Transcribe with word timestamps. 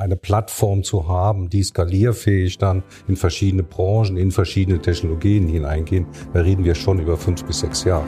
eine 0.00 0.16
Plattform 0.16 0.82
zu 0.82 1.08
haben, 1.08 1.50
die 1.50 1.62
skalierfähig 1.62 2.56
dann 2.58 2.82
in 3.06 3.16
verschiedene 3.16 3.62
Branchen, 3.62 4.16
in 4.16 4.30
verschiedene 4.30 4.80
Technologien 4.80 5.46
hineingehen, 5.46 6.06
da 6.32 6.40
reden 6.40 6.64
wir 6.64 6.74
schon 6.74 6.98
über 7.00 7.16
fünf 7.16 7.44
bis 7.44 7.60
sechs 7.60 7.84
Jahre. 7.84 8.06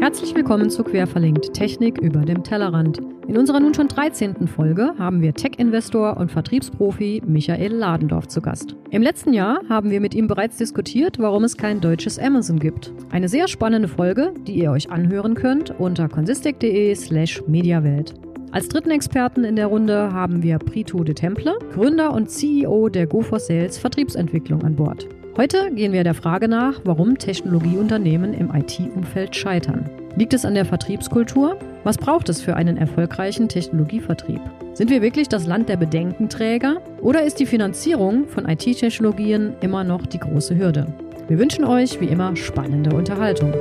Herzlich 0.00 0.34
willkommen 0.34 0.70
zu 0.70 0.82
Querverlinkt 0.82 1.52
Technik 1.52 1.98
über 2.00 2.20
dem 2.20 2.42
Tellerrand. 2.42 3.00
In 3.28 3.36
unserer 3.36 3.60
nun 3.60 3.74
schon 3.74 3.86
13. 3.86 4.48
Folge 4.48 4.94
haben 4.98 5.20
wir 5.20 5.34
Tech-Investor 5.34 6.16
und 6.16 6.32
Vertriebsprofi 6.32 7.20
Michael 7.26 7.74
Ladendorf 7.74 8.26
zu 8.26 8.40
Gast. 8.40 8.76
Im 8.90 9.02
letzten 9.02 9.34
Jahr 9.34 9.60
haben 9.68 9.90
wir 9.90 10.00
mit 10.00 10.14
ihm 10.14 10.26
bereits 10.26 10.56
diskutiert, 10.56 11.18
warum 11.18 11.44
es 11.44 11.58
kein 11.58 11.82
deutsches 11.82 12.18
Amazon 12.18 12.58
gibt. 12.58 12.94
Eine 13.10 13.28
sehr 13.28 13.46
spannende 13.46 13.88
Folge, 13.88 14.32
die 14.46 14.54
ihr 14.54 14.70
euch 14.70 14.90
anhören 14.90 15.34
könnt 15.34 15.78
unter 15.78 16.08
consistic.de 16.08 16.94
slash 16.94 17.42
mediawelt. 17.46 18.14
Als 18.52 18.68
dritten 18.68 18.92
Experten 18.92 19.44
in 19.44 19.56
der 19.56 19.66
Runde 19.66 20.14
haben 20.14 20.42
wir 20.42 20.58
Prito 20.58 21.04
de 21.04 21.14
Temple, 21.14 21.58
Gründer 21.74 22.14
und 22.14 22.30
CEO 22.30 22.88
der 22.88 23.06
Go4Sales 23.06 23.78
Vertriebsentwicklung 23.78 24.62
an 24.64 24.76
Bord. 24.76 25.06
Heute 25.40 25.70
gehen 25.70 25.94
wir 25.94 26.04
der 26.04 26.12
Frage 26.12 26.48
nach, 26.48 26.82
warum 26.84 27.16
Technologieunternehmen 27.16 28.34
im 28.34 28.54
IT-Umfeld 28.54 29.34
scheitern. 29.34 29.88
Liegt 30.14 30.34
es 30.34 30.44
an 30.44 30.52
der 30.52 30.66
Vertriebskultur? 30.66 31.56
Was 31.82 31.96
braucht 31.96 32.28
es 32.28 32.42
für 32.42 32.56
einen 32.56 32.76
erfolgreichen 32.76 33.48
Technologievertrieb? 33.48 34.38
Sind 34.74 34.90
wir 34.90 35.00
wirklich 35.00 35.30
das 35.30 35.46
Land 35.46 35.70
der 35.70 35.78
Bedenkenträger? 35.78 36.82
Oder 37.00 37.22
ist 37.22 37.40
die 37.40 37.46
Finanzierung 37.46 38.28
von 38.28 38.46
IT-Technologien 38.46 39.54
immer 39.62 39.82
noch 39.82 40.04
die 40.04 40.18
große 40.18 40.58
Hürde? 40.58 40.92
Wir 41.28 41.38
wünschen 41.38 41.64
euch 41.64 41.98
wie 42.02 42.08
immer 42.08 42.36
spannende 42.36 42.94
Unterhaltung. 42.94 43.54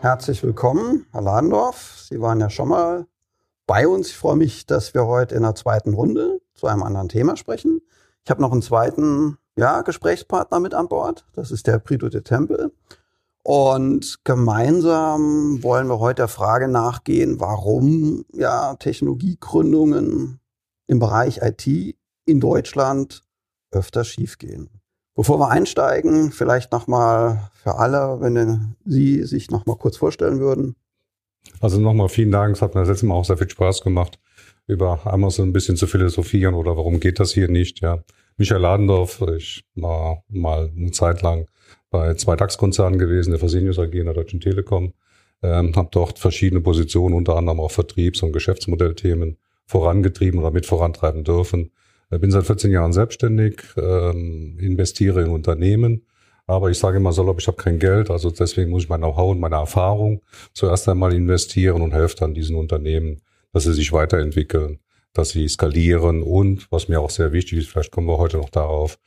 Herzlich 0.00 0.44
willkommen, 0.44 1.06
Herr 1.10 1.22
Ladendorf. 1.22 2.04
Sie 2.08 2.20
waren 2.20 2.38
ja 2.38 2.48
schon 2.48 2.68
mal 2.68 3.06
bei 3.70 3.86
uns. 3.86 4.08
Ich 4.08 4.16
freue 4.16 4.34
mich, 4.34 4.66
dass 4.66 4.94
wir 4.94 5.06
heute 5.06 5.36
in 5.36 5.42
der 5.42 5.54
zweiten 5.54 5.94
Runde 5.94 6.40
zu 6.54 6.66
einem 6.66 6.82
anderen 6.82 7.08
Thema 7.08 7.36
sprechen. 7.36 7.80
Ich 8.24 8.30
habe 8.32 8.42
noch 8.42 8.50
einen 8.50 8.62
zweiten 8.62 9.38
ja, 9.54 9.82
Gesprächspartner 9.82 10.58
mit 10.58 10.74
an 10.74 10.88
Bord. 10.88 11.24
Das 11.34 11.52
ist 11.52 11.68
der 11.68 11.78
Prito 11.78 12.08
de 12.08 12.22
Tempel. 12.22 12.72
Und 13.44 14.24
gemeinsam 14.24 15.62
wollen 15.62 15.86
wir 15.86 16.00
heute 16.00 16.22
der 16.22 16.26
Frage 16.26 16.66
nachgehen, 16.66 17.38
warum 17.38 18.24
ja 18.32 18.74
Technologiegründungen 18.74 20.40
im 20.88 20.98
Bereich 20.98 21.38
IT 21.40 21.96
in 22.24 22.40
Deutschland 22.40 23.22
öfter 23.70 24.02
schiefgehen. 24.02 24.80
Bevor 25.14 25.38
wir 25.38 25.48
einsteigen, 25.48 26.32
vielleicht 26.32 26.72
nochmal 26.72 27.48
für 27.54 27.76
alle, 27.76 28.20
wenn 28.20 28.74
Sie 28.84 29.22
sich 29.22 29.48
nochmal 29.52 29.76
kurz 29.76 29.96
vorstellen 29.96 30.40
würden. 30.40 30.74
Also 31.60 31.80
nochmal 31.80 32.08
vielen 32.08 32.30
Dank. 32.30 32.56
Es 32.56 32.62
hat 32.62 32.74
mir 32.74 32.80
das 32.80 32.88
letzte 32.88 33.06
Mal 33.06 33.14
auch 33.14 33.24
sehr 33.24 33.36
viel 33.36 33.50
Spaß 33.50 33.82
gemacht, 33.82 34.18
über 34.66 35.06
Amazon 35.06 35.48
ein 35.48 35.52
bisschen 35.52 35.76
zu 35.76 35.86
philosophieren 35.86 36.54
oder 36.54 36.76
warum 36.76 37.00
geht 37.00 37.20
das 37.20 37.32
hier 37.32 37.48
nicht, 37.48 37.80
ja. 37.80 38.02
Michael 38.36 38.62
Ladendorf, 38.62 39.22
ich 39.36 39.64
war 39.74 40.24
mal 40.28 40.70
eine 40.74 40.92
Zeit 40.92 41.20
lang 41.20 41.46
bei 41.90 42.14
zwei 42.14 42.36
DAX-Konzernen 42.36 42.98
gewesen, 42.98 43.30
der 43.30 43.38
Fresenius 43.38 43.78
AG 43.78 43.92
in 43.92 44.06
der 44.06 44.14
Deutschen 44.14 44.40
Telekom, 44.40 44.94
ähm, 45.42 45.74
habe 45.76 45.88
dort 45.92 46.18
verschiedene 46.18 46.62
Positionen, 46.62 47.14
unter 47.14 47.36
anderem 47.36 47.60
auch 47.60 47.70
Vertriebs- 47.70 48.22
und 48.22 48.32
Geschäftsmodellthemen 48.32 49.36
vorangetrieben 49.66 50.40
oder 50.40 50.50
mit 50.50 50.64
vorantreiben 50.64 51.24
dürfen. 51.24 51.70
Ich 52.10 52.20
bin 52.20 52.30
seit 52.30 52.46
14 52.46 52.70
Jahren 52.70 52.92
selbstständig, 52.92 53.62
ähm, 53.76 54.58
investiere 54.58 55.22
in 55.22 55.28
Unternehmen, 55.28 56.06
aber 56.50 56.70
ich 56.70 56.78
sage 56.78 56.96
immer 56.96 57.12
salopp, 57.12 57.40
ich 57.40 57.46
habe 57.46 57.56
kein 57.56 57.78
Geld, 57.78 58.10
also 58.10 58.30
deswegen 58.30 58.70
muss 58.70 58.84
ich 58.84 58.88
mein 58.88 59.00
Know-how 59.00 59.30
und 59.30 59.40
meine 59.40 59.56
Erfahrung 59.56 60.20
zuerst 60.52 60.88
einmal 60.88 61.12
investieren 61.12 61.80
und 61.80 61.92
helfe 61.92 62.16
dann 62.16 62.34
diesen 62.34 62.56
Unternehmen, 62.56 63.22
dass 63.52 63.64
sie 63.64 63.72
sich 63.72 63.92
weiterentwickeln, 63.92 64.80
dass 65.12 65.30
sie 65.30 65.48
skalieren 65.48 66.22
und, 66.22 66.70
was 66.70 66.88
mir 66.88 67.00
auch 67.00 67.10
sehr 67.10 67.32
wichtig 67.32 67.58
ist, 67.58 67.68
vielleicht 67.68 67.92
kommen 67.92 68.08
wir 68.08 68.18
heute 68.18 68.36
noch 68.36 68.50
darauf, 68.50 68.98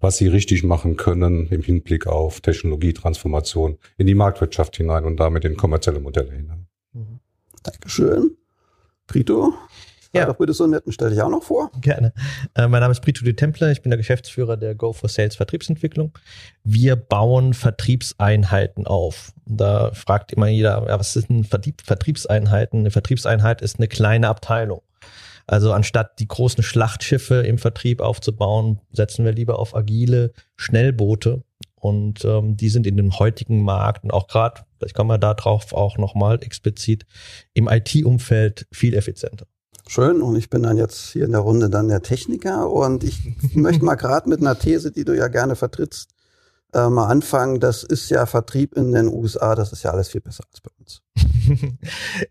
was 0.00 0.16
sie 0.16 0.28
richtig 0.28 0.64
machen 0.64 0.96
können 0.96 1.48
im 1.48 1.62
Hinblick 1.62 2.06
auf 2.06 2.40
Technologietransformation 2.40 3.78
in 3.96 4.06
die 4.06 4.14
Marktwirtschaft 4.14 4.76
hinein 4.76 5.04
und 5.04 5.18
damit 5.18 5.44
in 5.44 5.56
kommerzielle 5.56 6.00
Modelle 6.00 6.32
hinein. 6.32 6.68
Dankeschön. 7.62 8.36
Prito? 10.12 10.20
Ja. 10.20 10.26
doch 10.26 10.38
bitte 10.38 10.52
so 10.52 10.66
nett 10.66 10.86
und 10.86 10.92
stell 10.92 11.10
dich 11.10 11.20
auch 11.20 11.28
noch 11.28 11.42
vor. 11.42 11.70
Gerne. 11.80 12.12
Äh, 12.54 12.68
mein 12.68 12.80
Name 12.80 12.92
ist 12.92 13.00
Brito 13.00 13.24
de 13.24 13.34
Temple, 13.34 13.70
ich 13.72 13.82
bin 13.82 13.90
der 13.90 13.98
Geschäftsführer 13.98 14.56
der 14.56 14.74
Go 14.74 14.92
for 14.92 15.08
Sales 15.08 15.36
Vertriebsentwicklung. 15.36 16.16
Wir 16.64 16.96
bauen 16.96 17.54
Vertriebseinheiten 17.54 18.86
auf. 18.86 19.32
Da 19.46 19.92
fragt 19.92 20.32
immer 20.32 20.48
jeder, 20.48 20.86
ja, 20.88 20.98
was 20.98 21.12
sind 21.12 21.46
Vertrieb, 21.46 21.82
Vertriebseinheiten? 21.82 22.80
Eine 22.80 22.90
Vertriebseinheit 22.90 23.62
ist 23.62 23.78
eine 23.78 23.88
kleine 23.88 24.28
Abteilung. 24.28 24.82
Also 25.46 25.72
anstatt 25.72 26.18
die 26.20 26.28
großen 26.28 26.62
Schlachtschiffe 26.62 27.36
im 27.36 27.56
Vertrieb 27.56 28.00
aufzubauen, 28.00 28.80
setzen 28.92 29.24
wir 29.24 29.32
lieber 29.32 29.58
auf 29.58 29.74
agile 29.74 30.32
Schnellboote. 30.56 31.42
Und 31.74 32.24
ähm, 32.24 32.56
die 32.56 32.68
sind 32.68 32.86
in 32.86 32.96
dem 32.96 33.18
heutigen 33.18 33.62
Markt 33.62 34.04
und 34.04 34.12
auch 34.12 34.26
gerade, 34.26 34.62
vielleicht 34.78 34.94
kommen 34.94 35.10
wir 35.10 35.18
da 35.18 35.34
drauf 35.34 35.72
auch 35.72 35.96
nochmal 35.96 36.42
explizit, 36.42 37.06
im 37.54 37.68
IT-Umfeld 37.68 38.66
viel 38.72 38.94
effizienter. 38.94 39.46
Schön. 39.88 40.20
Und 40.20 40.36
ich 40.36 40.50
bin 40.50 40.62
dann 40.62 40.76
jetzt 40.76 41.12
hier 41.12 41.24
in 41.24 41.32
der 41.32 41.40
Runde 41.40 41.70
dann 41.70 41.88
der 41.88 42.02
Techniker. 42.02 42.70
Und 42.70 43.02
ich 43.04 43.36
möchte 43.54 43.84
mal 43.84 43.94
gerade 43.94 44.28
mit 44.28 44.40
einer 44.40 44.58
These, 44.58 44.92
die 44.92 45.04
du 45.04 45.16
ja 45.16 45.28
gerne 45.28 45.56
vertrittst, 45.56 46.10
äh, 46.74 46.88
mal 46.90 47.06
anfangen. 47.06 47.58
Das 47.58 47.84
ist 47.84 48.10
ja 48.10 48.26
Vertrieb 48.26 48.76
in 48.76 48.92
den 48.92 49.08
USA, 49.08 49.54
das 49.54 49.72
ist 49.72 49.82
ja 49.82 49.90
alles 49.90 50.08
viel 50.08 50.20
besser 50.20 50.44
als 50.50 50.60
bei 50.60 50.70
uns. 50.78 51.02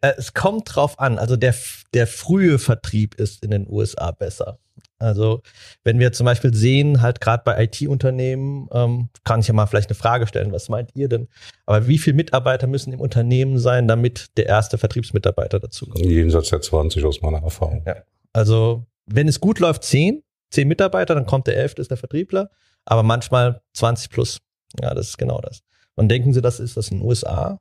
Äh, 0.02 0.14
es 0.18 0.36
kommt 0.36 0.76
drauf 0.76 1.00
an. 1.00 1.18
Also 1.18 1.38
der, 1.38 1.56
der 1.96 2.06
frühe 2.06 2.60
Vertrieb 2.60 3.16
ist 3.16 3.44
in 3.44 3.50
den 3.50 3.68
USA 3.68 4.12
besser. 4.12 4.60
Also 5.00 5.42
wenn 5.84 6.00
wir 6.00 6.12
zum 6.12 6.26
Beispiel 6.26 6.54
sehen, 6.54 7.02
halt 7.02 7.22
gerade 7.22 7.44
bei 7.46 7.64
IT-Unternehmen, 7.64 8.68
ähm, 8.72 9.10
kann 9.24 9.42
ich 9.42 9.48
ja 9.48 9.54
mal 9.54 9.68
vielleicht 9.68 9.90
eine 9.90 9.96
Frage 9.96 10.26
stellen, 10.28 10.52
was 10.52 10.70
meint 10.70 10.96
ihr 10.96 11.08
denn? 11.08 11.28
Aber 11.66 11.88
wie 11.88 11.98
viele 11.98 12.16
Mitarbeiter 12.16 12.68
müssen 12.68 12.94
im 12.94 13.00
Unternehmen 13.00 13.60
sein, 13.60 13.88
damit 13.88 14.38
der 14.38 14.48
erste 14.48 14.78
Vertriebsmitarbeiter 14.78 15.60
dazu 15.60 15.86
kommt? 15.86 16.04
Jenseits 16.04 16.50
der 16.50 16.62
20 16.62 17.04
aus 17.06 17.22
meiner 17.22 17.44
Erfahrung. 17.44 17.84
Ja. 17.86 17.98
Also 18.34 18.86
wenn 19.06 19.28
es 19.28 19.40
gut 19.40 19.60
läuft, 19.60 19.84
10, 19.84 20.24
10 20.52 20.68
Mitarbeiter, 20.68 21.14
dann 21.14 21.26
kommt 21.26 21.48
der 21.48 21.58
11. 21.58 21.76
ist 21.78 21.92
der 21.92 21.98
Vertriebler, 21.98 22.50
aber 22.86 23.04
manchmal 23.04 23.62
20 23.74 24.10
plus. 24.10 24.40
Ja, 24.82 24.94
das 24.94 25.10
ist 25.10 25.18
genau 25.18 25.40
das. 25.42 25.62
Und 25.96 26.10
denken 26.10 26.34
Sie, 26.34 26.42
das 26.42 26.60
ist 26.60 26.78
das 26.78 26.90
in 26.90 27.00
den 27.00 27.08
USA? 27.08 27.60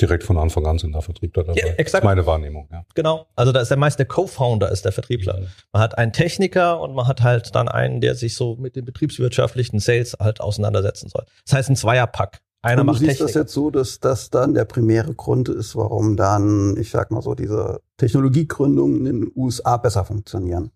Direkt 0.00 0.24
von 0.24 0.38
Anfang 0.38 0.66
an 0.66 0.78
sind 0.78 0.92
da 0.92 1.00
Vertriebler 1.00 1.44
dabei. 1.44 1.60
Ja, 1.60 1.66
exakt. 1.74 2.04
Das 2.04 2.10
ist 2.10 2.14
meine 2.14 2.26
Wahrnehmung. 2.26 2.68
Ja. 2.70 2.84
Genau. 2.94 3.26
Also 3.36 3.52
da 3.52 3.60
ist 3.60 3.68
der 3.68 3.76
meist 3.76 3.98
der 3.98 4.06
Co-Founder 4.06 4.70
ist 4.70 4.84
der 4.84 4.92
Vertriebler. 4.92 5.40
Mhm. 5.40 5.46
Man 5.72 5.82
hat 5.82 5.98
einen 5.98 6.12
Techniker 6.12 6.80
und 6.80 6.94
man 6.94 7.06
hat 7.06 7.22
halt 7.22 7.54
dann 7.54 7.68
einen, 7.68 8.00
der 8.00 8.14
sich 8.14 8.34
so 8.34 8.56
mit 8.56 8.76
dem 8.76 8.84
betriebswirtschaftlichen 8.84 9.80
Sales 9.80 10.16
halt 10.18 10.40
auseinandersetzen 10.40 11.08
soll. 11.08 11.24
Das 11.44 11.54
heißt 11.54 11.70
ein 11.70 11.76
Zweierpack. 11.76 12.40
Einer 12.62 12.82
und 12.82 12.86
du 12.86 12.92
macht 12.92 12.98
siehst 13.00 13.12
Technik. 13.12 13.28
das 13.28 13.34
jetzt 13.34 13.52
so, 13.54 13.70
dass 13.70 14.00
das 14.00 14.28
dann 14.28 14.52
der 14.52 14.66
primäre 14.66 15.14
Grund 15.14 15.48
ist, 15.48 15.76
warum 15.76 16.16
dann, 16.16 16.76
ich 16.76 16.90
sag 16.90 17.10
mal 17.10 17.22
so, 17.22 17.34
diese 17.34 17.80
Technologiegründungen 17.96 19.06
in 19.06 19.20
den 19.20 19.32
USA 19.34 19.78
besser 19.78 20.04
funktionieren. 20.04 20.70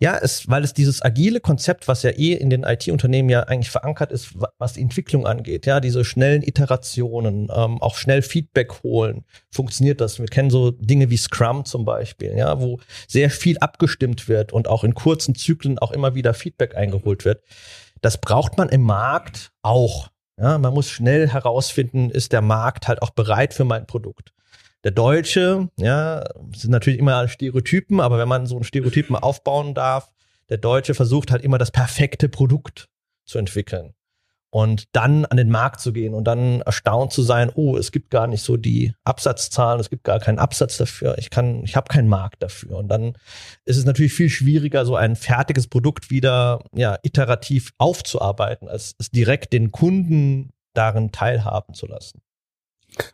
Ja, 0.00 0.16
es, 0.16 0.48
weil 0.48 0.64
es 0.64 0.72
dieses 0.72 1.02
agile 1.02 1.40
Konzept, 1.40 1.88
was 1.88 2.02
ja 2.02 2.10
eh 2.10 2.32
in 2.32 2.48
den 2.48 2.62
IT-Unternehmen 2.62 3.28
ja 3.28 3.42
eigentlich 3.42 3.70
verankert 3.70 4.12
ist, 4.12 4.34
was 4.58 4.74
die 4.74 4.80
Entwicklung 4.80 5.26
angeht, 5.26 5.66
ja, 5.66 5.80
diese 5.80 6.04
schnellen 6.04 6.42
Iterationen, 6.42 7.48
ähm, 7.54 7.82
auch 7.82 7.96
schnell 7.96 8.22
Feedback 8.22 8.82
holen, 8.82 9.24
funktioniert 9.50 10.00
das. 10.00 10.18
Wir 10.18 10.26
kennen 10.26 10.48
so 10.48 10.70
Dinge 10.70 11.10
wie 11.10 11.18
Scrum 11.18 11.66
zum 11.66 11.84
Beispiel, 11.84 12.34
ja, 12.36 12.60
wo 12.62 12.78
sehr 13.08 13.28
viel 13.28 13.58
abgestimmt 13.58 14.28
wird 14.28 14.54
und 14.54 14.68
auch 14.68 14.84
in 14.84 14.94
kurzen 14.94 15.34
Zyklen 15.34 15.78
auch 15.78 15.92
immer 15.92 16.14
wieder 16.14 16.32
Feedback 16.32 16.76
eingeholt 16.76 17.26
wird. 17.26 17.42
Das 18.00 18.18
braucht 18.18 18.56
man 18.56 18.70
im 18.70 18.82
Markt 18.82 19.52
auch. 19.62 20.08
Ja, 20.38 20.58
man 20.58 20.74
muss 20.74 20.90
schnell 20.90 21.28
herausfinden, 21.28 22.10
ist 22.10 22.32
der 22.32 22.42
Markt 22.42 22.88
halt 22.88 23.00
auch 23.02 23.10
bereit 23.10 23.54
für 23.54 23.64
mein 23.64 23.86
Produkt. 23.86 24.32
Der 24.84 24.90
Deutsche, 24.90 25.68
ja, 25.78 26.24
sind 26.54 26.70
natürlich 26.70 26.98
immer 26.98 27.26
Stereotypen, 27.28 28.00
aber 28.00 28.18
wenn 28.18 28.28
man 28.28 28.46
so 28.46 28.56
einen 28.56 28.64
Stereotypen 28.64 29.16
aufbauen 29.16 29.74
darf, 29.74 30.12
der 30.48 30.58
Deutsche 30.58 30.94
versucht 30.94 31.30
halt 31.30 31.42
immer 31.42 31.58
das 31.58 31.70
perfekte 31.70 32.28
Produkt 32.28 32.88
zu 33.24 33.38
entwickeln 33.38 33.94
und 34.50 34.84
dann 34.92 35.24
an 35.24 35.36
den 35.36 35.50
Markt 35.50 35.80
zu 35.80 35.92
gehen 35.92 36.14
und 36.14 36.24
dann 36.24 36.60
erstaunt 36.62 37.12
zu 37.12 37.22
sein, 37.22 37.50
oh, 37.54 37.76
es 37.76 37.92
gibt 37.92 38.10
gar 38.10 38.26
nicht 38.26 38.42
so 38.42 38.56
die 38.56 38.94
Absatzzahlen, 39.04 39.80
es 39.80 39.90
gibt 39.90 40.04
gar 40.04 40.18
keinen 40.18 40.38
Absatz 40.38 40.76
dafür, 40.76 41.18
ich 41.18 41.30
kann, 41.30 41.62
ich 41.64 41.76
habe 41.76 41.88
keinen 41.88 42.08
Markt 42.08 42.42
dafür. 42.42 42.76
Und 42.76 42.88
dann 42.88 43.16
ist 43.64 43.76
es 43.76 43.84
natürlich 43.84 44.12
viel 44.12 44.30
schwieriger, 44.30 44.84
so 44.84 44.96
ein 44.96 45.16
fertiges 45.16 45.66
Produkt 45.66 46.10
wieder 46.10 46.62
ja, 46.74 46.98
iterativ 47.02 47.72
aufzuarbeiten, 47.78 48.68
als 48.68 48.94
es 48.98 49.10
direkt 49.10 49.52
den 49.52 49.72
Kunden 49.72 50.52
darin 50.74 51.12
teilhaben 51.12 51.74
zu 51.74 51.86
lassen. 51.86 52.20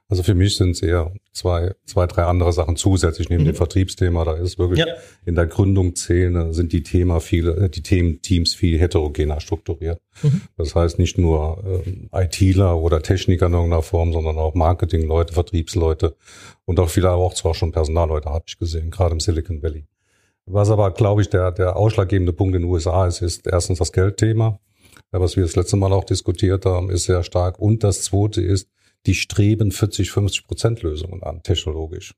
Also 0.08 0.22
für 0.22 0.34
mich 0.34 0.56
sind 0.56 0.70
es 0.70 0.82
eher 0.82 1.12
zwei, 1.32 1.74
zwei, 1.86 2.06
drei 2.06 2.24
andere 2.24 2.52
Sachen 2.52 2.76
zusätzlich 2.76 3.28
neben 3.30 3.42
Mhm. 3.42 3.46
dem 3.48 3.54
Vertriebsthema. 3.56 4.24
Da 4.24 4.34
ist 4.34 4.58
wirklich 4.58 4.78
Ja. 4.80 4.86
in 5.24 5.34
der 5.34 5.46
Gründung 5.46 5.96
zählen, 5.96 6.52
sind 6.52 6.72
die 6.72 6.82
Thema 6.82 7.20
viele, 7.20 7.56
äh, 7.56 7.68
die 7.68 7.82
Thementeams 7.82 8.54
viel 8.54 8.78
heterogener 8.78 9.40
strukturiert. 9.40 10.00
Mhm. 10.22 10.42
Das 10.56 10.74
heißt 10.74 10.98
nicht 10.98 11.18
nur 11.18 11.82
ähm, 11.86 12.08
ITler 12.12 12.78
oder 12.78 13.02
Techniker 13.02 13.46
in 13.46 13.54
irgendeiner 13.54 13.82
Form, 13.82 14.12
sondern 14.12 14.38
auch 14.38 14.54
Marketingleute, 14.54 15.32
Vertriebsleute 15.34 16.14
und 16.64 16.78
auch 16.78 16.88
viele 16.90 17.08
aber 17.10 17.22
auch 17.22 17.34
zwar 17.34 17.54
schon 17.54 17.72
Personalleute 17.72 18.28
habe 18.30 18.44
ich 18.46 18.58
gesehen, 18.58 18.90
gerade 18.90 19.12
im 19.14 19.20
Silicon 19.20 19.62
Valley. 19.62 19.84
Was 20.46 20.70
aber, 20.70 20.90
glaube 20.90 21.22
ich, 21.22 21.28
der, 21.28 21.52
der 21.52 21.76
ausschlaggebende 21.76 22.32
Punkt 22.32 22.54
in 22.56 22.62
den 22.62 22.70
USA 22.70 23.06
ist, 23.06 23.22
ist 23.22 23.46
erstens 23.46 23.78
das 23.78 23.92
Geldthema, 23.92 24.58
was 25.12 25.36
wir 25.36 25.44
das 25.44 25.56
letzte 25.56 25.76
Mal 25.76 25.92
auch 25.92 26.04
diskutiert 26.04 26.66
haben, 26.66 26.90
ist 26.90 27.04
sehr 27.04 27.22
stark. 27.22 27.58
Und 27.58 27.84
das 27.84 28.02
zweite 28.02 28.40
ist, 28.42 28.68
die 29.06 29.14
streben 29.14 29.72
40, 29.72 30.10
50 30.10 30.46
Prozent 30.46 30.82
Lösungen 30.82 31.22
an, 31.22 31.42
technologisch. 31.42 32.14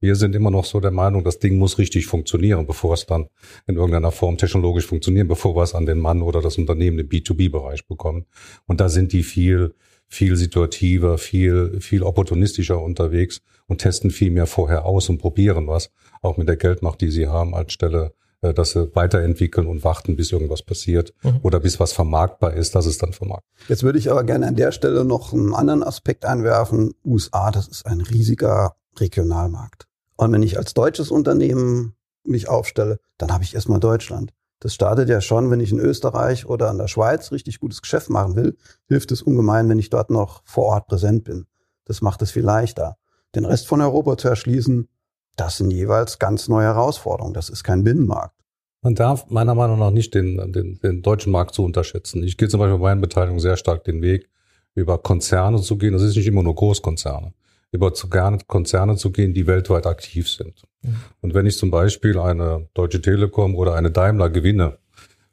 Wir 0.00 0.14
sind 0.14 0.34
immer 0.34 0.50
noch 0.50 0.64
so 0.64 0.80
der 0.80 0.90
Meinung, 0.90 1.24
das 1.24 1.38
Ding 1.38 1.58
muss 1.58 1.78
richtig 1.78 2.06
funktionieren, 2.06 2.66
bevor 2.66 2.94
es 2.94 3.06
dann 3.06 3.26
in 3.66 3.76
irgendeiner 3.76 4.12
Form 4.12 4.38
technologisch 4.38 4.86
funktioniert, 4.86 5.28
bevor 5.28 5.56
wir 5.56 5.62
es 5.62 5.74
an 5.74 5.86
den 5.86 5.98
Mann 5.98 6.22
oder 6.22 6.40
das 6.40 6.58
Unternehmen 6.58 6.98
im 7.00 7.08
B2B-Bereich 7.08 7.86
bekommen. 7.86 8.26
Und 8.66 8.80
da 8.80 8.88
sind 8.88 9.12
die 9.12 9.22
viel, 9.22 9.74
viel 10.08 10.36
situativer, 10.36 11.18
viel, 11.18 11.80
viel 11.80 12.02
opportunistischer 12.02 12.80
unterwegs 12.80 13.42
und 13.66 13.80
testen 13.80 14.10
viel 14.10 14.30
mehr 14.30 14.46
vorher 14.46 14.84
aus 14.84 15.08
und 15.08 15.18
probieren 15.18 15.66
was, 15.66 15.92
auch 16.22 16.36
mit 16.36 16.48
der 16.48 16.56
Geldmacht, 16.56 17.00
die 17.00 17.10
sie 17.10 17.26
haben, 17.26 17.54
als 17.54 17.72
Stelle, 17.72 18.14
dass 18.40 18.70
sie 18.70 18.94
weiterentwickeln 18.94 19.66
und 19.66 19.82
warten, 19.84 20.16
bis 20.16 20.32
irgendwas 20.32 20.62
passiert 20.62 21.12
Mhm. 21.22 21.40
oder 21.42 21.60
bis 21.60 21.80
was 21.80 21.92
vermarktbar 21.92 22.54
ist, 22.54 22.74
dass 22.74 22.86
es 22.86 22.98
dann 22.98 23.12
vermarktet. 23.12 23.50
Jetzt 23.68 23.82
würde 23.82 23.98
ich 23.98 24.10
aber 24.10 24.24
gerne 24.24 24.46
an 24.46 24.56
der 24.56 24.72
Stelle 24.72 25.04
noch 25.04 25.32
einen 25.32 25.54
anderen 25.54 25.82
Aspekt 25.82 26.24
einwerfen. 26.24 26.92
USA, 27.04 27.50
das 27.50 27.66
ist 27.68 27.86
ein 27.86 28.00
riesiger 28.00 28.76
Regionalmarkt. 28.98 29.86
Und 30.16 30.32
wenn 30.32 30.42
ich 30.42 30.58
als 30.58 30.74
deutsches 30.74 31.10
Unternehmen 31.10 31.94
mich 32.24 32.48
aufstelle, 32.48 32.98
dann 33.18 33.32
habe 33.32 33.44
ich 33.44 33.54
erstmal 33.54 33.80
Deutschland. 33.80 34.32
Das 34.60 34.74
startet 34.74 35.08
ja 35.08 35.20
schon, 35.20 35.50
wenn 35.50 35.60
ich 35.60 35.70
in 35.70 35.78
Österreich 35.78 36.46
oder 36.46 36.70
in 36.70 36.78
der 36.78 36.88
Schweiz 36.88 37.30
richtig 37.30 37.60
gutes 37.60 37.82
Geschäft 37.82 38.08
machen 38.08 38.36
will, 38.36 38.56
hilft 38.88 39.12
es 39.12 39.20
ungemein, 39.22 39.68
wenn 39.68 39.78
ich 39.78 39.90
dort 39.90 40.10
noch 40.10 40.42
vor 40.46 40.64
Ort 40.64 40.86
präsent 40.86 41.24
bin. 41.24 41.46
Das 41.84 42.00
macht 42.00 42.22
es 42.22 42.30
viel 42.30 42.42
leichter. 42.44 42.96
Den 43.34 43.44
Rest 43.44 43.68
von 43.68 43.80
Europa 43.82 44.16
zu 44.16 44.28
erschließen, 44.28 44.88
das 45.36 45.58
sind 45.58 45.70
jeweils 45.70 46.18
ganz 46.18 46.48
neue 46.48 46.64
Herausforderungen. 46.64 47.34
Das 47.34 47.48
ist 47.48 47.62
kein 47.62 47.84
Binnenmarkt. 47.84 48.34
Man 48.82 48.94
darf 48.94 49.28
meiner 49.28 49.54
Meinung 49.54 49.78
nach 49.78 49.90
nicht 49.90 50.14
den, 50.14 50.52
den, 50.52 50.78
den 50.80 51.02
deutschen 51.02 51.32
Markt 51.32 51.54
zu 51.54 51.64
unterschätzen. 51.64 52.22
Ich 52.22 52.36
gehe 52.36 52.48
zum 52.48 52.60
Beispiel 52.60 52.78
bei 52.78 52.90
meinen 52.90 53.00
Beteiligungen 53.00 53.40
sehr 53.40 53.56
stark 53.56 53.84
den 53.84 54.00
Weg, 54.00 54.28
über 54.74 54.98
Konzerne 54.98 55.60
zu 55.60 55.76
gehen. 55.76 55.92
Das 55.92 56.02
ist 56.02 56.16
nicht 56.16 56.26
immer 56.26 56.42
nur 56.42 56.54
Großkonzerne. 56.54 57.32
Über 57.72 57.92
zu 57.94 58.08
gerne 58.08 58.38
Konzerne 58.46 58.96
zu 58.96 59.10
gehen, 59.10 59.34
die 59.34 59.46
weltweit 59.46 59.86
aktiv 59.86 60.30
sind. 60.30 60.62
Mhm. 60.82 60.96
Und 61.20 61.34
wenn 61.34 61.46
ich 61.46 61.58
zum 61.58 61.70
Beispiel 61.70 62.18
eine 62.18 62.68
Deutsche 62.74 63.02
Telekom 63.02 63.56
oder 63.56 63.74
eine 63.74 63.90
Daimler 63.90 64.30
gewinne 64.30 64.78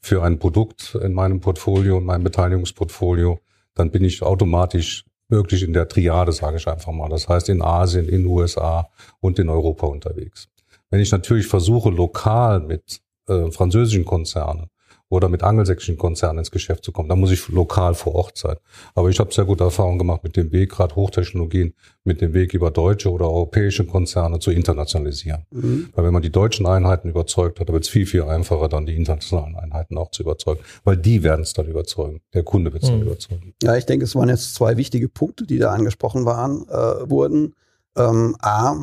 für 0.01 0.23
ein 0.23 0.39
Produkt 0.39 0.97
in 1.01 1.13
meinem 1.13 1.39
Portfolio, 1.39 1.99
in 1.99 2.05
meinem 2.05 2.23
Beteiligungsportfolio, 2.23 3.39
dann 3.75 3.91
bin 3.91 4.03
ich 4.03 4.23
automatisch 4.23 5.05
wirklich 5.33 5.63
in 5.63 5.73
der 5.73 5.87
Triade, 5.87 6.31
sage 6.31 6.57
ich 6.57 6.67
einfach 6.67 6.91
mal. 6.91 7.09
Das 7.09 7.27
heißt 7.27 7.49
in 7.49 7.61
Asien, 7.61 8.07
in 8.07 8.25
USA 8.25 8.89
und 9.19 9.39
in 9.39 9.49
Europa 9.49 9.87
unterwegs. 9.87 10.47
Wenn 10.89 10.99
ich 10.99 11.11
natürlich 11.11 11.47
versuche, 11.47 11.89
lokal 11.89 12.59
mit 12.59 13.01
äh, 13.27 13.51
französischen 13.51 14.05
Konzernen 14.05 14.67
oder 15.09 15.29
mit 15.29 15.43
angelsächsischen 15.43 15.97
Konzernen 15.97 16.39
ins 16.39 16.51
Geschäft 16.51 16.83
zu 16.83 16.91
kommen, 16.91 17.09
dann 17.09 17.19
muss 17.19 17.31
ich 17.31 17.47
lokal 17.47 17.93
vor 17.93 18.15
Ort 18.15 18.37
sein. 18.37 18.57
Aber 18.95 19.09
ich 19.09 19.19
habe 19.19 19.33
sehr 19.33 19.45
gute 19.45 19.63
Erfahrungen 19.63 19.99
gemacht 19.99 20.23
mit 20.23 20.35
dem 20.35 20.51
Weg, 20.51 20.71
gerade 20.71 20.95
Hochtechnologien, 20.95 21.73
mit 22.03 22.21
dem 22.21 22.33
Weg 22.33 22.53
über 22.53 22.71
deutsche 22.71 23.11
oder 23.11 23.29
europäische 23.29 23.85
Konzerne 23.85 24.39
zu 24.39 24.51
internationalisieren. 24.51 25.45
Mhm. 25.51 25.89
Weil 25.93 26.05
wenn 26.05 26.13
man 26.13 26.21
die 26.21 26.31
deutschen 26.31 26.65
Einheiten 26.65 27.09
überzeugt 27.09 27.59
hat, 27.59 27.69
dann 27.69 27.73
wird 27.73 27.83
es 27.83 27.89
viel, 27.89 28.05
viel 28.05 28.23
einfacher, 28.23 28.69
dann 28.69 28.85
die 28.85 28.95
internationalen 28.95 29.55
Einheiten 29.55 29.72
auch 29.97 30.11
zu 30.11 30.23
überzeugen. 30.23 30.61
Weil 30.83 30.97
die 30.97 31.23
werden 31.23 31.41
es 31.41 31.53
dann 31.53 31.67
überzeugen. 31.67 32.21
Der 32.33 32.43
Kunde 32.43 32.71
wird 32.73 32.83
es 32.83 32.89
dann 32.89 32.99
Mhm. 32.99 33.07
überzeugen. 33.07 33.53
Ja, 33.61 33.75
ich 33.75 33.85
denke, 33.85 34.05
es 34.05 34.15
waren 34.15 34.29
jetzt 34.29 34.55
zwei 34.55 34.77
wichtige 34.77 35.09
Punkte, 35.09 35.45
die 35.45 35.57
da 35.59 35.71
angesprochen 35.71 36.25
waren, 36.25 36.67
äh, 36.69 37.09
wurden. 37.09 37.55
Ähm, 37.95 38.35
A, 38.39 38.75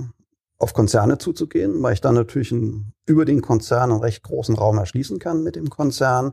auf 0.59 0.75
Konzerne 0.75 1.19
zuzugehen, 1.19 1.83
weil 1.83 1.95
ich 1.95 2.01
dann 2.01 2.15
natürlich 2.15 2.53
einen, 2.53 2.93
über 3.07 3.25
den 3.25 3.41
Konzern 3.41 3.91
einen 3.91 4.01
recht 4.01 4.23
großen 4.23 4.55
Raum 4.55 4.77
erschließen 4.79 5.19
kann 5.19 5.43
mit 5.43 5.57
dem 5.57 5.71
Konzern. 5.71 6.33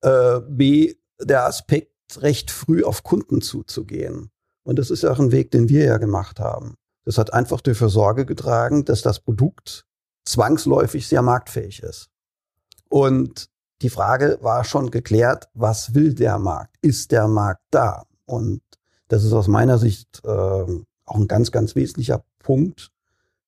Äh, 0.00 0.40
B, 0.48 0.94
der 1.20 1.44
Aspekt, 1.44 1.90
recht 2.16 2.50
früh 2.50 2.82
auf 2.82 3.02
Kunden 3.02 3.40
zuzugehen. 3.42 4.30
Und 4.64 4.78
das 4.78 4.90
ist 4.90 5.02
ja 5.02 5.12
auch 5.12 5.18
ein 5.20 5.30
Weg, 5.30 5.50
den 5.50 5.68
wir 5.68 5.84
ja 5.84 5.98
gemacht 5.98 6.40
haben. 6.40 6.74
Das 7.04 7.18
hat 7.18 7.32
einfach 7.32 7.60
dafür 7.60 7.88
Sorge 7.88 8.26
getragen, 8.26 8.84
dass 8.84 9.02
das 9.02 9.20
Produkt 9.20 9.84
zwangsläufig 10.24 11.06
sehr 11.06 11.22
marktfähig 11.22 11.82
ist. 11.82 12.08
Und 12.88 13.48
die 13.82 13.90
Frage 13.90 14.38
war 14.40 14.64
schon 14.64 14.90
geklärt, 14.90 15.48
was 15.54 15.94
will 15.94 16.14
der 16.14 16.38
Markt? 16.38 16.76
Ist 16.82 17.12
der 17.12 17.28
Markt 17.28 17.62
da? 17.70 18.04
Und 18.26 18.60
das 19.08 19.24
ist 19.24 19.32
aus 19.32 19.48
meiner 19.48 19.78
Sicht 19.78 20.20
äh, 20.24 20.28
auch 20.28 21.16
ein 21.16 21.28
ganz, 21.28 21.50
ganz 21.50 21.74
wesentlicher 21.74 22.22
Punkt, 22.38 22.90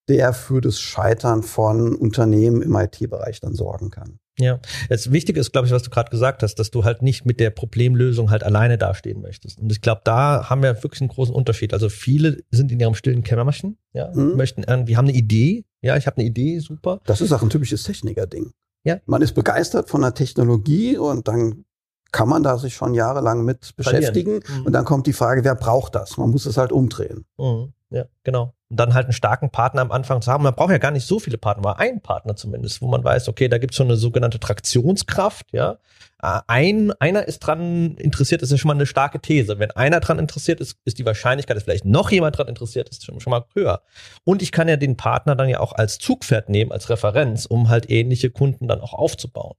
der 0.08 0.32
für 0.32 0.60
das 0.60 0.80
Scheitern 0.80 1.42
von 1.42 1.94
Unternehmen 1.94 2.62
im 2.62 2.74
IT-Bereich 2.74 3.40
dann 3.40 3.54
sorgen 3.54 3.90
kann. 3.90 4.18
Ja, 4.38 4.58
das 4.88 5.12
Wichtige 5.12 5.38
ist, 5.38 5.52
glaube 5.52 5.66
ich, 5.66 5.72
was 5.72 5.82
du 5.82 5.90
gerade 5.90 6.10
gesagt 6.10 6.42
hast, 6.42 6.54
dass 6.54 6.70
du 6.70 6.84
halt 6.84 7.02
nicht 7.02 7.26
mit 7.26 7.38
der 7.38 7.50
Problemlösung 7.50 8.30
halt 8.30 8.42
alleine 8.42 8.78
dastehen 8.78 9.20
möchtest. 9.20 9.60
Und 9.60 9.70
ich 9.70 9.82
glaube, 9.82 10.00
da 10.04 10.48
haben 10.48 10.62
wir 10.62 10.82
wirklich 10.82 11.02
einen 11.02 11.10
großen 11.10 11.34
Unterschied. 11.34 11.74
Also 11.74 11.90
viele 11.90 12.42
sind 12.50 12.72
in 12.72 12.80
ihrem 12.80 12.94
stillen 12.94 13.22
Kämmerchen, 13.22 13.76
ja, 13.92 14.10
Mhm. 14.14 14.36
möchten 14.36 14.62
irgendwie, 14.64 14.96
haben 14.96 15.06
eine 15.08 15.16
Idee, 15.16 15.64
ja, 15.82 15.96
ich 15.98 16.06
habe 16.06 16.16
eine 16.16 16.26
Idee, 16.26 16.58
super. 16.60 17.00
Das 17.04 17.20
ist 17.20 17.30
auch 17.32 17.42
ein 17.42 17.50
typisches 17.50 17.82
Techniker-Ding. 17.84 18.52
Ja. 18.84 18.98
Man 19.06 19.22
ist 19.22 19.34
begeistert 19.34 19.88
von 19.88 20.02
der 20.02 20.14
Technologie 20.14 20.96
und 20.96 21.28
dann 21.28 21.64
kann 22.12 22.28
man 22.28 22.42
da 22.42 22.58
sich 22.58 22.74
schon 22.74 22.94
jahrelang 22.94 23.44
mit 23.44 23.74
beschäftigen. 23.76 24.40
Mhm. 24.46 24.66
Und 24.66 24.72
dann 24.72 24.84
kommt 24.84 25.06
die 25.06 25.12
Frage, 25.12 25.44
wer 25.44 25.54
braucht 25.54 25.94
das? 25.94 26.18
Man 26.18 26.30
muss 26.30 26.46
es 26.46 26.58
halt 26.58 26.70
umdrehen. 26.70 27.24
Mhm. 27.38 27.72
Ja, 27.90 28.04
genau. 28.22 28.54
Und 28.70 28.80
dann 28.80 28.94
halt 28.94 29.06
einen 29.06 29.12
starken 29.12 29.50
Partner 29.50 29.82
am 29.82 29.90
Anfang 29.90 30.22
zu 30.22 30.30
haben. 30.30 30.44
Man 30.44 30.54
braucht 30.54 30.70
ja 30.70 30.78
gar 30.78 30.90
nicht 30.90 31.06
so 31.06 31.18
viele 31.18 31.38
Partner, 31.38 31.68
aber 31.68 31.78
einen 31.78 32.00
Partner 32.00 32.36
zumindest, 32.36 32.80
wo 32.80 32.88
man 32.88 33.04
weiß, 33.04 33.28
okay, 33.28 33.48
da 33.48 33.58
gibt 33.58 33.72
es 33.72 33.76
schon 33.76 33.88
eine 33.88 33.96
sogenannte 33.96 34.40
Traktionskraft, 34.40 35.46
ja. 35.52 35.78
Äh, 36.22 36.40
Ein, 36.46 36.92
einer 37.00 37.26
ist 37.26 37.40
dran 37.40 37.96
interessiert, 37.96 38.42
ist 38.42 38.52
ja 38.52 38.56
schon 38.56 38.68
mal 38.68 38.74
eine 38.74 38.86
starke 38.86 39.20
These. 39.20 39.58
Wenn 39.58 39.72
einer 39.72 40.00
dran 40.00 40.18
interessiert 40.18 40.60
ist, 40.60 40.78
ist 40.84 40.98
die 40.98 41.04
Wahrscheinlichkeit, 41.04 41.56
dass 41.56 41.64
vielleicht 41.64 41.84
noch 41.84 42.10
jemand 42.10 42.38
dran 42.38 42.48
interessiert 42.48 42.88
ist, 42.88 43.04
schon, 43.04 43.20
schon 43.20 43.32
mal 43.32 43.44
höher. 43.54 43.82
Und 44.24 44.40
ich 44.40 44.52
kann 44.52 44.68
ja 44.68 44.76
den 44.76 44.96
Partner 44.96 45.34
dann 45.34 45.48
ja 45.48 45.60
auch 45.60 45.72
als 45.72 45.98
Zugpferd 45.98 46.48
nehmen, 46.48 46.72
als 46.72 46.88
Referenz, 46.88 47.44
um 47.46 47.68
halt 47.68 47.90
ähnliche 47.90 48.30
Kunden 48.30 48.68
dann 48.68 48.80
auch 48.80 48.92
aufzubauen. 48.92 49.56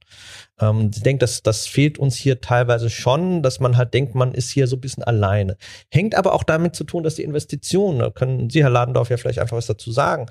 Ähm, 0.60 0.92
ich 0.94 1.04
denke, 1.04 1.20
das, 1.20 1.44
das 1.44 1.68
fehlt 1.68 1.98
uns 1.98 2.16
hier 2.16 2.40
teilweise 2.42 2.90
schon, 2.90 3.44
dass 3.44 3.60
man 3.60 3.78
halt 3.78 3.94
denkt, 3.94 4.16
man 4.16 4.34
ist 4.34 4.50
hier 4.50 4.68
so 4.68 4.78
ein 4.78 4.82
bisschen 4.82 5.04
alleine. 5.04 5.58
Hängt 5.92 6.16
aber 6.16 6.34
auch 6.34 6.44
damit 6.44 6.76
zu 6.76 6.86
tun, 6.86 7.04
dass 7.04 7.16
die 7.16 7.24
Investitionen, 7.24 8.00
da 8.00 8.10
können 8.10 8.50
Sie, 8.50 8.64
Herr 8.64 8.70
Ladendorf, 8.70 9.10
ja 9.10 9.18
vielleicht 9.18 9.40
einfach 9.40 9.58
was 9.58 9.68
dazu 9.68 9.92
sagen, 9.92 10.28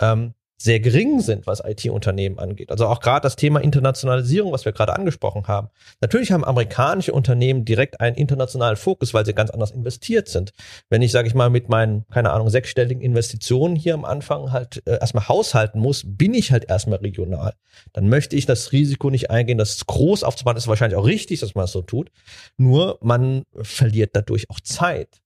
ähm, 0.00 0.34
sehr 0.64 0.80
gering 0.80 1.20
sind, 1.20 1.46
was 1.46 1.62
IT-Unternehmen 1.62 2.38
angeht. 2.38 2.70
Also 2.70 2.86
auch 2.86 3.00
gerade 3.00 3.22
das 3.22 3.36
Thema 3.36 3.60
Internationalisierung, 3.60 4.50
was 4.50 4.64
wir 4.64 4.72
gerade 4.72 4.94
angesprochen 4.94 5.46
haben. 5.46 5.68
Natürlich 6.00 6.32
haben 6.32 6.42
amerikanische 6.42 7.12
Unternehmen 7.12 7.66
direkt 7.66 8.00
einen 8.00 8.16
internationalen 8.16 8.76
Fokus, 8.76 9.12
weil 9.12 9.26
sie 9.26 9.34
ganz 9.34 9.50
anders 9.50 9.72
investiert 9.72 10.26
sind. 10.26 10.52
Wenn 10.88 11.02
ich, 11.02 11.12
sage 11.12 11.28
ich 11.28 11.34
mal, 11.34 11.50
mit 11.50 11.68
meinen, 11.68 12.06
keine 12.08 12.32
Ahnung, 12.32 12.48
sechsstelligen 12.48 13.02
Investitionen 13.02 13.76
hier 13.76 13.92
am 13.92 14.06
Anfang 14.06 14.52
halt 14.52 14.82
äh, 14.86 14.98
erstmal 14.98 15.28
haushalten 15.28 15.80
muss, 15.80 16.02
bin 16.06 16.32
ich 16.32 16.50
halt 16.50 16.64
erstmal 16.64 16.98
regional. 16.98 17.52
Dann 17.92 18.08
möchte 18.08 18.34
ich 18.34 18.46
das 18.46 18.72
Risiko 18.72 19.10
nicht 19.10 19.30
eingehen, 19.30 19.58
das 19.58 19.84
groß 19.84 20.24
aufzubauen. 20.24 20.54
Das 20.54 20.64
ist 20.64 20.68
wahrscheinlich 20.68 20.96
auch 20.96 21.04
richtig, 21.04 21.40
dass 21.40 21.54
man 21.54 21.66
es 21.66 21.72
so 21.72 21.82
tut. 21.82 22.10
Nur 22.56 22.98
man 23.02 23.42
verliert 23.52 24.16
dadurch 24.16 24.48
auch 24.48 24.60
Zeit. 24.60 25.20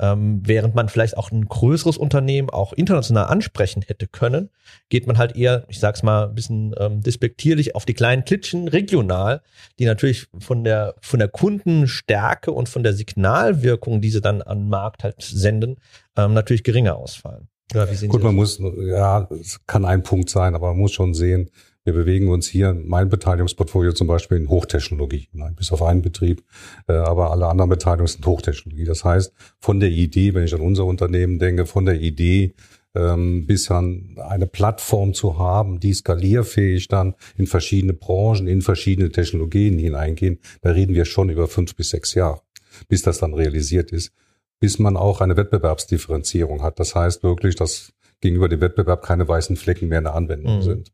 Ähm, 0.00 0.42
während 0.44 0.74
man 0.74 0.88
vielleicht 0.88 1.16
auch 1.16 1.30
ein 1.30 1.44
größeres 1.44 1.98
Unternehmen 1.98 2.50
auch 2.50 2.72
international 2.72 3.26
ansprechen 3.26 3.82
hätte 3.86 4.08
können, 4.08 4.50
geht 4.88 5.06
man 5.06 5.18
halt 5.18 5.36
eher, 5.36 5.64
ich 5.68 5.78
sag's 5.78 6.02
mal 6.02 6.28
ein 6.28 6.34
bisschen 6.34 6.74
ähm, 6.78 7.00
despektierlich, 7.00 7.76
auf 7.76 7.84
die 7.84 7.94
kleinen 7.94 8.24
Klitschen 8.24 8.66
regional, 8.66 9.40
die 9.78 9.84
natürlich 9.84 10.26
von 10.38 10.64
der, 10.64 10.96
von 11.00 11.20
der 11.20 11.28
Kundenstärke 11.28 12.50
und 12.50 12.68
von 12.68 12.82
der 12.82 12.92
Signalwirkung, 12.94 14.00
die 14.00 14.10
sie 14.10 14.20
dann 14.20 14.42
an 14.42 14.62
den 14.62 14.68
Markt 14.68 15.04
halt 15.04 15.22
senden, 15.22 15.76
ähm, 16.16 16.34
natürlich 16.34 16.64
geringer 16.64 16.96
ausfallen. 16.96 17.48
Ja, 17.72 17.88
wie 17.90 17.94
sehen 17.94 18.08
Gut, 18.08 18.20
Sie 18.20 18.26
man 18.26 18.36
das? 18.36 18.58
muss, 18.58 18.74
ja, 18.88 19.28
es 19.40 19.64
kann 19.66 19.84
ein 19.84 20.02
Punkt 20.02 20.28
sein, 20.28 20.54
aber 20.54 20.70
man 20.70 20.78
muss 20.78 20.92
schon 20.92 21.14
sehen, 21.14 21.50
wir 21.84 21.92
bewegen 21.92 22.28
uns 22.28 22.48
hier, 22.48 22.72
mein 22.72 23.10
Beteiligungsportfolio 23.10 23.92
zum 23.92 24.06
Beispiel 24.06 24.38
in 24.38 24.48
Hochtechnologie, 24.48 25.28
nein, 25.32 25.54
bis 25.54 25.70
auf 25.70 25.82
einen 25.82 26.02
Betrieb, 26.02 26.42
äh, 26.88 26.94
aber 26.94 27.30
alle 27.30 27.46
anderen 27.46 27.68
Beteiligungen 27.68 28.08
sind 28.08 28.24
Hochtechnologie. 28.26 28.84
Das 28.84 29.04
heißt, 29.04 29.32
von 29.58 29.80
der 29.80 29.90
Idee, 29.90 30.32
wenn 30.34 30.44
ich 30.44 30.54
an 30.54 30.60
unser 30.60 30.86
Unternehmen 30.86 31.38
denke, 31.38 31.66
von 31.66 31.84
der 31.84 32.00
Idee 32.00 32.54
ähm, 32.94 33.46
bis 33.46 33.70
an 33.70 34.16
eine 34.16 34.46
Plattform 34.46 35.12
zu 35.12 35.38
haben, 35.38 35.78
die 35.78 35.92
skalierfähig 35.92 36.88
dann 36.88 37.14
in 37.36 37.46
verschiedene 37.46 37.92
Branchen, 37.92 38.46
in 38.46 38.62
verschiedene 38.62 39.10
Technologien 39.10 39.78
hineingehen, 39.78 40.38
da 40.62 40.70
reden 40.70 40.94
wir 40.94 41.04
schon 41.04 41.28
über 41.28 41.48
fünf 41.48 41.74
bis 41.76 41.90
sechs 41.90 42.14
Jahre, 42.14 42.40
bis 42.88 43.02
das 43.02 43.18
dann 43.18 43.34
realisiert 43.34 43.92
ist. 43.92 44.12
bis 44.60 44.78
man 44.78 44.96
auch 44.96 45.20
eine 45.20 45.36
Wettbewerbsdifferenzierung 45.36 46.62
hat. 46.62 46.80
Das 46.80 46.94
heißt 46.94 47.22
wirklich, 47.22 47.54
dass 47.54 47.92
gegenüber 48.20 48.48
dem 48.48 48.62
Wettbewerb 48.62 49.02
keine 49.02 49.28
weißen 49.28 49.56
Flecken 49.56 49.88
mehr 49.88 49.98
in 49.98 50.04
der 50.04 50.14
Anwendung 50.14 50.56
mhm. 50.56 50.62
sind. 50.62 50.92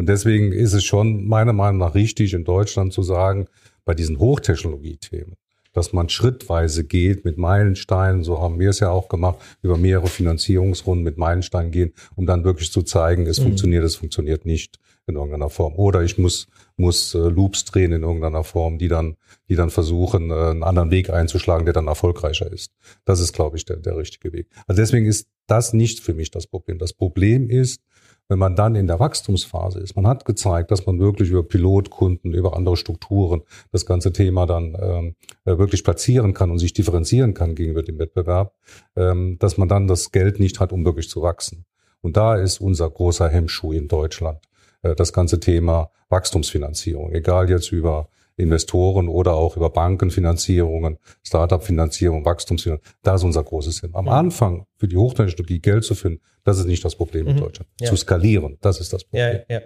Und 0.00 0.08
deswegen 0.08 0.50
ist 0.50 0.72
es 0.72 0.82
schon 0.82 1.26
meiner 1.26 1.52
Meinung 1.52 1.76
nach 1.76 1.94
richtig, 1.94 2.32
in 2.32 2.44
Deutschland 2.44 2.90
zu 2.90 3.02
sagen, 3.02 3.48
bei 3.84 3.92
diesen 3.92 4.18
Hochtechnologie-Themen, 4.18 5.34
dass 5.74 5.92
man 5.92 6.08
schrittweise 6.08 6.84
geht 6.84 7.26
mit 7.26 7.36
Meilensteinen, 7.36 8.24
so 8.24 8.40
haben 8.40 8.58
wir 8.58 8.70
es 8.70 8.80
ja 8.80 8.88
auch 8.88 9.10
gemacht, 9.10 9.40
über 9.60 9.76
mehrere 9.76 10.06
Finanzierungsrunden 10.06 11.04
mit 11.04 11.18
Meilensteinen 11.18 11.70
gehen, 11.70 11.92
um 12.16 12.24
dann 12.24 12.44
wirklich 12.44 12.72
zu 12.72 12.80
zeigen, 12.80 13.26
es 13.26 13.40
mhm. 13.40 13.42
funktioniert, 13.42 13.84
es 13.84 13.96
funktioniert 13.96 14.46
nicht 14.46 14.78
in 15.06 15.16
irgendeiner 15.16 15.50
Form. 15.50 15.74
Oder 15.74 16.02
ich 16.02 16.16
muss, 16.16 16.48
muss 16.78 17.14
äh, 17.14 17.18
Loops 17.18 17.66
drehen 17.66 17.92
in 17.92 18.02
irgendeiner 18.02 18.42
Form, 18.42 18.78
die 18.78 18.88
dann, 18.88 19.16
die 19.50 19.54
dann 19.54 19.68
versuchen, 19.68 20.30
äh, 20.30 20.34
einen 20.34 20.62
anderen 20.62 20.90
Weg 20.90 21.10
einzuschlagen, 21.10 21.66
der 21.66 21.74
dann 21.74 21.88
erfolgreicher 21.88 22.50
ist. 22.50 22.72
Das 23.04 23.20
ist, 23.20 23.34
glaube 23.34 23.58
ich, 23.58 23.66
der, 23.66 23.76
der 23.76 23.98
richtige 23.98 24.32
Weg. 24.32 24.48
Also 24.66 24.80
deswegen 24.80 25.04
ist 25.04 25.28
das 25.46 25.74
nicht 25.74 26.00
für 26.00 26.14
mich 26.14 26.30
das 26.30 26.46
Problem. 26.46 26.78
Das 26.78 26.94
Problem 26.94 27.50
ist, 27.50 27.82
wenn 28.30 28.38
man 28.38 28.54
dann 28.54 28.76
in 28.76 28.86
der 28.86 29.00
Wachstumsphase 29.00 29.80
ist, 29.80 29.96
man 29.96 30.06
hat 30.06 30.24
gezeigt, 30.24 30.70
dass 30.70 30.86
man 30.86 31.00
wirklich 31.00 31.30
über 31.30 31.42
Pilotkunden, 31.42 32.32
über 32.32 32.56
andere 32.56 32.76
Strukturen 32.76 33.42
das 33.72 33.84
ganze 33.84 34.12
Thema 34.12 34.46
dann 34.46 34.76
ähm, 34.80 35.16
äh, 35.44 35.58
wirklich 35.58 35.82
platzieren 35.82 36.32
kann 36.32 36.52
und 36.52 36.60
sich 36.60 36.72
differenzieren 36.72 37.34
kann 37.34 37.56
gegenüber 37.56 37.82
dem 37.82 37.98
Wettbewerb, 37.98 38.54
ähm, 38.94 39.36
dass 39.40 39.58
man 39.58 39.68
dann 39.68 39.88
das 39.88 40.12
Geld 40.12 40.38
nicht 40.38 40.60
hat, 40.60 40.72
um 40.72 40.84
wirklich 40.84 41.08
zu 41.08 41.22
wachsen. 41.22 41.64
Und 42.02 42.16
da 42.16 42.36
ist 42.36 42.60
unser 42.60 42.88
großer 42.88 43.28
Hemmschuh 43.28 43.72
in 43.72 43.88
Deutschland, 43.88 44.38
äh, 44.82 44.94
das 44.94 45.12
ganze 45.12 45.40
Thema 45.40 45.90
Wachstumsfinanzierung, 46.08 47.10
egal 47.10 47.50
jetzt 47.50 47.72
über 47.72 48.10
Investoren 48.36 49.08
oder 49.08 49.34
auch 49.34 49.56
über 49.56 49.70
Bankenfinanzierungen, 49.70 50.98
Startup-Finanzierung, 51.22 52.24
Wachstumsfinanzierung. 52.24 52.96
Da 53.02 53.14
ist 53.14 53.24
unser 53.24 53.42
großes 53.42 53.76
Sinn. 53.76 53.90
Am 53.94 54.06
ja. 54.06 54.12
Anfang 54.12 54.66
für 54.76 54.88
die 54.88 54.96
Hochtechnologie 54.96 55.60
Geld 55.60 55.84
zu 55.84 55.94
finden, 55.94 56.20
das 56.44 56.58
ist 56.58 56.66
nicht 56.66 56.84
das 56.84 56.96
Problem 56.96 57.24
mhm. 57.24 57.30
in 57.32 57.36
Deutschland. 57.38 57.70
Ja. 57.80 57.88
Zu 57.88 57.96
skalieren, 57.96 58.56
das 58.60 58.80
ist 58.80 58.92
das 58.92 59.04
Problem. 59.04 59.40
Ja, 59.48 59.60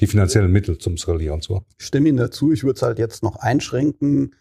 die 0.00 0.06
finanziellen 0.06 0.52
Mittel 0.52 0.78
zum 0.78 0.96
Skalieren 0.96 1.40
zu 1.40 1.56
haben. 1.56 1.66
Ich 1.78 1.86
stimme 1.86 2.08
Ihnen 2.08 2.18
dazu. 2.18 2.52
Ich 2.52 2.64
würde 2.64 2.76
es 2.76 2.82
halt 2.82 2.98
jetzt 2.98 3.22
noch 3.22 3.36
einschränken 3.36 4.34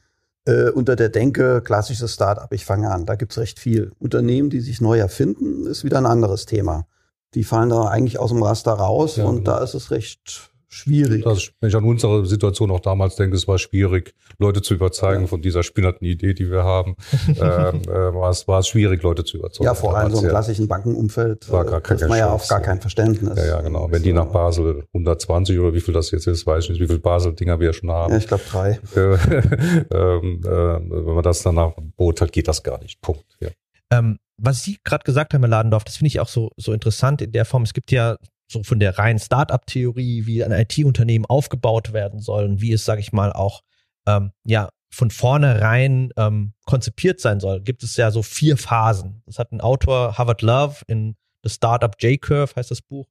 äh, 0.46 0.70
unter 0.70 0.96
der 0.96 1.10
Denke, 1.10 1.62
klassisches 1.64 2.14
Startup, 2.14 2.52
ich 2.52 2.66
fange 2.66 2.92
an. 2.92 3.06
Da 3.06 3.16
gibt 3.16 3.32
es 3.32 3.38
recht 3.38 3.60
viel. 3.60 3.92
Unternehmen, 4.00 4.50
die 4.50 4.60
sich 4.60 4.82
neu 4.82 4.98
erfinden, 4.98 5.66
ist 5.66 5.84
wieder 5.84 5.98
ein 5.98 6.06
anderes 6.06 6.46
Thema. 6.46 6.88
Die 7.34 7.44
fallen 7.44 7.70
da 7.70 7.86
eigentlich 7.86 8.20
aus 8.20 8.30
dem 8.30 8.44
Raster 8.44 8.74
raus 8.74 9.18
und 9.18 9.38
genau. 9.38 9.58
da 9.58 9.64
ist 9.64 9.74
es 9.74 9.92
recht 9.92 10.52
schwierig. 10.76 11.24
Das, 11.24 11.52
wenn 11.60 11.70
ich 11.70 11.76
an 11.76 11.84
unsere 11.84 12.26
Situation 12.26 12.70
auch 12.72 12.80
damals 12.80 13.16
denke, 13.16 13.36
es 13.36 13.48
war 13.48 13.58
schwierig, 13.58 14.14
Leute 14.38 14.62
zu 14.62 14.74
überzeugen 14.74 15.22
ja. 15.22 15.28
von 15.28 15.42
dieser 15.42 15.64
spinnerten 15.64 16.06
Idee, 16.06 16.34
die 16.34 16.52
wir 16.52 16.64
haben. 16.64 16.96
ähm, 17.28 17.36
äh, 17.84 18.14
war, 18.14 18.30
es, 18.30 18.48
war 18.48 18.60
es 18.60 18.68
schwierig, 18.68 19.02
Leute 19.04 19.24
zu 19.24 19.38
überzeugen. 19.38 19.66
Ja, 19.66 19.74
vor 19.74 19.98
allem 19.98 20.14
so 20.14 20.22
im 20.22 20.30
klassischen 20.30 20.68
Bankenumfeld 20.68 21.50
war 21.52 21.66
gar 21.66 21.82
kein, 21.82 21.98
man 22.08 22.18
ja 22.18 22.30
auf 22.30 22.48
gar 22.48 22.62
kein 22.62 22.82
Verständnis. 22.82 23.38
Ja, 23.38 23.46
ja, 23.46 23.62
genau. 23.62 23.90
Wenn 23.90 24.04
die 24.04 24.14
nach 24.14 24.28
Basel 24.28 24.84
120 24.94 25.60
oder 25.60 25.74
wie 25.74 25.82
viel 25.82 25.94
das 25.94 26.12
jetzt 26.12 26.28
ist, 26.28 26.46
weiß 26.46 26.66
ich 26.66 26.70
nicht, 26.72 26.82
wie 26.82 26.88
viel 26.88 27.00
Basel-Dinger 27.00 27.60
wir 27.60 27.74
schon 27.74 27.92
haben. 27.92 28.12
Ja, 28.12 28.18
ich 28.18 28.28
glaube 28.28 28.44
drei. 28.50 28.80
ähm, 28.96 30.42
äh, 30.44 30.50
wenn 30.50 31.16
man 31.16 31.24
das 31.24 31.42
danach 31.42 31.72
bot 31.96 32.22
hat, 32.22 32.32
geht 32.32 32.48
das 32.48 32.64
gar 32.64 32.80
nicht. 32.82 33.02
Punkt. 33.02 33.26
Ja. 33.40 33.50
Ähm, 33.92 34.18
was 34.38 34.64
Sie 34.64 34.78
gerade 34.84 35.04
gesagt 35.04 35.34
haben, 35.34 35.42
Herr 35.42 35.50
Ladendorf, 35.50 35.86
das 35.86 35.98
finde 35.98 36.08
ich 36.08 36.20
auch 36.20 36.28
so, 36.28 36.52
so 36.58 36.74
interessant 36.74 37.22
in 37.22 37.32
der 37.32 37.46
Form. 37.46 37.64
Es 37.64 37.74
gibt 37.74 37.92
ja 37.92 38.18
so 38.48 38.64
von 38.64 38.80
der 38.80 38.98
reinen 38.98 39.20
Start-up-Theorie, 39.20 40.26
wie 40.26 40.44
ein 40.44 40.52
IT-Unternehmen 40.52 41.26
aufgebaut 41.26 41.94
werden 41.94 42.20
soll 42.20 42.46
und 42.46 42.62
wie 42.62 42.74
es, 42.74 42.86
sage 42.86 43.02
ich 43.02 43.12
mal, 43.12 43.34
auch 43.34 43.62
ähm, 44.06 44.32
ja 44.46 44.70
von 44.90 45.12
vornherein 45.12 46.12
ähm, 46.16 46.54
konzipiert 46.66 47.20
sein 47.20 47.40
soll, 47.40 47.62
gibt 47.62 47.84
es 47.84 47.98
ja 47.98 48.12
so 48.12 48.24
vier 48.24 48.56
Phasen. 48.56 49.22
Das 49.26 49.40
hat 49.40 49.52
ein 49.52 49.60
Autor, 49.60 50.18
Harvard 50.18 50.42
Love, 50.42 50.84
in 50.88 51.16
The 51.44 51.50
Startup 51.50 51.94
J-Curve 52.00 52.56
heißt 52.56 52.72
das 52.72 52.82
Buch, 52.82 53.08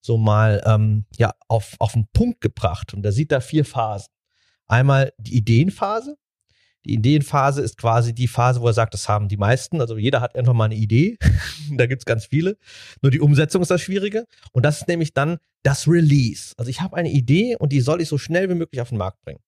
so 0.00 0.16
mal 0.16 0.62
ähm, 0.64 1.04
ja 1.16 1.34
auf, 1.48 1.74
auf 1.78 1.92
den 1.92 2.06
Punkt 2.12 2.40
gebracht. 2.40 2.94
Und 2.94 3.02
da 3.02 3.12
sieht 3.12 3.32
da 3.32 3.40
vier 3.40 3.64
Phasen. 3.64 4.08
Einmal 4.66 5.12
die 5.18 5.36
Ideenphase, 5.36 6.16
die 6.86 6.94
Ideenphase 6.94 7.62
ist 7.62 7.76
quasi 7.78 8.14
die 8.14 8.28
Phase, 8.28 8.60
wo 8.60 8.68
er 8.68 8.72
sagt, 8.72 8.94
das 8.94 9.08
haben 9.08 9.28
die 9.28 9.36
meisten. 9.36 9.80
Also 9.80 9.96
jeder 9.96 10.20
hat 10.20 10.36
einfach 10.36 10.52
mal 10.52 10.66
eine 10.66 10.76
Idee. 10.76 11.18
da 11.76 11.86
gibt's 11.86 12.04
ganz 12.04 12.26
viele. 12.26 12.56
Nur 13.02 13.10
die 13.10 13.20
Umsetzung 13.20 13.62
ist 13.62 13.70
das 13.70 13.80
Schwierige. 13.80 14.26
Und 14.52 14.64
das 14.64 14.78
ist 14.78 14.88
nämlich 14.88 15.12
dann 15.12 15.38
das 15.62 15.88
Release. 15.88 16.54
Also 16.56 16.70
ich 16.70 16.80
habe 16.80 16.96
eine 16.96 17.10
Idee 17.10 17.56
und 17.56 17.72
die 17.72 17.80
soll 17.80 18.00
ich 18.00 18.08
so 18.08 18.18
schnell 18.18 18.48
wie 18.48 18.54
möglich 18.54 18.80
auf 18.80 18.90
den 18.90 18.98
Markt 18.98 19.20
bringen. 19.22 19.40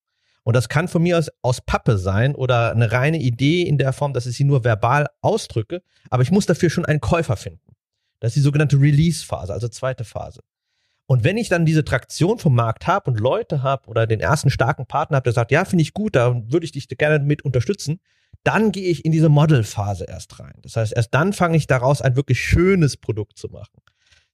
Und 0.42 0.54
das 0.54 0.68
kann 0.68 0.88
von 0.88 1.02
mir 1.02 1.18
aus, 1.18 1.28
aus 1.42 1.60
Pappe 1.60 1.98
sein 1.98 2.34
oder 2.34 2.72
eine 2.72 2.90
reine 2.90 3.18
Idee 3.18 3.62
in 3.62 3.78
der 3.78 3.92
Form, 3.92 4.14
dass 4.14 4.26
ich 4.26 4.36
sie 4.36 4.44
nur 4.44 4.64
verbal 4.64 5.06
ausdrücke. 5.20 5.82
Aber 6.10 6.22
ich 6.22 6.30
muss 6.30 6.46
dafür 6.46 6.70
schon 6.70 6.86
einen 6.86 7.00
Käufer 7.00 7.36
finden. 7.36 7.74
Das 8.20 8.30
ist 8.30 8.36
die 8.36 8.40
sogenannte 8.40 8.80
Release-Phase, 8.80 9.52
also 9.52 9.68
zweite 9.68 10.04
Phase. 10.04 10.40
Und 11.10 11.24
wenn 11.24 11.38
ich 11.38 11.48
dann 11.48 11.64
diese 11.64 11.86
Traktion 11.86 12.38
vom 12.38 12.54
Markt 12.54 12.86
habe 12.86 13.10
und 13.10 13.18
Leute 13.18 13.62
habe 13.62 13.88
oder 13.88 14.06
den 14.06 14.20
ersten 14.20 14.50
starken 14.50 14.84
Partner 14.84 15.16
habe, 15.16 15.24
der 15.24 15.32
sagt, 15.32 15.50
ja, 15.50 15.64
finde 15.64 15.80
ich 15.80 15.94
gut, 15.94 16.14
da 16.14 16.42
würde 16.48 16.66
ich 16.66 16.72
dich 16.72 16.86
gerne 16.86 17.24
mit 17.24 17.46
unterstützen, 17.46 18.00
dann 18.44 18.72
gehe 18.72 18.90
ich 18.90 19.06
in 19.06 19.12
diese 19.12 19.30
Model-Phase 19.30 20.04
erst 20.04 20.38
rein. 20.38 20.52
Das 20.60 20.76
heißt, 20.76 20.92
erst 20.94 21.14
dann 21.14 21.32
fange 21.32 21.56
ich 21.56 21.66
daraus 21.66 22.02
ein 22.02 22.14
wirklich 22.14 22.40
schönes 22.40 22.98
Produkt 22.98 23.38
zu 23.38 23.48
machen. 23.48 23.80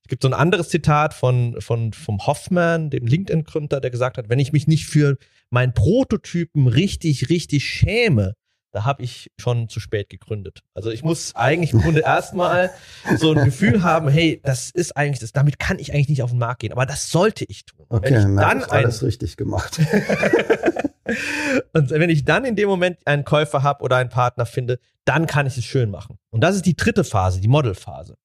Es 0.03 0.09
gibt 0.09 0.21
so 0.21 0.27
ein 0.27 0.33
anderes 0.33 0.67
Zitat 0.67 1.13
von, 1.13 1.59
von, 1.61 1.93
vom 1.93 2.27
Hoffman, 2.27 2.89
dem 2.89 3.07
LinkedIn-Gründer, 3.07 3.79
der 3.79 3.89
gesagt 3.89 4.17
hat, 4.17 4.27
wenn 4.27 4.39
ich 4.39 4.51
mich 4.51 4.67
nicht 4.67 4.85
für 4.85 5.17
meinen 5.49 5.73
Prototypen 5.73 6.67
richtig, 6.67 7.29
richtig 7.29 7.63
schäme, 7.63 8.33
da 8.75 8.83
habe 8.83 9.03
ich 9.03 9.31
schon 9.39 9.69
zu 9.69 9.79
spät 9.79 10.09
gegründet. 10.09 10.61
Also 10.73 10.91
ich 10.91 11.01
muss 11.01 11.33
eigentlich 11.33 11.71
im 11.71 11.79
Grunde 11.79 12.01
erstmal 12.01 12.71
so 13.15 13.31
ein 13.31 13.45
Gefühl 13.45 13.83
haben, 13.83 14.09
hey, 14.09 14.41
das 14.43 14.69
ist 14.69 14.97
eigentlich 14.97 15.19
das, 15.19 15.31
damit 15.31 15.59
kann 15.59 15.79
ich 15.79 15.93
eigentlich 15.93 16.09
nicht 16.09 16.23
auf 16.23 16.31
den 16.31 16.39
Markt 16.39 16.59
gehen, 16.59 16.73
aber 16.73 16.85
das 16.85 17.09
sollte 17.09 17.45
ich 17.45 17.63
tun. 17.65 17.85
Okay, 17.87 18.13
wenn 18.13 18.19
ich 18.19 18.35
dann 18.35 18.63
alles 18.63 19.01
ein, 19.01 19.05
richtig 19.05 19.37
gemacht. 19.37 19.79
und 21.73 21.89
wenn 21.89 22.09
ich 22.09 22.25
dann 22.25 22.43
in 22.43 22.57
dem 22.57 22.67
Moment 22.67 22.97
einen 23.05 23.23
Käufer 23.23 23.63
habe 23.63 23.81
oder 23.81 23.95
einen 23.95 24.09
Partner 24.09 24.45
finde, 24.45 24.79
dann 25.05 25.25
kann 25.25 25.47
ich 25.47 25.57
es 25.57 25.63
schön 25.63 25.89
machen. 25.89 26.17
Und 26.29 26.41
das 26.41 26.57
ist 26.57 26.65
die 26.65 26.75
dritte 26.75 27.05
Phase, 27.05 27.39
die 27.39 27.47
Modelphase. 27.47 28.17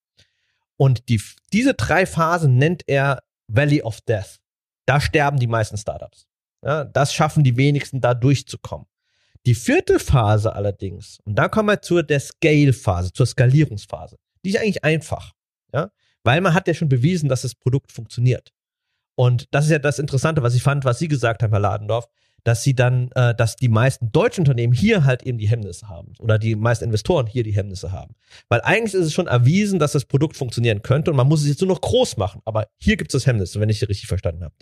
Und 0.76 1.08
die, 1.08 1.22
diese 1.52 1.74
drei 1.74 2.06
Phasen 2.06 2.56
nennt 2.56 2.82
er 2.88 3.22
Valley 3.46 3.82
of 3.82 4.00
Death. 4.00 4.40
Da 4.84 5.00
sterben 5.00 5.38
die 5.38 5.46
meisten 5.46 5.76
Startups. 5.76 6.26
Ja, 6.64 6.82
das 6.82 7.14
schaffen 7.14 7.44
die 7.44 7.56
wenigsten, 7.56 8.00
da 8.00 8.14
durchzukommen. 8.14 8.88
Die 9.46 9.54
vierte 9.54 9.98
Phase 9.98 10.52
allerdings, 10.54 11.18
und 11.24 11.34
da 11.36 11.48
kommen 11.48 11.68
wir 11.68 11.80
zur 11.80 12.02
der 12.02 12.20
Scale-Phase, 12.20 13.12
zur 13.12 13.26
Skalierungsphase, 13.26 14.16
die 14.44 14.50
ist 14.50 14.58
eigentlich 14.58 14.84
einfach, 14.84 15.32
ja, 15.72 15.90
weil 16.24 16.40
man 16.40 16.54
hat 16.54 16.68
ja 16.68 16.74
schon 16.74 16.88
bewiesen, 16.88 17.28
dass 17.28 17.42
das 17.42 17.54
Produkt 17.54 17.92
funktioniert. 17.92 18.52
Und 19.14 19.48
das 19.50 19.64
ist 19.64 19.70
ja 19.70 19.78
das 19.78 19.98
Interessante, 19.98 20.42
was 20.42 20.54
ich 20.54 20.62
fand, 20.62 20.84
was 20.84 20.98
Sie 20.98 21.08
gesagt 21.08 21.42
haben, 21.42 21.50
Herr 21.50 21.60
Ladendorf, 21.60 22.06
dass 22.44 22.62
sie 22.62 22.74
dann, 22.74 23.10
äh, 23.14 23.34
dass 23.34 23.56
die 23.56 23.68
meisten 23.68 24.12
deutschen 24.12 24.42
Unternehmen 24.42 24.72
hier 24.72 25.04
halt 25.04 25.22
eben 25.22 25.38
die 25.38 25.48
Hemmnisse 25.48 25.88
haben 25.88 26.14
oder 26.18 26.38
die 26.38 26.56
meisten 26.56 26.84
Investoren 26.84 27.26
hier 27.26 27.42
die 27.42 27.54
Hemmnisse 27.54 27.92
haben. 27.92 28.14
Weil 28.48 28.60
eigentlich 28.62 28.94
ist 28.94 29.06
es 29.06 29.12
schon 29.12 29.26
erwiesen, 29.26 29.78
dass 29.78 29.92
das 29.92 30.04
Produkt 30.04 30.36
funktionieren 30.36 30.82
könnte 30.82 31.10
und 31.10 31.16
man 31.16 31.28
muss 31.28 31.42
es 31.42 31.48
jetzt 31.48 31.60
nur 31.60 31.68
noch 31.68 31.80
groß 31.80 32.16
machen. 32.16 32.40
Aber 32.44 32.68
hier 32.78 32.96
gibt 32.96 33.14
es 33.14 33.20
das 33.20 33.26
Hemmnis, 33.26 33.58
wenn 33.58 33.68
ich 33.68 33.78
Sie 33.78 33.86
richtig 33.86 34.08
verstanden 34.08 34.44
habe. 34.44 34.54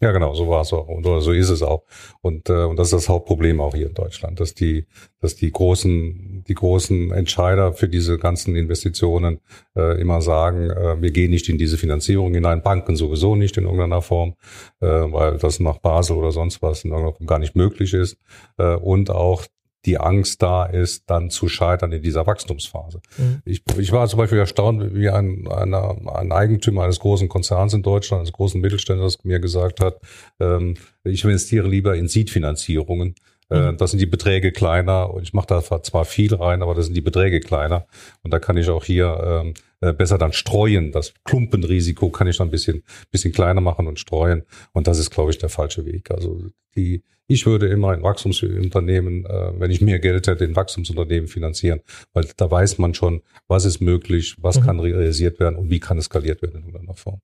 Ja, 0.00 0.12
genau, 0.12 0.32
so 0.34 0.48
war 0.48 0.60
es 0.60 0.72
auch 0.72 0.86
und 0.86 1.02
so 1.04 1.32
ist 1.32 1.50
es 1.50 1.60
auch. 1.60 1.82
Und, 2.20 2.48
äh, 2.48 2.64
und 2.64 2.78
das 2.78 2.88
ist 2.88 2.92
das 2.92 3.08
Hauptproblem 3.08 3.60
auch 3.60 3.74
hier 3.74 3.88
in 3.88 3.94
Deutschland, 3.94 4.38
dass 4.38 4.54
die, 4.54 4.86
dass 5.20 5.34
die 5.34 5.50
großen, 5.50 6.44
die 6.46 6.54
großen 6.54 7.10
Entscheider 7.10 7.72
für 7.72 7.88
diese 7.88 8.16
ganzen 8.16 8.54
Investitionen 8.54 9.40
äh, 9.74 10.00
immer 10.00 10.22
sagen, 10.22 10.70
äh, 10.70 11.02
wir 11.02 11.10
gehen 11.10 11.30
nicht 11.30 11.48
in 11.48 11.58
diese 11.58 11.78
Finanzierung 11.78 12.32
hinein, 12.32 12.62
Banken 12.62 12.94
sowieso 12.94 13.34
nicht 13.34 13.56
in 13.56 13.64
irgendeiner 13.64 14.00
Form, 14.00 14.34
äh, 14.80 14.86
weil 14.86 15.38
das 15.38 15.58
nach 15.58 15.78
Basel 15.78 16.16
oder 16.16 16.30
sonst 16.30 16.62
was 16.62 16.84
in 16.84 16.92
irgendeiner 16.92 17.16
Form 17.16 17.26
gar 17.26 17.40
nicht 17.40 17.56
möglich 17.56 17.92
ist. 17.92 18.18
Äh, 18.56 18.76
und 18.76 19.10
auch 19.10 19.46
die 19.86 19.98
Angst 19.98 20.42
da 20.42 20.66
ist, 20.66 21.08
dann 21.08 21.30
zu 21.30 21.48
scheitern 21.48 21.92
in 21.92 22.02
dieser 22.02 22.26
Wachstumsphase. 22.26 23.00
Mhm. 23.16 23.42
Ich, 23.44 23.62
ich 23.78 23.92
war 23.92 24.06
zum 24.08 24.18
Beispiel 24.18 24.38
erstaunt, 24.38 24.94
wie 24.94 25.08
ein, 25.08 25.46
ein, 25.48 25.74
ein 25.74 26.32
Eigentümer 26.32 26.84
eines 26.84 26.98
großen 26.98 27.28
Konzerns 27.28 27.74
in 27.74 27.82
Deutschland, 27.82 28.20
eines 28.20 28.32
großen 28.32 28.60
Mittelständlers 28.60 29.24
mir 29.24 29.38
gesagt 29.38 29.80
hat, 29.80 30.00
ähm, 30.40 30.74
ich 31.04 31.24
investiere 31.24 31.68
lieber 31.68 31.96
in 31.96 32.08
Seed-Finanzierungen. 32.08 33.14
Äh, 33.50 33.72
mhm. 33.72 33.76
Das 33.78 33.92
sind 33.92 34.00
die 34.00 34.06
Beträge 34.06 34.52
kleiner 34.52 35.14
und 35.14 35.22
ich 35.22 35.32
mache 35.32 35.46
da 35.46 35.82
zwar 35.82 36.04
viel 36.04 36.34
rein, 36.34 36.62
aber 36.62 36.74
das 36.74 36.86
sind 36.86 36.94
die 36.94 37.00
Beträge 37.00 37.40
kleiner 37.40 37.86
und 38.22 38.32
da 38.32 38.38
kann 38.40 38.56
ich 38.56 38.68
auch 38.68 38.84
hier 38.84 39.42
ähm, 39.44 39.54
äh, 39.80 39.92
besser 39.92 40.18
dann 40.18 40.32
streuen. 40.32 40.92
Das 40.92 41.14
Klumpenrisiko 41.24 42.10
kann 42.10 42.26
ich 42.26 42.36
dann 42.36 42.48
ein 42.48 42.50
bisschen, 42.50 42.82
bisschen 43.10 43.32
kleiner 43.32 43.60
machen 43.60 43.86
und 43.86 43.98
streuen. 44.00 44.42
Und 44.72 44.86
das 44.86 44.98
ist, 44.98 45.10
glaube 45.10 45.30
ich, 45.30 45.38
der 45.38 45.48
falsche 45.48 45.86
Weg. 45.86 46.10
Also 46.10 46.42
die, 46.74 47.04
ich 47.28 47.46
würde 47.46 47.68
immer 47.68 47.90
ein 47.90 48.02
Wachstumsunternehmen, 48.02 49.26
äh, 49.26 49.52
wenn 49.60 49.70
ich 49.70 49.80
mehr 49.80 49.98
Geld 50.00 50.26
hätte, 50.26 50.44
in 50.44 50.56
Wachstumsunternehmen 50.56 51.28
finanzieren, 51.28 51.80
weil 52.14 52.26
da 52.36 52.50
weiß 52.50 52.78
man 52.78 52.94
schon, 52.94 53.22
was 53.46 53.66
ist 53.66 53.80
möglich, 53.80 54.34
was 54.40 54.58
mhm. 54.58 54.64
kann 54.64 54.80
realisiert 54.80 55.38
werden 55.38 55.56
und 55.56 55.70
wie 55.70 55.78
kann 55.78 55.98
es 55.98 56.06
skaliert 56.06 56.42
werden 56.42 56.56
in 56.56 56.66
irgendeiner 56.66 56.94
Form. 56.94 57.20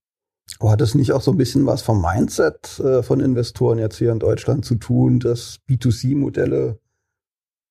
Aber 0.61 0.73
hat 0.73 0.83
das 0.83 0.95
nicht 0.95 1.13
auch 1.13 1.23
so 1.23 1.31
ein 1.31 1.39
bisschen 1.39 1.65
was 1.65 1.81
vom 1.81 2.03
Mindset 2.03 2.79
äh, 2.79 3.03
von 3.03 3.21
Investoren 3.21 3.79
jetzt 3.79 3.97
hier 3.97 4.13
in 4.13 4.19
Deutschland 4.19 4.65
zu 4.67 4.75
tun, 4.75 5.21
dass 5.21 5.59
B2C-Modelle 5.69 6.79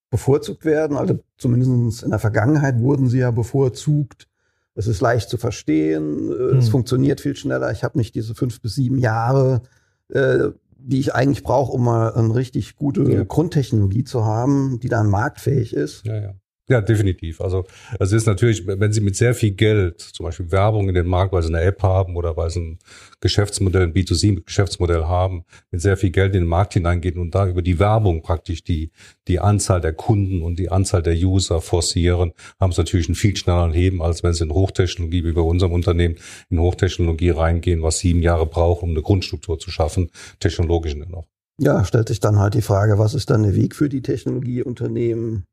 bevorzugt 0.09 0.65
werden. 0.65 0.97
Also 0.97 1.19
zumindest 1.37 2.03
in 2.03 2.09
der 2.09 2.19
Vergangenheit 2.19 2.79
wurden 2.79 3.09
sie 3.09 3.19
ja 3.19 3.29
bevorzugt. 3.29 4.27
Es 4.73 4.87
ist 4.87 5.01
leicht 5.01 5.29
zu 5.29 5.37
verstehen, 5.37 6.29
hm. 6.29 6.57
es 6.57 6.69
funktioniert 6.69 7.21
viel 7.21 7.35
schneller. 7.35 7.71
Ich 7.71 7.83
habe 7.83 7.97
nicht 7.97 8.15
diese 8.15 8.33
fünf 8.33 8.59
bis 8.59 8.73
sieben 8.73 8.97
Jahre, 8.97 9.61
äh, 10.09 10.49
die 10.85 10.99
ich 10.99 11.15
eigentlich 11.15 11.43
brauche, 11.43 11.71
um 11.71 11.85
mal 11.85 12.13
eine 12.13 12.35
richtig 12.35 12.75
gute 12.75 13.09
ja. 13.09 13.23
Grundtechnologie 13.23 14.03
zu 14.03 14.25
haben, 14.25 14.79
die 14.81 14.89
dann 14.89 15.09
marktfähig 15.09 15.73
ist. 15.73 16.05
Ja, 16.05 16.19
ja. 16.19 16.33
Ja, 16.69 16.79
definitiv. 16.79 17.41
Also 17.41 17.65
es 17.99 18.13
ist 18.13 18.25
natürlich, 18.25 18.65
wenn 18.65 18.93
Sie 18.93 19.01
mit 19.01 19.17
sehr 19.17 19.35
viel 19.35 19.51
Geld, 19.51 19.99
zum 19.99 20.25
Beispiel 20.25 20.49
Werbung 20.49 20.87
in 20.87 20.95
den 20.95 21.07
Markt, 21.07 21.33
weil 21.33 21.43
Sie 21.43 21.49
eine 21.49 21.61
App 21.61 21.83
haben 21.83 22.15
oder 22.15 22.37
weil 22.37 22.49
Sie 22.51 22.61
ein 22.61 22.79
Geschäftsmodell, 23.19 23.83
ein 23.83 23.93
B2C-Geschäftsmodell 23.93 25.03
haben, 25.03 25.43
mit 25.71 25.81
sehr 25.81 25.97
viel 25.97 26.11
Geld 26.11 26.35
in 26.35 26.43
den 26.43 26.47
Markt 26.47 26.73
hineingehen 26.73 27.17
und 27.17 27.35
da 27.35 27.47
über 27.47 27.61
die 27.61 27.79
Werbung 27.79 28.21
praktisch 28.21 28.63
die, 28.63 28.91
die 29.27 29.39
Anzahl 29.39 29.81
der 29.81 29.91
Kunden 29.91 30.41
und 30.41 30.57
die 30.57 30.71
Anzahl 30.71 31.03
der 31.03 31.15
User 31.15 31.59
forcieren, 31.59 32.31
haben 32.61 32.71
Sie 32.71 32.79
natürlich 32.79 33.09
einen 33.09 33.15
viel 33.15 33.35
schnelleren 33.35 33.73
Heben, 33.73 34.01
als 34.01 34.23
wenn 34.23 34.33
Sie 34.33 34.45
in 34.45 34.53
Hochtechnologie, 34.53 35.25
wie 35.25 35.33
bei 35.33 35.41
unserem 35.41 35.73
Unternehmen, 35.73 36.15
in 36.49 36.59
Hochtechnologie 36.59 37.31
reingehen, 37.31 37.83
was 37.83 37.99
sieben 37.99 38.21
Jahre 38.21 38.45
braucht, 38.45 38.83
um 38.83 38.91
eine 38.91 39.01
Grundstruktur 39.01 39.59
zu 39.59 39.69
schaffen, 39.69 40.11
technologisch 40.39 40.95
noch. 40.95 41.25
Ja, 41.59 41.83
stellt 41.83 42.07
sich 42.07 42.21
dann 42.21 42.39
halt 42.39 42.53
die 42.53 42.61
Frage, 42.61 42.97
was 42.97 43.13
ist 43.13 43.29
dann 43.29 43.43
der 43.43 43.55
Weg 43.55 43.75
für 43.75 43.89
die 43.89 44.01
Technologieunternehmen? 44.01 45.43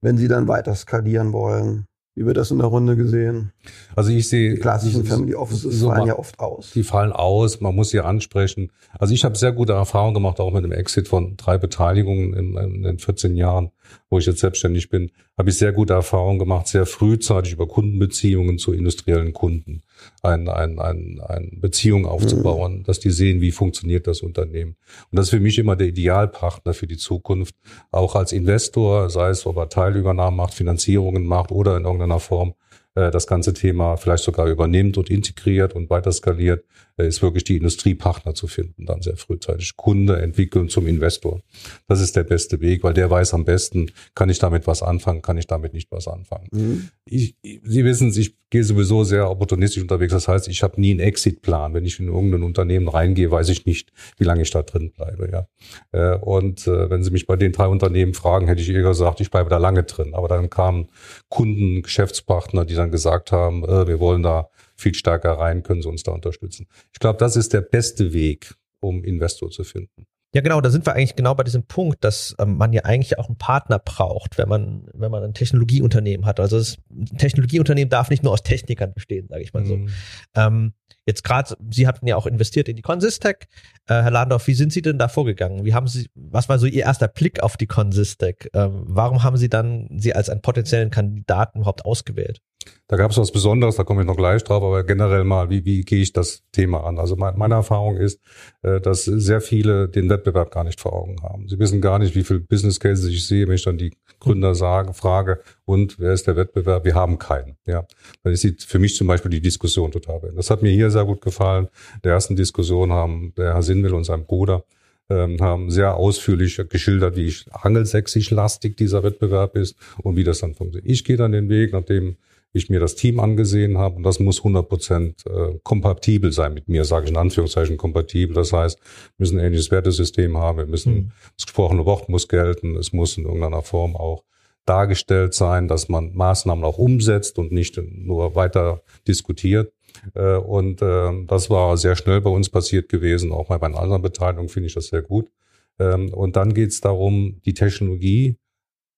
Wenn 0.00 0.16
sie 0.16 0.28
dann 0.28 0.48
weiter 0.48 0.74
skalieren 0.74 1.32
wollen. 1.32 1.86
Wie 2.14 2.26
wird 2.26 2.36
das 2.36 2.50
in 2.50 2.58
der 2.58 2.66
Runde 2.66 2.96
gesehen? 2.96 3.52
Also 3.94 4.10
ich 4.10 4.28
sehe 4.28 4.54
die 4.54 4.60
klassischen 4.60 5.04
Family 5.04 5.36
Offices 5.36 5.78
so 5.78 5.88
fallen 5.88 6.08
ja 6.08 6.18
oft 6.18 6.40
aus. 6.40 6.72
Die 6.72 6.82
fallen 6.82 7.12
aus, 7.12 7.60
man 7.60 7.76
muss 7.76 7.90
sie 7.90 8.00
ansprechen. 8.00 8.72
Also 8.98 9.14
ich 9.14 9.24
habe 9.24 9.38
sehr 9.38 9.52
gute 9.52 9.74
Erfahrungen 9.74 10.14
gemacht, 10.14 10.40
auch 10.40 10.52
mit 10.52 10.64
dem 10.64 10.72
Exit 10.72 11.06
von 11.06 11.36
drei 11.36 11.58
Beteiligungen 11.58 12.32
in, 12.32 12.56
in 12.56 12.82
den 12.82 12.98
14 12.98 13.36
Jahren 13.36 13.70
wo 14.10 14.18
ich 14.18 14.26
jetzt 14.26 14.40
selbstständig 14.40 14.88
bin, 14.88 15.10
habe 15.36 15.50
ich 15.50 15.58
sehr 15.58 15.72
gute 15.72 15.92
Erfahrungen 15.92 16.38
gemacht, 16.38 16.68
sehr 16.68 16.86
frühzeitig 16.86 17.52
über 17.52 17.66
Kundenbeziehungen 17.66 18.58
zu 18.58 18.72
industriellen 18.72 19.32
Kunden 19.32 19.82
ein, 20.22 20.48
ein, 20.48 20.78
ein, 20.78 21.20
ein 21.26 21.58
Beziehung 21.60 22.06
aufzubauen, 22.06 22.78
mhm. 22.78 22.82
dass 22.84 23.00
die 23.00 23.10
sehen, 23.10 23.40
wie 23.40 23.52
funktioniert 23.52 24.06
das 24.06 24.20
Unternehmen. 24.20 24.76
Und 25.10 25.16
das 25.16 25.26
ist 25.26 25.30
für 25.30 25.40
mich 25.40 25.58
immer 25.58 25.76
der 25.76 25.88
Idealpartner 25.88 26.74
für 26.74 26.86
die 26.86 26.96
Zukunft, 26.96 27.54
auch 27.90 28.14
als 28.14 28.32
Investor, 28.32 29.10
sei 29.10 29.30
es, 29.30 29.46
ob 29.46 29.56
er 29.56 29.68
Teilübernahmen 29.68 30.36
macht, 30.36 30.54
Finanzierungen 30.54 31.26
macht 31.26 31.52
oder 31.52 31.76
in 31.76 31.84
irgendeiner 31.84 32.20
Form 32.20 32.54
äh, 32.94 33.10
das 33.10 33.26
ganze 33.26 33.54
Thema 33.54 33.96
vielleicht 33.96 34.24
sogar 34.24 34.46
übernimmt 34.46 34.98
und 34.98 35.10
integriert 35.10 35.74
und 35.74 35.90
weiter 35.90 36.12
skaliert, 36.12 36.64
ist 37.06 37.22
wirklich 37.22 37.44
die 37.44 37.56
Industriepartner 37.56 38.34
zu 38.34 38.46
finden, 38.46 38.86
dann 38.86 39.02
sehr 39.02 39.16
frühzeitig. 39.16 39.76
Kunde 39.76 40.20
entwickeln 40.20 40.68
zum 40.68 40.86
Investor. 40.86 41.40
Das 41.86 42.00
ist 42.00 42.16
der 42.16 42.24
beste 42.24 42.60
Weg, 42.60 42.82
weil 42.82 42.94
der 42.94 43.10
weiß 43.10 43.34
am 43.34 43.44
besten, 43.44 43.90
kann 44.14 44.28
ich 44.28 44.38
damit 44.38 44.66
was 44.66 44.82
anfangen, 44.82 45.22
kann 45.22 45.38
ich 45.38 45.46
damit 45.46 45.74
nicht 45.74 45.90
was 45.92 46.08
anfangen. 46.08 46.48
Mhm. 46.52 46.88
Ich, 47.04 47.36
Sie 47.42 47.84
wissen, 47.84 48.12
ich 48.16 48.36
gehe 48.50 48.64
sowieso 48.64 49.04
sehr 49.04 49.30
opportunistisch 49.30 49.82
unterwegs. 49.82 50.12
Das 50.12 50.28
heißt, 50.28 50.48
ich 50.48 50.62
habe 50.62 50.80
nie 50.80 50.90
einen 50.90 51.00
Exit-Plan. 51.00 51.74
Wenn 51.74 51.84
ich 51.84 52.00
in 52.00 52.08
irgendein 52.08 52.42
Unternehmen 52.42 52.88
reingehe, 52.88 53.30
weiß 53.30 53.48
ich 53.50 53.66
nicht, 53.66 53.92
wie 54.16 54.24
lange 54.24 54.42
ich 54.42 54.50
da 54.50 54.62
drin 54.62 54.90
bleibe. 54.90 55.30
Ja. 55.30 55.48
Äh, 55.92 56.18
und 56.18 56.66
wenn 56.66 57.02
Sie 57.02 57.10
mich 57.10 57.26
bei 57.26 57.36
den 57.36 57.52
drei 57.52 57.68
Unternehmen 57.68 58.14
fragen, 58.14 58.46
hätte 58.48 58.62
ich 58.62 58.68
eher 58.70 58.82
gesagt, 58.82 59.20
ich 59.20 59.30
bleibe 59.30 59.50
da 59.50 59.58
lange 59.58 59.84
drin. 59.84 60.14
Aber 60.14 60.28
dann 60.28 60.50
kamen 60.50 60.88
Kunden, 61.28 61.82
Geschäftspartner, 61.82 62.64
die 62.64 62.74
dann 62.74 62.90
gesagt 62.90 63.32
haben, 63.32 63.62
wir 63.62 64.00
wollen 64.00 64.22
da 64.22 64.48
viel 64.78 64.94
stärker 64.94 65.32
rein, 65.32 65.62
können 65.62 65.82
sie 65.82 65.88
uns 65.88 66.02
da 66.02 66.12
unterstützen. 66.12 66.66
Ich 66.92 67.00
glaube, 67.00 67.18
das 67.18 67.36
ist 67.36 67.52
der 67.52 67.60
beste 67.60 68.12
Weg, 68.12 68.54
um 68.80 69.04
Investor 69.04 69.50
zu 69.50 69.64
finden. 69.64 70.06
Ja, 70.34 70.42
genau, 70.42 70.60
da 70.60 70.68
sind 70.68 70.84
wir 70.84 70.92
eigentlich 70.92 71.16
genau 71.16 71.34
bei 71.34 71.42
diesem 71.42 71.62
Punkt, 71.62 72.04
dass 72.04 72.36
ähm, 72.38 72.58
man 72.58 72.74
ja 72.74 72.84
eigentlich 72.84 73.18
auch 73.18 73.28
einen 73.28 73.38
Partner 73.38 73.78
braucht, 73.78 74.36
wenn 74.36 74.48
man, 74.48 74.86
wenn 74.92 75.10
man 75.10 75.24
ein 75.24 75.32
Technologieunternehmen 75.32 76.26
hat. 76.26 76.38
Also 76.38 76.58
das, 76.58 76.76
ein 76.90 77.16
Technologieunternehmen 77.16 77.88
darf 77.88 78.10
nicht 78.10 78.22
nur 78.22 78.32
aus 78.32 78.42
Technikern 78.42 78.92
bestehen, 78.92 79.26
sage 79.28 79.42
ich 79.42 79.54
mal 79.54 79.64
so. 79.64 79.78
Mhm. 79.78 79.88
Ähm, 80.34 80.72
jetzt 81.06 81.24
gerade, 81.24 81.56
Sie 81.70 81.86
hatten 81.86 82.06
ja 82.06 82.16
auch 82.16 82.26
investiert 82.26 82.68
in 82.68 82.76
die 82.76 82.82
Consistec. 82.82 83.48
Äh, 83.86 84.02
Herr 84.02 84.10
Ladendorf, 84.10 84.46
wie 84.46 84.54
sind 84.54 84.70
Sie 84.70 84.82
denn 84.82 84.98
da 84.98 85.08
vorgegangen? 85.08 85.64
Wie 85.64 85.72
haben 85.72 85.88
Sie, 85.88 86.10
was 86.14 86.50
war 86.50 86.58
so 86.58 86.66
Ihr 86.66 86.82
erster 86.82 87.08
Blick 87.08 87.42
auf 87.42 87.56
die 87.56 87.66
Consistec? 87.66 88.50
Ähm, 88.52 88.82
warum 88.84 89.22
haben 89.22 89.38
Sie 89.38 89.48
dann 89.48 89.88
sie 89.96 90.14
als 90.14 90.28
einen 90.28 90.42
potenziellen 90.42 90.90
Kandidaten 90.90 91.60
überhaupt 91.60 91.86
ausgewählt? 91.86 92.42
Da 92.88 92.96
gab 92.96 93.10
es 93.10 93.18
was 93.18 93.32
Besonderes, 93.32 93.76
da 93.76 93.84
komme 93.84 94.00
ich 94.00 94.06
noch 94.06 94.16
gleich 94.16 94.42
drauf, 94.44 94.62
aber 94.62 94.82
generell 94.82 95.22
mal, 95.24 95.50
wie, 95.50 95.64
wie 95.66 95.82
gehe 95.82 96.00
ich 96.00 96.14
das 96.14 96.42
Thema 96.52 96.84
an? 96.84 96.98
Also 96.98 97.16
mein, 97.16 97.36
meine 97.36 97.54
Erfahrung 97.54 97.98
ist, 97.98 98.18
äh, 98.62 98.80
dass 98.80 99.04
sehr 99.04 99.42
viele 99.42 99.88
den 99.90 100.08
Wettbewerb 100.08 100.50
gar 100.50 100.64
nicht 100.64 100.80
vor 100.80 100.94
Augen 100.94 101.22
haben. 101.22 101.48
Sie 101.48 101.58
wissen 101.58 101.82
gar 101.82 101.98
nicht, 101.98 102.14
wie 102.14 102.24
viel 102.24 102.40
Business 102.40 102.80
Cases 102.80 103.06
ich 103.10 103.26
sehe, 103.26 103.46
wenn 103.46 103.56
ich 103.56 103.64
dann 103.64 103.76
die 103.76 103.92
Gründer 104.20 104.54
sage, 104.54 104.94
frage, 104.94 105.40
und 105.66 105.98
wer 106.00 106.14
ist 106.14 106.26
der 106.26 106.36
Wettbewerb? 106.36 106.86
Wir 106.86 106.94
haben 106.94 107.18
keinen. 107.18 107.58
Ja, 107.66 107.86
dann 108.22 108.32
ist 108.32 108.64
für 108.64 108.78
mich 108.78 108.96
zum 108.96 109.06
Beispiel 109.06 109.30
die 109.30 109.42
Diskussion 109.42 109.92
total. 109.92 110.32
Das 110.34 110.48
hat 110.50 110.62
mir 110.62 110.72
hier 110.72 110.90
sehr 110.90 111.04
gut 111.04 111.20
gefallen. 111.20 111.68
Der 112.04 112.12
ersten 112.12 112.36
Diskussion 112.36 112.90
haben 112.90 113.34
der 113.36 113.52
Herr 113.52 113.62
Sinnwill 113.62 113.92
und 113.92 114.04
sein 114.04 114.24
Bruder 114.24 114.64
ähm, 115.10 115.36
haben 115.40 115.70
sehr 115.70 115.96
ausführlich 115.96 116.60
geschildert, 116.70 117.16
wie 117.16 117.34
angelsächsisch 117.50 118.30
lastig 118.30 118.78
dieser 118.78 119.02
Wettbewerb 119.02 119.56
ist 119.56 119.76
und 120.02 120.16
wie 120.16 120.24
das 120.24 120.40
dann 120.40 120.54
funktioniert. 120.54 120.90
Ich 120.90 121.04
gehe 121.04 121.16
dann 121.16 121.32
den 121.32 121.48
Weg, 121.48 121.72
nachdem 121.72 122.16
ich 122.52 122.70
mir 122.70 122.80
das 122.80 122.94
Team 122.94 123.20
angesehen 123.20 123.78
habe 123.78 123.96
und 123.96 124.02
das 124.02 124.20
muss 124.20 124.38
100 124.38 124.68
Prozent 124.68 125.26
äh, 125.26 125.58
kompatibel 125.62 126.32
sein 126.32 126.54
mit 126.54 126.68
mir, 126.68 126.84
sage 126.84 127.04
ich 127.04 127.10
in 127.10 127.16
Anführungszeichen 127.16 127.76
kompatibel. 127.76 128.34
Das 128.34 128.52
heißt, 128.52 128.78
wir 128.78 129.14
müssen 129.18 129.38
ein 129.38 129.46
ähnliches 129.46 129.70
Wertesystem 129.70 130.36
haben, 130.38 130.58
wir 130.58 130.66
müssen, 130.66 130.94
mhm. 130.94 131.12
das 131.36 131.46
gesprochene 131.46 131.84
Wort 131.84 132.08
muss 132.08 132.28
gelten, 132.28 132.76
es 132.76 132.92
muss 132.92 133.18
in 133.18 133.24
irgendeiner 133.24 133.62
Form 133.62 133.96
auch 133.96 134.24
dargestellt 134.64 135.34
sein, 135.34 135.68
dass 135.68 135.88
man 135.88 136.14
Maßnahmen 136.14 136.64
auch 136.64 136.78
umsetzt 136.78 137.38
und 137.38 137.52
nicht 137.52 137.78
nur 137.78 138.34
weiter 138.34 138.82
diskutiert. 139.06 139.72
Äh, 140.14 140.36
und 140.36 140.80
äh, 140.80 141.24
das 141.26 141.50
war 141.50 141.76
sehr 141.76 141.96
schnell 141.96 142.20
bei 142.20 142.30
uns 142.30 142.48
passiert 142.48 142.88
gewesen, 142.88 143.32
auch 143.32 143.48
bei 143.48 143.58
meinen 143.58 143.74
anderen 143.74 144.02
Beteiligungen 144.02 144.48
finde 144.48 144.68
ich 144.68 144.74
das 144.74 144.86
sehr 144.86 145.02
gut. 145.02 145.30
Ähm, 145.78 146.12
und 146.14 146.36
dann 146.36 146.54
geht 146.54 146.70
es 146.70 146.80
darum, 146.80 147.40
die 147.44 147.54
Technologie 147.54 148.36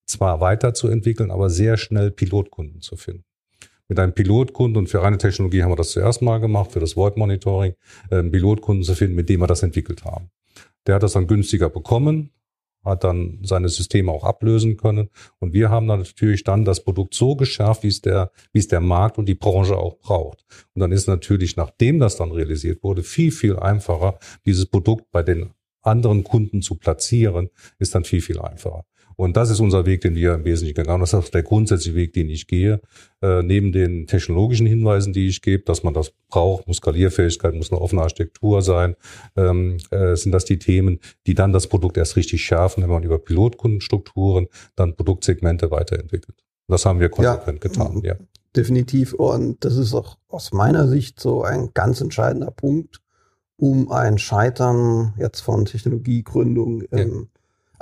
zwar 0.07 0.41
weiterzuentwickeln, 0.41 1.31
aber 1.31 1.51
sehr 1.51 1.77
schnell 1.77 2.11
Pilotkunden 2.11 2.81
zu 2.81 2.97
finden 2.97 3.25
mit 3.91 3.99
einem 3.99 4.15
Pilotkunden 4.15 4.79
und 4.79 4.87
für 4.87 5.03
reine 5.03 5.19
Technologie 5.19 5.63
haben 5.63 5.73
wir 5.73 5.77
das 5.77 5.91
zuerst 5.91 6.23
mal 6.23 6.39
gemacht, 6.39 6.73
für 6.73 6.81
das 6.81 6.97
Void 6.97 7.17
Monitoring, 7.17 7.75
einen 8.11 8.27
ähm, 8.27 8.31
Pilotkunden 8.31 8.85
zu 8.85 8.95
finden, 8.95 9.17
mit 9.17 9.29
dem 9.29 9.41
wir 9.41 9.49
das 9.49 9.65
entwickelt 9.65 10.05
haben. 10.05 10.31
Der 10.87 10.95
hat 10.95 11.03
das 11.03 11.15
dann 11.15 11.27
günstiger 11.27 11.69
bekommen, 11.69 12.31
hat 12.85 13.03
dann 13.03 13.41
seine 13.43 13.69
Systeme 13.69 14.13
auch 14.13 14.23
ablösen 14.23 14.77
können. 14.77 15.11
Und 15.41 15.53
wir 15.53 15.71
haben 15.71 15.89
dann 15.89 15.99
natürlich 15.99 16.45
dann 16.45 16.65
das 16.65 16.85
Produkt 16.85 17.15
so 17.15 17.35
geschärft, 17.35 17.83
wie 17.83 17.89
es 17.89 18.01
der, 18.01 18.31
wie 18.53 18.61
es 18.61 18.69
der 18.69 18.81
Markt 18.81 19.19
und 19.19 19.27
die 19.27 19.35
Branche 19.35 19.77
auch 19.77 19.99
braucht. 19.99 20.45
Und 20.73 20.81
dann 20.81 20.93
ist 20.93 21.09
natürlich, 21.09 21.57
nachdem 21.57 21.99
das 21.99 22.17
dann 22.17 22.31
realisiert 22.31 22.85
wurde, 22.85 23.03
viel, 23.03 23.33
viel 23.33 23.59
einfacher, 23.59 24.21
dieses 24.47 24.67
Produkt 24.67 25.11
bei 25.11 25.25
den 25.25 25.51
anderen 25.83 26.23
Kunden 26.23 26.63
zu 26.63 26.77
platzieren, 26.77 27.51
ist 27.81 27.97
dann 27.97 28.05
viel, 28.05 28.21
viel 28.21 28.39
einfacher. 28.39 28.85
Und 29.21 29.37
das 29.37 29.51
ist 29.51 29.61
unser 29.61 29.85
Weg, 29.85 30.01
den 30.01 30.15
wir 30.15 30.33
im 30.33 30.47
Wesentlichen 30.47 30.77
gegangen 30.77 30.95
haben. 30.95 31.01
Das 31.03 31.13
ist 31.13 31.35
der 31.35 31.43
grundsätzliche 31.43 31.95
Weg, 31.95 32.15
den 32.15 32.31
ich 32.31 32.47
gehe. 32.47 32.81
Äh, 33.21 33.43
neben 33.43 33.71
den 33.71 34.07
technologischen 34.07 34.67
Hinweisen, 34.67 35.13
die 35.13 35.27
ich 35.27 35.43
gebe, 35.43 35.63
dass 35.65 35.83
man 35.83 35.93
das 35.93 36.11
braucht, 36.31 36.67
muss 36.67 36.79
Skalierfähigkeit, 36.79 37.55
muss 37.55 37.71
eine 37.71 37.83
offene 37.83 38.01
Architektur 38.01 38.63
sein, 38.63 38.97
ähm, 39.37 39.77
äh, 39.91 40.17
sind 40.17 40.33
das 40.33 40.47
die 40.47 40.59
Themen, 40.59 41.01
die 41.27 41.35
dann 41.35 41.53
das 41.53 41.67
Produkt 41.67 41.99
erst 41.99 42.17
richtig 42.17 42.43
schärfen, 42.43 42.83
wenn 42.83 42.89
man 42.89 43.03
über 43.03 43.19
Pilotkundenstrukturen 43.19 44.47
dann 44.75 44.97
Produktsegmente 44.97 45.71
weiterentwickelt. 45.71 46.39
Das 46.67 46.87
haben 46.87 46.99
wir 46.99 47.11
konsequent 47.11 47.63
ja, 47.63 47.71
getan, 47.71 48.01
ja. 48.03 48.15
Definitiv. 48.57 49.13
Und 49.13 49.63
das 49.67 49.77
ist 49.77 49.93
auch 49.93 50.17
aus 50.29 50.55
meiner 50.55 50.89
Sicht 50.89 51.21
so 51.21 51.43
ein 51.43 51.73
ganz 51.75 52.01
entscheidender 52.01 52.53
Punkt, 52.53 53.03
um 53.59 53.93
ein 53.93 54.17
Scheitern 54.17 55.13
jetzt 55.19 55.41
von 55.41 55.67
Technologiegründung 55.67 56.81
im 56.85 57.29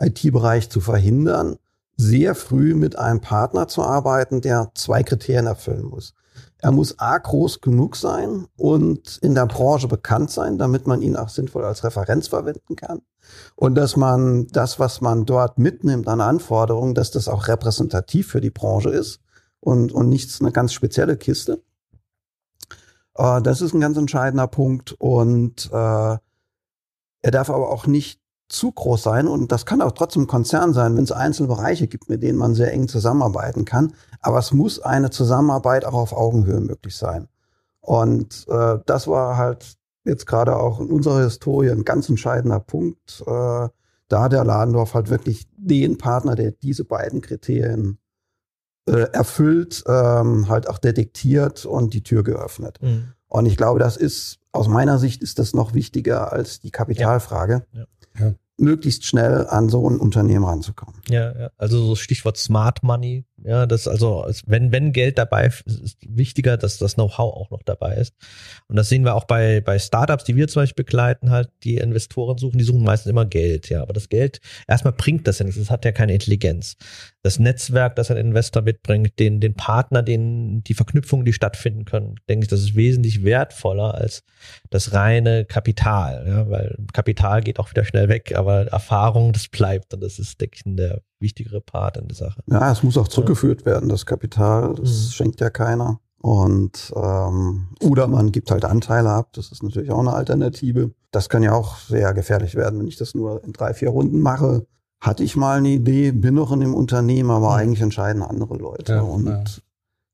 IT-Bereich 0.01 0.71
zu 0.71 0.81
verhindern, 0.81 1.57
sehr 1.97 2.35
früh 2.35 2.75
mit 2.75 2.99
einem 2.99 3.21
Partner 3.21 3.69
zu 3.69 3.83
arbeiten, 3.83 4.41
der 4.41 4.71
zwei 4.75 5.03
Kriterien 5.03 5.47
erfüllen 5.47 5.87
muss. 5.87 6.15
Er 6.61 6.73
muss 6.73 6.99
A 6.99 7.19
groß 7.19 7.61
genug 7.61 7.97
sein 7.97 8.47
und 8.57 9.19
in 9.19 9.35
der 9.35 9.47
Branche 9.47 9.87
bekannt 9.87 10.31
sein, 10.31 10.59
damit 10.59 10.87
man 10.87 11.03
ihn 11.03 11.17
auch 11.17 11.29
sinnvoll 11.29 11.65
als 11.65 11.85
Referenz 11.85 12.29
verwenden 12.29 12.75
kann. 12.75 13.01
Und 13.55 13.75
dass 13.75 13.97
man 13.97 14.47
das, 14.49 14.79
was 14.79 15.01
man 15.01 15.25
dort 15.25 15.59
mitnimmt 15.59 16.09
an 16.09 16.21
Anforderungen, 16.21 16.95
dass 16.95 17.11
das 17.11 17.29
auch 17.29 17.47
repräsentativ 17.47 18.29
für 18.29 18.41
die 18.41 18.51
Branche 18.51 18.91
ist 18.91 19.21
und, 19.61 19.93
und 19.93 20.09
nichts 20.09 20.41
eine 20.41 20.51
ganz 20.51 20.73
spezielle 20.73 21.17
Kiste. 21.17 21.63
Äh, 23.15 23.43
das 23.43 23.61
ist 23.61 23.75
ein 23.75 23.81
ganz 23.81 23.97
entscheidender 23.97 24.49
Punkt. 24.49 24.93
Und 24.99 25.71
äh, 25.73 26.17
er 27.21 27.31
darf 27.31 27.51
aber 27.51 27.71
auch 27.71 27.87
nicht 27.87 28.18
zu 28.49 28.73
groß 28.73 29.03
sein 29.03 29.29
und 29.29 29.53
das 29.53 29.67
kann 29.67 29.83
auch 29.83 29.93
trotzdem 29.93 30.27
Konzern 30.27 30.73
sein, 30.73 30.97
wenn 30.97 31.05
es 31.05 31.13
einzelne 31.13 31.49
Bereiche 31.49 31.87
gibt, 31.87 32.09
mit 32.09 32.23
denen 32.23 32.39
man 32.39 32.55
sehr 32.55 32.73
eng 32.73 32.89
zusammenarbeiten 32.89 33.65
kann. 33.65 33.93
Aber 34.21 34.39
es 34.39 34.53
muss 34.53 34.81
eine 34.81 35.11
Zusammenarbeit 35.11 35.85
auch 35.85 35.95
auf 35.95 36.13
Augenhöhe 36.13 36.61
möglich 36.61 36.97
sein. 36.97 37.29
Und 37.81 38.47
äh, 38.49 38.79
das 38.87 39.07
war 39.07 39.37
halt 39.37 39.77
jetzt 40.05 40.27
gerade 40.27 40.57
auch 40.57 40.81
in 40.81 40.91
unserer 40.91 41.23
Historie 41.23 41.71
ein 41.71 41.85
ganz 41.85 42.09
entscheidender 42.09 42.61
Punkt, 42.61 43.23
äh, 43.27 43.69
da 44.09 44.23
hat 44.23 44.33
der 44.33 44.45
Ladendorf 44.45 44.95
halt 44.95 45.11
wirklich 45.11 45.47
den 45.57 45.99
Partner, 45.99 46.35
der 46.35 46.53
diese 46.53 46.85
beiden 46.85 47.21
Kriterien 47.21 47.99
äh, 48.89 49.11
erfüllt, 49.13 49.85
ähm, 49.87 50.49
halt 50.49 50.67
auch 50.69 50.79
detektiert 50.79 51.67
und 51.67 51.93
die 51.93 52.03
Tür 52.03 52.23
geöffnet. 52.23 52.79
Mhm. 52.81 53.13
Und 53.27 53.45
ich 53.45 53.59
glaube, 53.59 53.79
das 53.79 53.99
ist, 53.99 54.39
aus 54.53 54.67
meiner 54.67 54.99
Sicht 54.99 55.23
ist 55.23 55.39
das 55.39 55.53
noch 55.53 55.75
wichtiger 55.75 56.33
als 56.33 56.61
die 56.61 56.71
Kapitalfrage. 56.71 57.67
Ja. 57.73 57.81
Ja 57.81 57.87
möglichst 58.59 59.05
schnell 59.05 59.47
an 59.47 59.69
so 59.69 59.89
ein 59.89 59.99
Unternehmen 59.99 60.45
ranzukommen. 60.45 61.01
Ja, 61.09 61.33
ja. 61.39 61.51
also 61.57 61.85
so 61.85 61.95
Stichwort 61.95 62.37
Smart 62.37 62.83
Money, 62.83 63.25
ja, 63.45 63.67
das 63.67 63.87
also, 63.87 64.27
wenn, 64.47 64.73
wenn 64.73 64.93
Geld 64.93 65.19
dabei 65.19 65.47
ist, 65.47 65.67
ist 65.67 65.99
wichtiger, 66.07 66.57
dass 66.57 66.79
das 66.79 66.95
Know-how 66.95 67.35
auch 67.35 67.51
noch 67.51 67.63
dabei 67.63 67.95
ist. 67.97 68.15
Und 68.69 68.77
das 68.77 68.89
sehen 68.89 69.05
wir 69.05 69.15
auch 69.15 69.25
bei, 69.25 69.61
bei 69.61 69.79
Startups, 69.79 70.25
die 70.25 70.37
wir 70.37 70.49
zum 70.49 70.63
Beispiel 70.63 70.85
begleiten, 70.85 71.31
halt, 71.31 71.51
die 71.63 71.77
Investoren 71.77 72.39
suchen, 72.39 72.59
die 72.59 72.65
suchen 72.65 72.83
meistens 72.83 73.11
immer 73.11 73.27
Geld, 73.27 73.69
ja. 73.69 73.83
Aber 73.83 73.93
das 73.93 74.09
Geld, 74.09 74.41
erstmal 74.67 74.93
bringt 74.93 75.27
das 75.29 75.39
ja 75.39 75.45
nichts, 75.45 75.61
es 75.61 75.71
hat 75.71 75.85
ja 75.85 75.93
keine 75.93 76.15
Intelligenz. 76.15 76.77
Das 77.23 77.39
Netzwerk, 77.39 77.97
das 77.97 78.11
ein 78.11 78.17
Investor 78.17 78.63
mitbringt, 78.63 79.19
den, 79.19 79.41
den 79.41 79.55
Partner, 79.55 80.03
den, 80.03 80.65
die 80.65 80.75
Verknüpfungen, 80.75 81.25
die 81.25 81.33
stattfinden 81.33 81.85
können, 81.85 82.17
denke 82.29 82.45
ich, 82.45 82.49
das 82.49 82.61
ist 82.61 82.75
wesentlich 82.75 83.25
wertvoller 83.25 83.95
als 83.95 84.25
das 84.71 84.93
reine 84.93 85.45
Kapital, 85.45 86.25
ja, 86.27 86.51
weil 86.51 86.77
Kapital 86.93 87.43
geht 87.43 87.59
auch 87.59 87.71
wieder 87.71 87.85
schnell 87.85 88.09
weg, 88.09 88.35
aber 88.35 88.67
Erfahrung, 88.67 89.33
das 89.33 89.49
bleibt 89.49 89.95
und 89.95 90.03
das 90.03 90.19
ist, 90.19 90.41
denke 90.41 90.57
ich, 90.57 90.63
der 90.67 91.03
wichtigere 91.21 91.61
Part 91.61 91.97
in 91.97 92.09
der 92.09 92.17
Sache. 92.17 92.43
Ja, 92.47 92.71
es 92.71 92.83
muss 92.83 92.97
auch 92.97 93.09
zurückgeführt 93.09 93.67
werden, 93.67 93.89
das 93.89 94.07
Kapital, 94.07 94.75
das 94.75 94.91
mhm. 94.91 95.11
schenkt 95.11 95.41
ja 95.41 95.51
keiner. 95.51 96.01
Und 96.21 96.93
ähm, 96.97 97.69
oder 97.81 98.09
man 98.09 98.33
gibt 98.33 98.51
halt 98.51 98.65
Anteile 98.65 99.11
ab, 99.11 99.33
das 99.35 99.53
ist 99.53 99.63
natürlich 99.63 99.91
auch 99.91 100.01
eine 100.01 100.13
Alternative. 100.13 100.91
Das 101.13 101.29
kann 101.29 101.43
ja 101.43 101.53
auch 101.53 101.79
sehr 101.79 102.13
gefährlich 102.13 102.55
werden, 102.55 102.81
wenn 102.81 102.89
ich 102.89 102.97
das 102.97 103.15
nur 103.15 103.43
in 103.45 103.53
drei, 103.53 103.73
vier 103.73 103.91
Runden 103.91 104.21
mache. 104.21 104.67
Hatte 105.01 105.23
ich 105.23 105.37
mal 105.37 105.59
eine 105.59 105.69
Idee, 105.69 106.11
bin 106.11 106.35
noch 106.35 106.51
in 106.51 106.61
dem 106.61 106.75
Unternehmen, 106.75 107.31
aber 107.31 107.51
mhm. 107.51 107.55
eigentlich 107.55 107.81
entscheiden 107.81 108.23
andere 108.23 108.57
Leute. 108.57 108.95
Ja, 108.95 109.03
und 109.03 109.27
ja. 109.27 109.45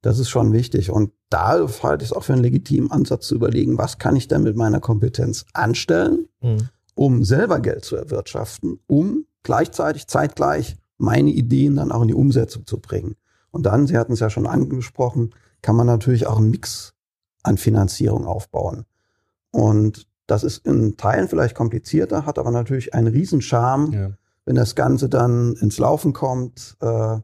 das 0.03 0.19
ist 0.19 0.29
schon 0.29 0.53
wichtig. 0.53 0.91
Und 0.91 1.13
da 1.31 1.67
halte 1.83 2.05
ich 2.05 2.11
es 2.11 2.17
auch 2.17 2.25
für 2.25 2.35
einen 2.35 2.43
legitimen 2.43 2.91
Ansatz 2.91 3.27
zu 3.27 3.35
überlegen, 3.35 3.79
was 3.79 3.99
kann 3.99 4.15
ich 4.15 4.29
denn 4.29 4.43
mit 4.43 4.57
meiner 4.57 4.81
Kompetenz 4.81 5.47
anstellen, 5.55 6.29
mhm. 6.43 6.69
um 6.95 7.25
selber 7.25 7.61
Geld 7.61 7.87
zu 7.87 7.97
erwirtschaften, 7.97 8.79
um 8.87 9.25
gleichzeitig, 9.43 10.07
zeitgleich 10.07 10.77
meine 10.99 11.31
Ideen 11.31 11.77
dann 11.77 11.93
auch 11.93 12.03
in 12.03 12.09
die 12.09 12.15
Umsetzung 12.15 12.67
zu 12.67 12.81
bringen. 12.81 13.17
Und 13.51 13.67
dann, 13.67 13.87
Sie 13.87 13.97
hatten 13.97 14.13
es 14.13 14.21
ja 14.21 14.31
schon 14.31 14.47
angesprochen, 14.47 15.35
kann 15.63 15.77
man 15.77 15.87
natürlich 15.87 16.27
auch 16.27 16.39
einen 16.39 16.51
Mix 16.51 16.95
an 17.43 17.57
Finanzierung 17.57 18.27
aufbauen. 18.27 18.85
Und 19.51 20.09
das 20.27 20.43
ist 20.43 20.67
in 20.67 20.97
Teilen 20.97 21.29
vielleicht 21.29 21.55
komplizierter, 21.55 22.27
hat 22.27 22.39
aber 22.39 22.51
natürlich 22.51 22.95
einen 22.95 23.09
Riesenscharme, 23.09 23.95
ja. 23.95 24.11
wenn 24.45 24.57
das 24.57 24.75
Ganze 24.75 25.09
dann 25.09 25.55
ins 25.55 25.79
Laufen 25.79 26.13
kommt. 26.13 26.77
Äh, 26.81 27.19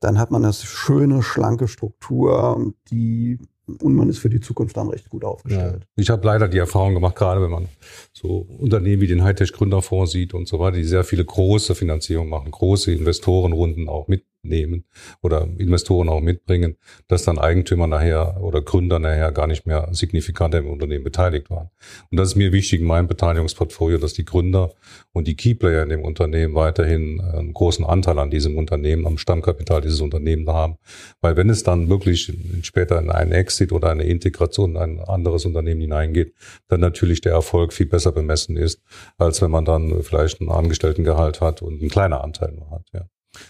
dann 0.00 0.18
hat 0.18 0.30
man 0.30 0.44
eine 0.44 0.52
schöne, 0.52 1.22
schlanke 1.22 1.68
Struktur, 1.68 2.72
die 2.90 3.38
und 3.66 3.94
man 3.94 4.08
ist 4.08 4.18
für 4.18 4.30
die 4.30 4.40
Zukunft 4.40 4.76
dann 4.76 4.88
recht 4.88 5.08
gut 5.08 5.24
aufgestellt. 5.24 5.80
Ja. 5.80 5.88
Ich 5.96 6.10
habe 6.10 6.24
leider 6.26 6.48
die 6.48 6.58
Erfahrung 6.58 6.94
gemacht, 6.94 7.16
gerade 7.16 7.42
wenn 7.42 7.50
man 7.50 7.68
so 8.12 8.46
Unternehmen 8.58 9.02
wie 9.02 9.06
den 9.06 9.24
Hightech 9.24 9.52
Gründerfonds 9.52 10.12
sieht 10.12 10.34
und 10.34 10.46
so 10.46 10.58
weiter, 10.58 10.76
die 10.76 10.84
sehr 10.84 11.04
viele 11.04 11.24
große 11.24 11.74
Finanzierungen 11.74 12.30
machen, 12.30 12.50
große 12.50 12.92
Investorenrunden 12.92 13.88
auch 13.88 14.08
mit 14.08 14.24
nehmen 14.48 14.84
oder 15.22 15.48
Investoren 15.58 16.08
auch 16.08 16.20
mitbringen, 16.20 16.76
dass 17.08 17.24
dann 17.24 17.38
Eigentümer 17.38 17.86
nachher 17.86 18.42
oder 18.42 18.62
Gründer 18.62 18.98
nachher 18.98 19.32
gar 19.32 19.46
nicht 19.46 19.66
mehr 19.66 19.88
signifikant 19.92 20.54
im 20.54 20.68
Unternehmen 20.68 21.04
beteiligt 21.04 21.50
waren. 21.50 21.70
Und 22.10 22.18
das 22.18 22.28
ist 22.28 22.36
mir 22.36 22.52
wichtig 22.52 22.80
in 22.80 22.86
meinem 22.86 23.08
Beteiligungsportfolio, 23.08 23.98
dass 23.98 24.14
die 24.14 24.24
Gründer 24.24 24.72
und 25.12 25.26
die 25.26 25.36
Keyplayer 25.36 25.82
in 25.82 25.88
dem 25.88 26.02
Unternehmen 26.02 26.54
weiterhin 26.54 27.20
einen 27.20 27.52
großen 27.52 27.84
Anteil 27.84 28.18
an 28.18 28.30
diesem 28.30 28.58
Unternehmen, 28.58 29.06
am 29.06 29.18
Stammkapital 29.18 29.80
dieses 29.80 30.00
Unternehmens 30.00 30.48
haben. 30.48 30.76
Weil 31.20 31.36
wenn 31.36 31.50
es 31.50 31.62
dann 31.62 31.88
wirklich 31.88 32.32
später 32.62 32.98
in 33.00 33.10
einen 33.10 33.32
Exit 33.32 33.72
oder 33.72 33.90
eine 33.90 34.04
Integration 34.04 34.72
in 34.72 34.76
ein 34.76 35.00
anderes 35.00 35.44
Unternehmen 35.44 35.80
hineingeht, 35.80 36.34
dann 36.68 36.80
natürlich 36.80 37.20
der 37.20 37.32
Erfolg 37.32 37.72
viel 37.72 37.86
besser 37.86 38.12
bemessen 38.12 38.56
ist, 38.56 38.82
als 39.18 39.42
wenn 39.42 39.50
man 39.50 39.64
dann 39.64 40.02
vielleicht 40.02 40.40
einen 40.40 40.50
Angestelltengehalt 40.50 41.40
hat 41.40 41.62
und 41.62 41.80
einen 41.80 41.90
kleiner 41.90 42.22
Anteil 42.22 42.52
nur 42.52 42.70
hat. 42.70 42.86
Ja. 42.92 43.06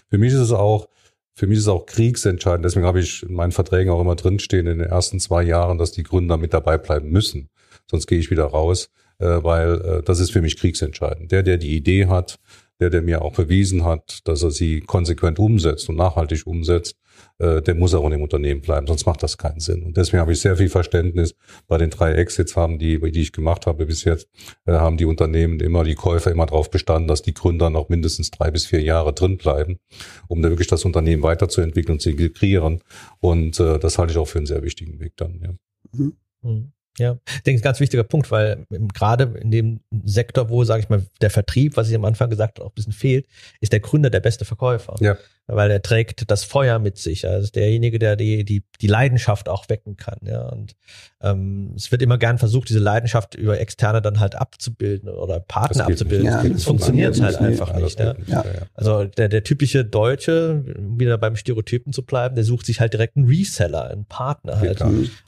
Für 0.09 0.17
mich 0.17 0.33
ist 0.33 0.39
es 0.39 0.51
auch, 0.51 0.87
für 1.33 1.47
mich 1.47 1.57
ist 1.57 1.65
es 1.65 1.69
auch 1.69 1.85
kriegsentscheidend. 1.85 2.65
Deswegen 2.65 2.85
habe 2.85 2.99
ich 2.99 3.23
in 3.23 3.33
meinen 3.33 3.51
Verträgen 3.51 3.91
auch 3.91 4.01
immer 4.01 4.15
drinstehen 4.15 4.67
in 4.67 4.79
den 4.79 4.87
ersten 4.87 5.19
zwei 5.19 5.43
Jahren, 5.43 5.77
dass 5.77 5.91
die 5.91 6.03
Gründer 6.03 6.37
mit 6.37 6.53
dabei 6.53 6.77
bleiben 6.77 7.09
müssen. 7.09 7.49
Sonst 7.89 8.07
gehe 8.07 8.19
ich 8.19 8.31
wieder 8.31 8.45
raus, 8.45 8.89
äh, 9.19 9.25
weil 9.25 9.81
äh, 9.81 10.03
das 10.03 10.19
ist 10.19 10.31
für 10.31 10.41
mich 10.41 10.57
kriegsentscheidend. 10.57 11.31
Der, 11.31 11.43
der 11.43 11.57
die 11.57 11.75
Idee 11.75 12.07
hat, 12.07 12.39
der, 12.79 12.89
der 12.89 13.01
mir 13.01 13.21
auch 13.21 13.33
bewiesen 13.33 13.83
hat, 13.83 14.27
dass 14.27 14.43
er 14.43 14.51
sie 14.51 14.81
konsequent 14.81 15.39
umsetzt 15.39 15.89
und 15.89 15.95
nachhaltig 15.95 16.45
umsetzt, 16.45 16.95
äh, 17.39 17.61
der 17.61 17.75
muss 17.75 17.93
auch 17.93 18.05
in 18.05 18.11
dem 18.11 18.21
Unternehmen 18.21 18.61
bleiben, 18.61 18.87
sonst 18.87 19.05
macht 19.05 19.23
das 19.23 19.37
keinen 19.37 19.59
Sinn. 19.59 19.83
Und 19.83 19.97
deswegen 19.97 20.21
habe 20.21 20.31
ich 20.33 20.39
sehr 20.39 20.57
viel 20.57 20.69
Verständnis. 20.69 21.35
Bei 21.67 21.77
den 21.77 21.89
drei 21.89 22.13
Exits 22.13 22.55
haben 22.55 22.79
die, 22.79 22.99
die 22.99 23.21
ich 23.21 23.31
gemacht 23.31 23.65
habe 23.65 23.85
bis 23.85 24.03
jetzt, 24.03 24.29
äh, 24.65 24.73
haben 24.73 24.97
die 24.97 25.05
Unternehmen 25.05 25.59
immer, 25.59 25.83
die 25.83 25.95
Käufer 25.95 26.31
immer 26.31 26.45
darauf 26.45 26.69
bestanden, 26.69 27.07
dass 27.07 27.21
die 27.21 27.33
Gründer 27.33 27.69
noch 27.69 27.89
mindestens 27.89 28.31
drei 28.31 28.51
bis 28.51 28.65
vier 28.65 28.81
Jahre 28.81 29.13
drin 29.13 29.37
bleiben, 29.37 29.79
um 30.27 30.41
da 30.41 30.49
wirklich 30.49 30.67
das 30.67 30.85
Unternehmen 30.85 31.23
weiterzuentwickeln 31.23 31.95
und 31.95 32.01
zu 32.01 32.09
integrieren. 32.09 32.81
Und 33.19 33.59
äh, 33.59 33.79
das 33.79 33.97
halte 33.97 34.13
ich 34.13 34.17
auch 34.17 34.27
für 34.27 34.39
einen 34.39 34.47
sehr 34.47 34.63
wichtigen 34.63 34.99
Weg 34.99 35.13
dann. 35.17 35.39
Ja. 35.41 36.03
Mhm. 36.43 36.73
Ja, 36.99 37.17
ich 37.27 37.43
denke, 37.43 37.61
ein 37.61 37.63
ganz 37.63 37.79
wichtiger 37.79 38.03
Punkt, 38.03 38.31
weil 38.31 38.65
gerade 38.93 39.37
in 39.39 39.51
dem 39.51 39.79
Sektor, 40.03 40.49
wo, 40.49 40.63
sage 40.63 40.81
ich 40.81 40.89
mal, 40.89 41.05
der 41.21 41.29
Vertrieb, 41.29 41.77
was 41.77 41.89
ich 41.89 41.95
am 41.95 42.05
Anfang 42.05 42.29
gesagt 42.29 42.57
habe, 42.57 42.65
auch 42.65 42.71
ein 42.71 42.75
bisschen 42.75 42.93
fehlt, 42.93 43.27
ist 43.61 43.71
der 43.71 43.81
Gründer 43.81 44.09
der 44.09 44.19
beste 44.19 44.45
Verkäufer. 44.45 44.95
Ja 44.99 45.17
weil 45.47 45.71
er 45.71 45.81
trägt 45.81 46.29
das 46.29 46.43
Feuer 46.43 46.77
mit 46.77 46.97
sich. 46.97 47.27
Also 47.27 47.49
derjenige, 47.51 47.99
der 47.99 48.17
die, 48.17 48.43
die, 48.43 48.63
die 48.81 48.87
Leidenschaft 48.87 49.47
auch 49.47 49.69
wecken 49.69 49.95
kann. 49.95 50.19
Ja. 50.23 50.49
Und 50.49 50.75
ähm, 51.21 51.71
es 51.75 51.91
wird 51.91 52.01
immer 52.01 52.17
gern 52.17 52.37
versucht, 52.37 52.67
diese 52.69 52.79
Leidenschaft 52.79 53.35
über 53.35 53.59
Externe 53.59 54.01
dann 54.01 54.19
halt 54.19 54.35
abzubilden 54.35 55.09
oder 55.09 55.39
Partner 55.39 55.87
abzubilden. 55.87 56.25
Ja, 56.25 56.43
das 56.43 56.65
funktioniert 56.65 57.19
halt 57.21 57.37
einfach 57.37 57.73
nicht. 57.75 57.97
Ja. 57.97 58.13
nicht 58.13 58.29
ja. 58.29 58.43
Also 58.73 59.05
der, 59.05 59.29
der 59.29 59.43
typische 59.43 59.85
Deutsche, 59.85 60.63
wieder 60.77 61.17
beim 61.17 61.37
Stereotypen 61.37 61.93
zu 61.93 62.03
bleiben, 62.03 62.35
der 62.35 62.43
sucht 62.43 62.65
sich 62.65 62.81
halt 62.81 62.91
direkt 62.91 63.15
einen 63.15 63.27
Reseller, 63.27 63.89
einen 63.89 64.05
Partner 64.05 64.59
halt. 64.59 64.81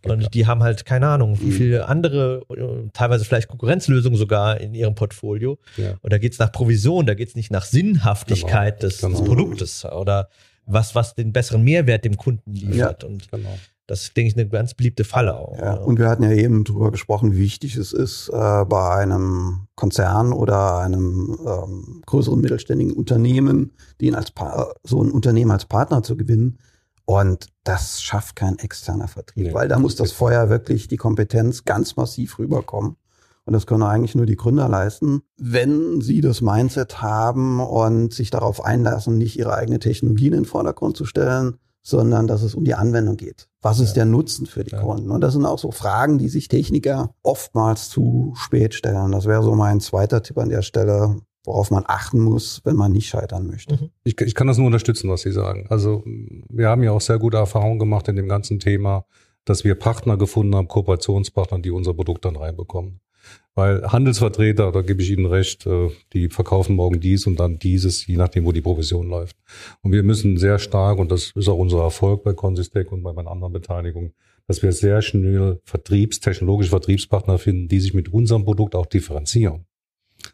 Und 0.04 0.34
die 0.34 0.46
haben 0.46 0.64
halt 0.64 0.84
keine 0.84 1.08
Ahnung, 1.08 1.40
wie 1.40 1.46
mhm. 1.46 1.52
viele 1.52 1.88
andere, 1.88 2.44
teilweise 2.94 3.24
vielleicht 3.24 3.48
Konkurrenzlösungen 3.48 4.18
sogar 4.18 4.60
in 4.60 4.74
ihrem 4.74 4.96
Portfolio. 4.96 5.58
Ja. 5.78 5.94
Und 6.02 6.12
da 6.12 6.18
geht's 6.18 6.40
nach 6.40 6.52
Provision, 6.52 7.06
da 7.06 7.14
geht's 7.14 7.36
nicht 7.36 7.52
nach 7.52 7.64
Sinnhaftigkeit 7.64 8.82
genau. 8.82 8.90
des, 8.90 9.02
genau. 9.02 9.18
des 9.18 9.26
Produktes 9.26 9.86
oder 9.86 10.09
oder 10.10 10.30
was, 10.66 10.96
was 10.96 11.16
den 11.16 11.34
besseren 11.34 11.64
Mehrwert 11.64 12.06
dem 12.06 12.18
Kunden 12.18 12.54
liefert. 12.54 13.04
Ja, 13.04 13.10
und 13.10 13.32
genau. 13.32 13.50
das, 13.88 14.14
denke 14.14 14.30
ich, 14.30 14.38
eine 14.38 14.48
ganz 14.48 14.74
beliebte 14.74 15.04
Falle 15.04 15.36
auch. 15.36 15.58
Ja, 15.58 15.74
und 15.74 15.98
wir 15.98 16.08
hatten 16.08 16.24
ja 16.24 16.32
eben 16.32 16.64
darüber 16.64 16.92
gesprochen, 16.92 17.34
wie 17.34 17.40
wichtig 17.40 17.76
es 17.76 17.92
ist, 17.92 18.30
äh, 18.30 18.66
bei 18.66 18.96
einem 18.96 19.68
Konzern 19.76 20.32
oder 20.32 20.80
einem 20.80 21.38
ähm, 21.46 22.02
größeren 22.06 22.40
mittelständigen 22.40 22.94
Unternehmen, 22.94 23.72
den 24.00 24.16
als 24.16 24.32
so 24.84 25.04
ein 25.04 25.12
Unternehmen 25.12 25.52
als 25.52 25.66
Partner 25.66 26.04
zu 26.04 26.16
gewinnen. 26.16 26.60
Und 27.06 27.48
das 27.64 28.04
schafft 28.04 28.36
kein 28.36 28.60
externer 28.60 29.08
Vertrieb, 29.08 29.48
nee, 29.48 29.54
weil 29.54 29.68
da 29.68 29.80
muss 29.80 29.96
das 29.96 30.12
Feuer 30.12 30.50
wirklich 30.50 30.88
die 30.88 30.98
Kompetenz 30.98 31.66
ganz 31.66 31.96
massiv 31.96 32.38
rüberkommen. 32.38 32.98
Und 33.50 33.54
das 33.54 33.66
können 33.66 33.82
eigentlich 33.82 34.14
nur 34.14 34.28
die 34.28 34.36
Gründer 34.36 34.70
leisten, 34.70 35.24
wenn 35.36 36.02
sie 36.02 36.22
das 36.22 36.40
Mindset 36.40 37.02
haben 37.02 37.60
und 37.60 38.14
sich 38.14 38.30
darauf 38.30 38.64
einlassen, 38.64 39.18
nicht 39.18 39.40
ihre 39.40 39.56
eigene 39.56 39.80
Technologie 39.80 40.28
in 40.28 40.34
den 40.34 40.46
Vordergrund 40.46 40.96
zu 40.96 41.04
stellen, 41.04 41.58
sondern 41.82 42.28
dass 42.28 42.44
es 42.44 42.54
um 42.54 42.64
die 42.64 42.76
Anwendung 42.76 43.18
geht. 43.18 43.50
Was 43.64 43.80
ist 43.80 43.90
ja. 43.90 44.04
der 44.04 44.06
Nutzen 44.06 44.46
für 44.46 44.64
die 44.64 44.74
ja. 44.74 44.82
Kunden? 44.84 45.10
Und 45.10 45.22
das 45.22 45.34
sind 45.34 45.48
auch 45.48 45.58
so 45.58 45.72
Fragen, 45.72 46.20
die 46.20 46.30
sich 46.30 46.48
Techniker 46.48 47.16
oftmals 47.24 47.90
zu 47.90 48.34
spät 48.36 48.76
stellen. 48.76 49.14
Das 49.14 49.26
wäre 49.26 49.42
so 49.42 49.56
mein 49.56 49.80
zweiter 49.80 50.22
Tipp 50.22 50.38
an 50.38 50.50
der 50.50 50.62
Stelle, 50.62 51.16
worauf 51.44 51.72
man 51.72 51.86
achten 51.88 52.20
muss, 52.20 52.62
wenn 52.66 52.76
man 52.76 52.92
nicht 52.92 53.08
scheitern 53.08 53.48
möchte. 53.48 53.78
Mhm. 53.78 53.90
Ich, 54.04 54.22
ich 54.22 54.36
kann 54.36 54.46
das 54.46 54.60
nur 54.60 54.68
unterstützen, 54.68 55.10
was 55.10 55.22
Sie 55.22 55.32
sagen. 55.32 55.66
Also 55.70 56.04
wir 56.06 56.70
haben 56.70 56.84
ja 56.84 56.92
auch 56.92 57.02
sehr 57.02 57.18
gute 57.18 57.38
Erfahrungen 57.38 57.80
gemacht 57.80 58.08
in 58.10 58.16
dem 58.16 58.28
ganzen 58.28 58.60
Thema, 58.60 59.06
dass 59.44 59.64
wir 59.64 59.74
Partner 59.74 60.18
gefunden 60.18 60.56
haben, 60.56 60.68
Kooperationspartner, 60.68 61.58
die 61.58 61.72
unser 61.72 61.96
Produkt 61.96 62.26
dann 62.26 62.36
reinbekommen. 62.36 63.00
Weil 63.56 63.92
Handelsvertreter, 63.92 64.72
da 64.72 64.82
gebe 64.82 65.02
ich 65.02 65.10
Ihnen 65.12 65.26
recht, 65.26 65.66
äh, 65.66 65.90
die 66.14 66.30
verkaufen 66.30 66.76
morgen 66.76 67.00
dies 67.00 67.28
und 67.28 67.40
dann 67.40 67.60
dieses, 67.60 68.06
je 68.08 68.16
nachdem, 68.16 68.46
wo 68.46 68.52
die 68.52 68.62
Provision 68.62 69.10
läuft. 69.10 69.36
Und 69.82 69.92
wir 69.92 70.04
müssen 70.04 70.38
sehr 70.38 70.60
stark, 70.60 71.00
und 71.00 71.12
das 71.12 71.32
ist 71.36 71.50
auch 71.50 71.58
unser 71.58 71.82
Erfolg 71.82 72.24
bei 72.24 72.34
Consistec 72.34 72.92
und 72.92 73.04
bei 73.04 73.12
meinen 73.12 73.28
anderen 73.28 73.54
Beteiligungen, 73.54 74.14
dass 74.48 74.64
wir 74.64 74.72
sehr 74.72 75.02
schnell 75.02 75.60
Vertriebs, 75.64 76.20
technologische 76.20 76.70
Vertriebspartner 76.70 77.38
finden, 77.38 77.68
die 77.68 77.80
sich 77.80 77.94
mit 77.94 78.14
unserem 78.14 78.46
Produkt 78.46 78.76
auch 78.76 78.86
differenzieren. 78.86 79.66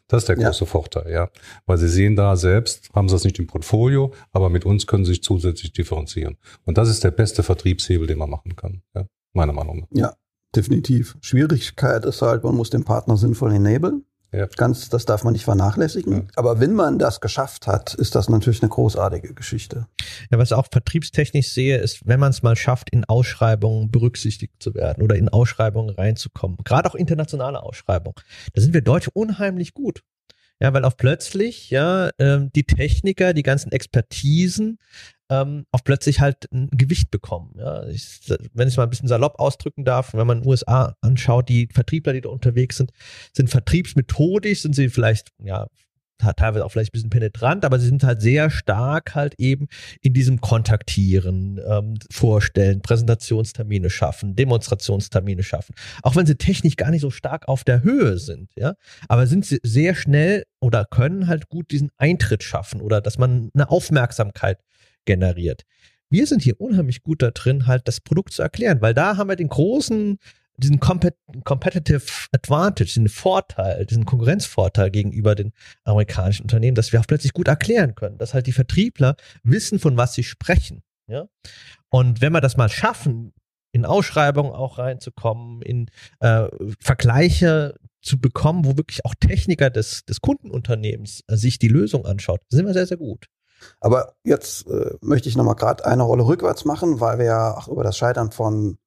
Das 0.08 0.22
ist 0.22 0.28
der 0.28 0.36
große 0.36 0.64
ja. 0.64 0.70
Vorteil, 0.70 1.12
ja. 1.12 1.30
Weil 1.66 1.78
Sie 1.78 1.88
sehen 1.88 2.16
da 2.16 2.36
selbst, 2.36 2.90
haben 2.94 3.08
Sie 3.08 3.14
das 3.14 3.24
nicht 3.24 3.38
im 3.38 3.46
Portfolio, 3.46 4.12
aber 4.32 4.50
mit 4.50 4.64
uns 4.64 4.86
können 4.86 5.04
Sie 5.04 5.12
sich 5.12 5.22
zusätzlich 5.22 5.72
differenzieren. 5.72 6.36
Und 6.64 6.78
das 6.78 6.88
ist 6.88 7.04
der 7.04 7.10
beste 7.10 7.42
Vertriebshebel, 7.42 8.06
den 8.06 8.18
man 8.18 8.30
machen 8.30 8.56
kann, 8.56 8.82
ja. 8.94 9.06
Meiner 9.32 9.52
Meinung 9.52 9.80
nach. 9.80 9.88
Ja, 9.92 10.16
definitiv. 10.54 11.16
Schwierigkeit 11.20 12.04
ist 12.04 12.22
halt, 12.22 12.44
man 12.44 12.54
muss 12.54 12.70
den 12.70 12.84
Partner 12.84 13.16
sinnvoll 13.16 13.52
enablen. 13.54 14.04
Ja. 14.32 14.46
Ganz, 14.56 14.88
das 14.88 15.06
darf 15.06 15.24
man 15.24 15.32
nicht 15.32 15.44
vernachlässigen. 15.44 16.12
Ja. 16.12 16.22
Aber 16.36 16.60
wenn 16.60 16.74
man 16.74 16.98
das 16.98 17.20
geschafft 17.20 17.66
hat, 17.66 17.94
ist 17.94 18.14
das 18.14 18.28
natürlich 18.28 18.62
eine 18.62 18.68
großartige 18.68 19.34
Geschichte. 19.34 19.86
Ja, 20.30 20.38
was 20.38 20.50
ich 20.50 20.56
auch 20.56 20.66
vertriebstechnisch 20.70 21.52
sehe, 21.52 21.78
ist, 21.78 22.06
wenn 22.06 22.20
man 22.20 22.30
es 22.30 22.42
mal 22.42 22.56
schafft, 22.56 22.90
in 22.90 23.04
Ausschreibungen 23.04 23.90
berücksichtigt 23.90 24.54
zu 24.58 24.74
werden 24.74 25.02
oder 25.02 25.16
in 25.16 25.28
Ausschreibungen 25.28 25.94
reinzukommen, 25.94 26.58
gerade 26.64 26.90
auch 26.90 26.94
internationale 26.94 27.62
Ausschreibungen, 27.62 28.16
da 28.52 28.60
sind 28.60 28.74
wir 28.74 28.82
Deutsche 28.82 29.10
unheimlich 29.14 29.72
gut. 29.74 30.02
Ja, 30.60 30.72
weil 30.72 30.84
auch 30.84 30.96
plötzlich, 30.96 31.70
ja, 31.70 32.10
ähm, 32.18 32.50
die 32.54 32.64
Techniker, 32.64 33.34
die 33.34 33.42
ganzen 33.42 33.72
Expertisen 33.72 34.78
ähm, 35.28 35.66
auch 35.72 35.82
plötzlich 35.84 36.20
halt 36.20 36.50
ein 36.52 36.68
Gewicht 36.70 37.10
bekommen. 37.10 37.54
Ja. 37.58 37.86
Ich, 37.88 38.20
wenn 38.54 38.68
ich 38.68 38.74
es 38.74 38.76
mal 38.76 38.84
ein 38.84 38.90
bisschen 38.90 39.08
salopp 39.08 39.38
ausdrücken 39.38 39.84
darf, 39.84 40.14
wenn 40.14 40.26
man 40.26 40.46
USA 40.46 40.96
anschaut, 41.00 41.48
die 41.48 41.68
Vertriebler, 41.72 42.12
die 42.12 42.20
da 42.22 42.30
unterwegs 42.30 42.76
sind, 42.76 42.92
sind 43.34 43.50
vertriebsmethodisch, 43.50 44.62
sind 44.62 44.74
sie 44.74 44.88
vielleicht, 44.88 45.30
ja, 45.42 45.66
teilweise 46.18 46.64
auch 46.64 46.72
vielleicht 46.72 46.90
ein 46.90 46.96
bisschen 46.96 47.10
penetrant, 47.10 47.64
aber 47.64 47.78
sie 47.78 47.86
sind 47.86 48.04
halt 48.04 48.20
sehr 48.20 48.50
stark 48.50 49.14
halt 49.14 49.34
eben 49.38 49.68
in 50.00 50.12
diesem 50.12 50.40
Kontaktieren, 50.40 51.60
ähm, 51.68 51.94
Vorstellen, 52.10 52.82
Präsentationstermine 52.82 53.90
schaffen, 53.90 54.34
Demonstrationstermine 54.36 55.42
schaffen. 55.42 55.74
Auch 56.02 56.16
wenn 56.16 56.26
sie 56.26 56.36
technisch 56.36 56.76
gar 56.76 56.90
nicht 56.90 57.02
so 57.02 57.10
stark 57.10 57.48
auf 57.48 57.64
der 57.64 57.82
Höhe 57.82 58.18
sind, 58.18 58.50
ja, 58.56 58.74
aber 59.08 59.26
sind 59.26 59.44
sie 59.44 59.60
sehr 59.62 59.94
schnell 59.94 60.44
oder 60.60 60.84
können 60.84 61.26
halt 61.26 61.48
gut 61.48 61.70
diesen 61.70 61.90
Eintritt 61.98 62.42
schaffen 62.42 62.80
oder 62.80 63.00
dass 63.00 63.18
man 63.18 63.50
eine 63.54 63.70
Aufmerksamkeit 63.70 64.58
generiert. 65.04 65.62
Wir 66.08 66.26
sind 66.26 66.42
hier 66.42 66.60
unheimlich 66.60 67.02
gut 67.02 67.22
da 67.22 67.30
drin, 67.30 67.66
halt 67.66 67.88
das 67.88 68.00
Produkt 68.00 68.32
zu 68.32 68.42
erklären, 68.42 68.80
weil 68.80 68.94
da 68.94 69.16
haben 69.16 69.28
wir 69.28 69.36
den 69.36 69.48
großen, 69.48 70.18
diesen 70.58 70.80
Competitive 70.80 72.02
Advantage, 72.32 72.94
den 72.94 73.08
Vorteil, 73.08 73.86
diesen 73.86 74.04
Konkurrenzvorteil 74.04 74.90
gegenüber 74.90 75.34
den 75.34 75.52
amerikanischen 75.84 76.42
Unternehmen, 76.42 76.74
dass 76.74 76.92
wir 76.92 77.00
auch 77.00 77.06
plötzlich 77.06 77.32
gut 77.32 77.48
erklären 77.48 77.94
können, 77.94 78.18
dass 78.18 78.34
halt 78.34 78.46
die 78.46 78.52
Vertriebler 78.52 79.16
wissen, 79.42 79.78
von 79.78 79.96
was 79.96 80.14
sie 80.14 80.24
sprechen. 80.24 80.82
Ja? 81.06 81.28
Und 81.88 82.20
wenn 82.20 82.32
wir 82.32 82.40
das 82.40 82.56
mal 82.56 82.68
schaffen, 82.68 83.32
in 83.72 83.84
Ausschreibungen 83.84 84.52
auch 84.52 84.78
reinzukommen, 84.78 85.60
in 85.60 85.90
äh, 86.20 86.48
Vergleiche 86.80 87.74
zu 88.00 88.18
bekommen, 88.18 88.64
wo 88.64 88.76
wirklich 88.76 89.04
auch 89.04 89.14
Techniker 89.14 89.68
des, 89.68 90.04
des 90.06 90.20
Kundenunternehmens 90.20 91.24
äh, 91.26 91.36
sich 91.36 91.58
die 91.58 91.68
Lösung 91.68 92.06
anschaut, 92.06 92.40
sind 92.48 92.66
wir 92.66 92.72
sehr, 92.72 92.86
sehr 92.86 92.96
gut. 92.96 93.26
Aber 93.80 94.14
jetzt 94.24 94.66
äh, 94.66 94.94
möchte 95.00 95.28
ich 95.28 95.36
nochmal 95.36 95.56
gerade 95.56 95.84
eine 95.84 96.02
Rolle 96.02 96.26
rückwärts 96.26 96.64
machen, 96.64 97.00
weil 97.00 97.18
wir 97.18 97.26
ja 97.26 97.56
auch 97.56 97.68
über 97.68 97.84
das 97.84 97.96
Scheitern 97.96 98.30
von 98.30 98.78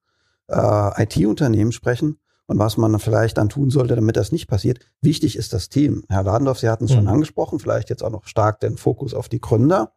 äh, 0.50 1.04
IT-Unternehmen 1.04 1.72
sprechen 1.72 2.20
und 2.50 2.58
was 2.58 2.78
man 2.78 2.98
vielleicht 3.00 3.38
dann 3.38 3.50
tun 3.50 3.70
sollte, 3.70 3.96
damit 3.96 4.18
das 4.18 4.32
nicht 4.32 4.48
passiert. 4.48 4.80
Wichtig 5.02 5.36
ist 5.36 5.54
das 5.54 5.70
Team. 5.70 6.04
Herr 6.10 6.24
Ladendorf, 6.24 6.60
Sie 6.60 6.68
hatten 6.68 6.86
es 6.86 6.92
mhm. 6.92 6.96
schon 6.96 7.08
angesprochen, 7.08 7.60
vielleicht 7.60 7.90
jetzt 7.90 8.04
auch 8.04 8.10
noch 8.10 8.26
stark 8.26 8.60
den 8.60 8.78
Fokus 8.78 9.14
auf 9.14 9.30
die 9.30 9.40
Gründer. 9.40 9.94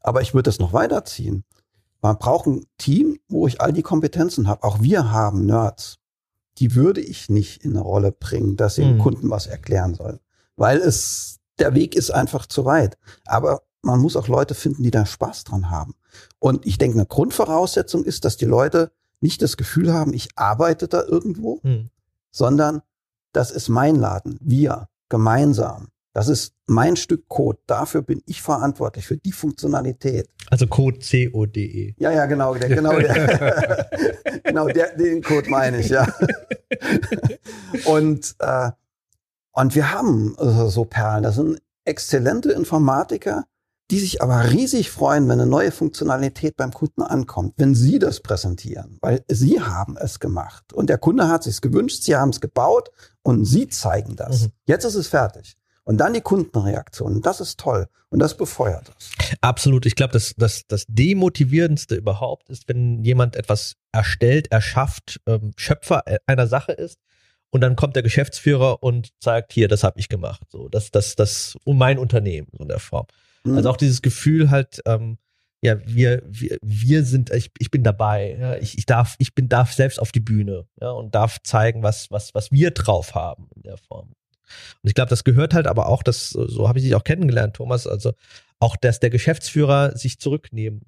Aber 0.00 0.20
ich 0.20 0.34
würde 0.34 0.50
es 0.50 0.58
noch 0.58 0.74
weiterziehen. 0.74 1.44
Man 2.02 2.18
braucht 2.18 2.46
ein 2.46 2.66
Team, 2.76 3.18
wo 3.28 3.46
ich 3.46 3.62
all 3.62 3.72
die 3.72 3.82
Kompetenzen 3.82 4.48
habe. 4.48 4.62
Auch 4.64 4.82
wir 4.82 5.10
haben 5.12 5.46
Nerds. 5.46 5.96
Die 6.58 6.74
würde 6.74 7.00
ich 7.00 7.30
nicht 7.30 7.64
in 7.64 7.70
eine 7.70 7.80
Rolle 7.80 8.12
bringen, 8.12 8.56
dass 8.56 8.74
sie 8.74 8.84
mhm. 8.84 8.88
dem 8.88 8.98
Kunden 8.98 9.30
was 9.30 9.46
erklären 9.46 9.94
sollen. 9.94 10.20
Weil 10.56 10.78
es, 10.78 11.38
der 11.58 11.74
Weg 11.74 11.96
ist 11.96 12.10
einfach 12.10 12.44
zu 12.44 12.66
weit. 12.66 12.98
Aber 13.24 13.62
man 13.80 13.98
muss 13.98 14.16
auch 14.16 14.28
Leute 14.28 14.54
finden, 14.54 14.82
die 14.82 14.90
da 14.90 15.06
Spaß 15.06 15.44
dran 15.44 15.70
haben. 15.70 15.94
Und 16.38 16.66
ich 16.66 16.76
denke, 16.76 16.98
eine 16.98 17.06
Grundvoraussetzung 17.06 18.04
ist, 18.04 18.26
dass 18.26 18.36
die 18.36 18.44
Leute 18.44 18.92
nicht 19.24 19.42
das 19.42 19.56
Gefühl 19.56 19.92
haben, 19.92 20.12
ich 20.12 20.28
arbeite 20.36 20.86
da 20.86 21.02
irgendwo, 21.02 21.60
hm. 21.62 21.88
sondern 22.30 22.82
das 23.32 23.50
ist 23.50 23.68
mein 23.68 23.96
Laden, 23.96 24.38
wir 24.40 24.88
gemeinsam. 25.08 25.88
Das 26.12 26.28
ist 26.28 26.54
mein 26.66 26.94
Stück 26.94 27.26
Code. 27.26 27.58
Dafür 27.66 28.02
bin 28.02 28.22
ich 28.26 28.40
verantwortlich 28.40 29.06
für 29.06 29.16
die 29.16 29.32
Funktionalität. 29.32 30.28
Also 30.48 30.68
Code 30.68 31.00
C 31.00 31.28
O 31.32 31.46
D 31.46 31.64
E. 31.64 31.94
Ja, 31.98 32.12
ja, 32.12 32.26
genau, 32.26 32.54
der, 32.54 32.68
genau, 32.68 32.96
der, 33.00 33.88
genau, 34.44 34.68
der, 34.68 34.94
den 34.96 35.22
Code 35.22 35.50
meine 35.50 35.80
ich, 35.80 35.88
ja. 35.88 36.06
und 37.86 38.36
äh, 38.38 38.70
und 39.52 39.74
wir 39.74 39.92
haben 39.92 40.36
so 40.68 40.84
Perlen. 40.84 41.22
Das 41.22 41.36
sind 41.36 41.60
exzellente 41.84 42.52
Informatiker, 42.52 43.44
die 43.90 43.98
sich 43.98 44.22
aber 44.22 44.50
riesig 44.50 44.90
freuen, 44.90 45.24
wenn 45.24 45.40
eine 45.40 45.46
neue 45.46 45.70
Funktionalität 45.70 46.56
beim 46.56 46.72
Kunden 46.72 47.02
ankommt, 47.02 47.54
wenn 47.56 47.74
sie 47.74 47.98
das 47.98 48.20
präsentieren, 48.20 48.98
weil 49.00 49.24
sie 49.28 49.60
haben 49.60 49.96
es 49.96 50.20
gemacht 50.20 50.72
und 50.72 50.88
der 50.88 50.98
Kunde 50.98 51.28
hat 51.28 51.42
sich 51.42 51.60
gewünscht, 51.60 52.02
sie 52.02 52.16
haben 52.16 52.30
es 52.30 52.40
gebaut 52.40 52.90
und 53.22 53.44
sie 53.44 53.68
zeigen 53.68 54.16
das. 54.16 54.42
Mhm. 54.42 54.52
Jetzt 54.66 54.84
ist 54.84 54.94
es 54.94 55.08
fertig. 55.08 55.56
Und 55.86 55.98
dann 55.98 56.14
die 56.14 56.22
Kundenreaktion. 56.22 57.20
Das 57.20 57.42
ist 57.42 57.60
toll. 57.60 57.88
Und 58.08 58.18
das 58.18 58.36
befeuert 58.36 58.90
es. 58.98 59.10
Absolut. 59.42 59.84
Ich 59.84 59.96
glaube, 59.96 60.14
das, 60.14 60.34
das, 60.36 60.62
das 60.66 60.86
Demotivierendste 60.88 61.94
überhaupt 61.94 62.48
ist, 62.48 62.68
wenn 62.68 63.04
jemand 63.04 63.36
etwas 63.36 63.74
erstellt, 63.92 64.50
erschafft, 64.50 65.20
ähm, 65.26 65.52
Schöpfer 65.56 66.02
einer 66.26 66.46
Sache 66.46 66.72
ist 66.72 66.98
und 67.50 67.60
dann 67.60 67.76
kommt 67.76 67.96
der 67.96 68.02
Geschäftsführer 68.02 68.82
und 68.82 69.10
sagt, 69.20 69.52
hier, 69.52 69.68
das 69.68 69.84
habe 69.84 70.00
ich 70.00 70.08
gemacht. 70.08 70.42
So, 70.50 70.68
das, 70.68 70.90
das, 70.90 71.16
das, 71.16 71.56
um 71.64 71.76
mein 71.76 71.98
Unternehmen, 71.98 72.48
so 72.52 72.62
in 72.62 72.68
der 72.68 72.78
Form. 72.78 73.06
Mhm. 73.44 73.56
Also 73.56 73.70
auch 73.70 73.76
dieses 73.76 74.02
Gefühl 74.02 74.50
halt, 74.50 74.80
ähm, 74.86 75.18
ja, 75.62 75.78
wir, 75.86 76.22
wir, 76.26 76.58
wir 76.62 77.04
sind, 77.04 77.30
ich, 77.30 77.50
ich 77.58 77.70
bin 77.70 77.82
dabei, 77.82 78.36
ja, 78.38 78.56
ich, 78.56 78.76
ich 78.76 78.84
darf, 78.84 79.14
ich 79.18 79.34
bin, 79.34 79.48
darf 79.48 79.72
selbst 79.72 79.98
auf 79.98 80.12
die 80.12 80.20
Bühne, 80.20 80.66
ja, 80.80 80.90
und 80.90 81.14
darf 81.14 81.38
zeigen, 81.42 81.82
was, 81.82 82.10
was, 82.10 82.34
was 82.34 82.52
wir 82.52 82.70
drauf 82.70 83.14
haben 83.14 83.48
in 83.56 83.62
der 83.62 83.78
Form. 83.78 84.08
Und 84.82 84.88
ich 84.88 84.94
glaube, 84.94 85.08
das 85.08 85.24
gehört 85.24 85.54
halt 85.54 85.66
aber 85.66 85.88
auch, 85.88 86.02
das, 86.02 86.28
so 86.30 86.68
habe 86.68 86.78
ich 86.78 86.84
dich 86.84 86.94
auch 86.94 87.04
kennengelernt, 87.04 87.56
Thomas, 87.56 87.86
also 87.86 88.12
auch, 88.58 88.76
dass 88.76 89.00
der 89.00 89.08
Geschäftsführer 89.08 89.96
sich 89.96 90.18
zurücknehmen 90.18 90.82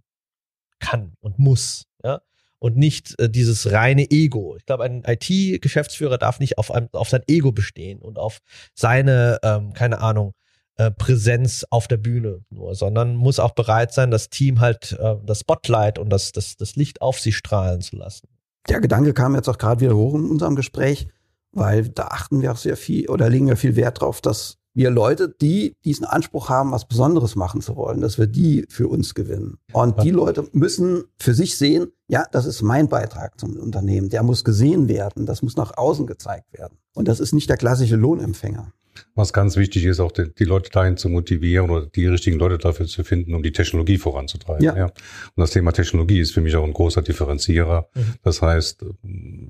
kann 0.78 1.14
und 1.20 1.38
muss, 1.38 1.84
ja, 2.04 2.20
und 2.58 2.76
nicht 2.76 3.18
äh, 3.18 3.30
dieses 3.30 3.70
reine 3.72 4.10
Ego. 4.10 4.56
Ich 4.56 4.66
glaube, 4.66 4.84
ein 4.84 5.04
IT-Geschäftsführer 5.06 6.18
darf 6.18 6.38
nicht 6.38 6.58
auf, 6.58 6.70
ein, 6.70 6.88
auf 6.92 7.08
sein 7.08 7.22
Ego 7.28 7.52
bestehen 7.52 8.00
und 8.00 8.18
auf 8.18 8.40
seine, 8.74 9.38
ähm, 9.42 9.72
keine 9.72 10.00
Ahnung, 10.00 10.34
äh, 10.76 10.90
Präsenz 10.90 11.64
auf 11.70 11.88
der 11.88 11.96
Bühne 11.96 12.44
nur, 12.50 12.74
sondern 12.74 13.16
muss 13.16 13.38
auch 13.38 13.52
bereit 13.52 13.92
sein, 13.92 14.10
das 14.10 14.28
Team 14.28 14.60
halt 14.60 14.96
äh, 15.00 15.16
das 15.24 15.40
Spotlight 15.40 15.98
und 15.98 16.10
das, 16.10 16.32
das, 16.32 16.56
das 16.56 16.76
Licht 16.76 17.02
auf 17.02 17.18
sie 17.20 17.32
strahlen 17.32 17.80
zu 17.80 17.96
lassen. 17.96 18.28
Der 18.68 18.80
Gedanke 18.80 19.14
kam 19.14 19.34
jetzt 19.34 19.48
auch 19.48 19.58
gerade 19.58 19.80
wieder 19.80 19.96
hoch 19.96 20.14
in 20.14 20.28
unserem 20.28 20.56
Gespräch, 20.56 21.08
weil 21.52 21.88
da 21.88 22.08
achten 22.08 22.42
wir 22.42 22.52
auch 22.52 22.56
sehr 22.56 22.76
viel 22.76 23.08
oder 23.08 23.30
legen 23.30 23.48
wir 23.48 23.56
viel 23.56 23.76
Wert 23.76 24.00
drauf, 24.00 24.20
dass 24.20 24.58
wir 24.76 24.90
Leute, 24.90 25.34
die 25.40 25.74
diesen 25.86 26.04
Anspruch 26.04 26.50
haben, 26.50 26.70
was 26.70 26.86
Besonderes 26.86 27.34
machen 27.34 27.62
zu 27.62 27.76
wollen, 27.76 28.02
dass 28.02 28.18
wir 28.18 28.26
die 28.26 28.66
für 28.68 28.88
uns 28.88 29.14
gewinnen. 29.14 29.56
Und 29.72 30.02
die 30.02 30.10
Leute 30.10 30.46
müssen 30.52 31.04
für 31.18 31.32
sich 31.32 31.56
sehen, 31.56 31.86
ja, 32.08 32.26
das 32.30 32.44
ist 32.44 32.60
mein 32.60 32.88
Beitrag 32.90 33.40
zum 33.40 33.56
Unternehmen. 33.56 34.10
Der 34.10 34.22
muss 34.22 34.44
gesehen 34.44 34.86
werden. 34.86 35.24
Das 35.24 35.40
muss 35.40 35.56
nach 35.56 35.78
außen 35.78 36.06
gezeigt 36.06 36.52
werden. 36.52 36.76
Und 36.94 37.08
das 37.08 37.20
ist 37.20 37.32
nicht 37.32 37.48
der 37.48 37.56
klassische 37.56 37.96
Lohnempfänger. 37.96 38.70
Was 39.14 39.32
ganz 39.32 39.56
wichtig 39.56 39.84
ist, 39.84 40.00
auch 40.00 40.12
die, 40.12 40.32
die, 40.38 40.44
Leute 40.44 40.70
dahin 40.70 40.96
zu 40.96 41.08
motivieren 41.08 41.70
oder 41.70 41.86
die 41.86 42.06
richtigen 42.06 42.38
Leute 42.38 42.58
dafür 42.58 42.86
zu 42.86 43.04
finden, 43.04 43.34
um 43.34 43.42
die 43.42 43.52
Technologie 43.52 43.98
voranzutreiben. 43.98 44.64
Ja. 44.64 44.76
ja. 44.76 44.84
Und 44.84 44.94
das 45.36 45.50
Thema 45.50 45.72
Technologie 45.72 46.20
ist 46.20 46.32
für 46.32 46.40
mich 46.40 46.56
auch 46.56 46.64
ein 46.64 46.72
großer 46.72 47.02
Differenzierer. 47.02 47.88
Mhm. 47.94 48.00
Das 48.22 48.42
heißt, 48.42 48.84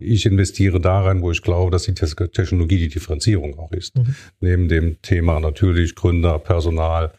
ich 0.01 0.27
investiere 0.27 0.81
da 0.81 1.01
rein, 1.01 1.23
wo 1.23 1.31
ich 1.31 1.43
glaube, 1.43 1.71
dass 1.71 1.85
die 1.85 1.95
Technologie 1.95 2.79
die 2.79 2.89
Differenzierung 2.89 3.59
auch 3.59 3.73
ist. 3.73 3.97
Mhm. 3.97 4.15
Neben 4.41 4.69
dem 4.69 5.03
Thema 5.03 5.41
natürlich 5.41 5.95
Gründer, 5.95 6.39
Personal, 6.39 7.13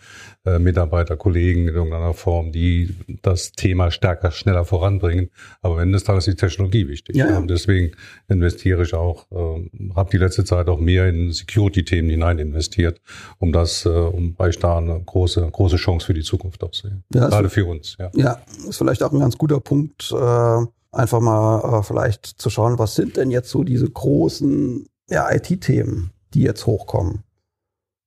Mitarbeiter, 0.60 1.18
Kollegen 1.18 1.68
in 1.68 1.76
irgendeiner 1.76 2.14
Form, 2.14 2.52
die 2.52 2.96
das 3.22 3.52
Thema 3.52 3.92
stärker, 3.92 4.32
schneller 4.32 4.66
voranbringen. 4.66 5.30
Aber 5.62 5.76
am 5.76 5.82
Ende 5.82 5.94
des 5.94 6.04
Tages 6.04 6.28
ist 6.28 6.40
die 6.40 6.46
Technologie 6.46 6.88
wichtig. 6.88 7.16
Ja, 7.16 7.30
ja. 7.30 7.38
Und 7.38 7.50
deswegen 7.50 7.92
investiere 8.28 8.84
ich 8.84 8.94
auch, 8.94 9.26
äh, 9.32 9.94
habe 9.96 10.10
die 10.12 10.18
letzte 10.18 10.44
Zeit 10.46 10.68
auch 10.68 10.80
mehr 10.80 11.08
in 11.10 11.32
Security-Themen 11.32 12.10
hinein 12.10 12.40
investiert, 12.40 13.02
um 13.40 13.52
das, 13.52 13.86
äh, 13.86 13.90
um 13.90 14.36
ich 14.48 14.60
da 14.60 14.78
eine 14.78 15.00
große, 15.00 15.50
große 15.52 15.78
Chance 15.78 16.06
für 16.06 16.14
die 16.14 16.22
Zukunft 16.22 16.64
auch 16.64 16.74
sehe. 16.74 17.02
Ja, 17.14 17.28
Gerade 17.28 17.50
für 17.50 17.66
uns. 17.66 17.98
Ja. 18.00 18.12
ja, 18.16 18.42
ist 18.68 18.78
vielleicht 18.78 19.04
auch 19.04 19.12
ein 19.12 19.20
ganz 19.20 19.38
guter 19.38 19.60
Punkt, 19.60 20.12
äh, 20.12 20.66
einfach 20.92 21.20
mal 21.20 21.80
äh, 21.80 21.84
vielleicht 21.84 22.26
zu 22.26 22.50
schauen, 22.50 22.80
was 22.80 22.96
sind 22.96 23.18
denn 23.18 23.32
jetzt 23.32 23.50
so 23.50 23.64
diese 23.64 23.90
großen 23.90 24.88
ja, 25.10 25.32
IT-Themen, 25.32 26.12
die 26.34 26.42
jetzt 26.42 26.66
hochkommen. 26.66 27.24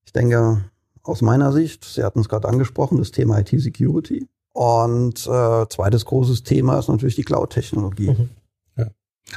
Ich 0.04 0.12
denke, 0.12 0.69
aus 1.02 1.22
meiner 1.22 1.52
Sicht. 1.52 1.84
Sie 1.84 2.02
hatten 2.02 2.20
es 2.20 2.28
gerade 2.28 2.48
angesprochen, 2.48 2.98
das 2.98 3.10
Thema 3.10 3.38
IT-Security. 3.38 4.26
Und 4.52 5.26
äh, 5.26 5.66
zweites 5.68 6.04
großes 6.04 6.42
Thema 6.42 6.78
ist 6.78 6.88
natürlich 6.88 7.14
die 7.14 7.22
Cloud-Technologie. 7.22 8.10
Mhm. 8.10 8.30
Ja. 8.76 8.88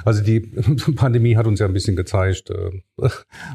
Also 0.06 0.24
die 0.24 0.40
Pandemie 0.96 1.36
hat 1.36 1.48
uns 1.48 1.60
ja 1.60 1.68
ein 1.68 1.74
bisschen 1.74 1.96
gezeigt, 1.96 2.50
äh, 2.50 2.72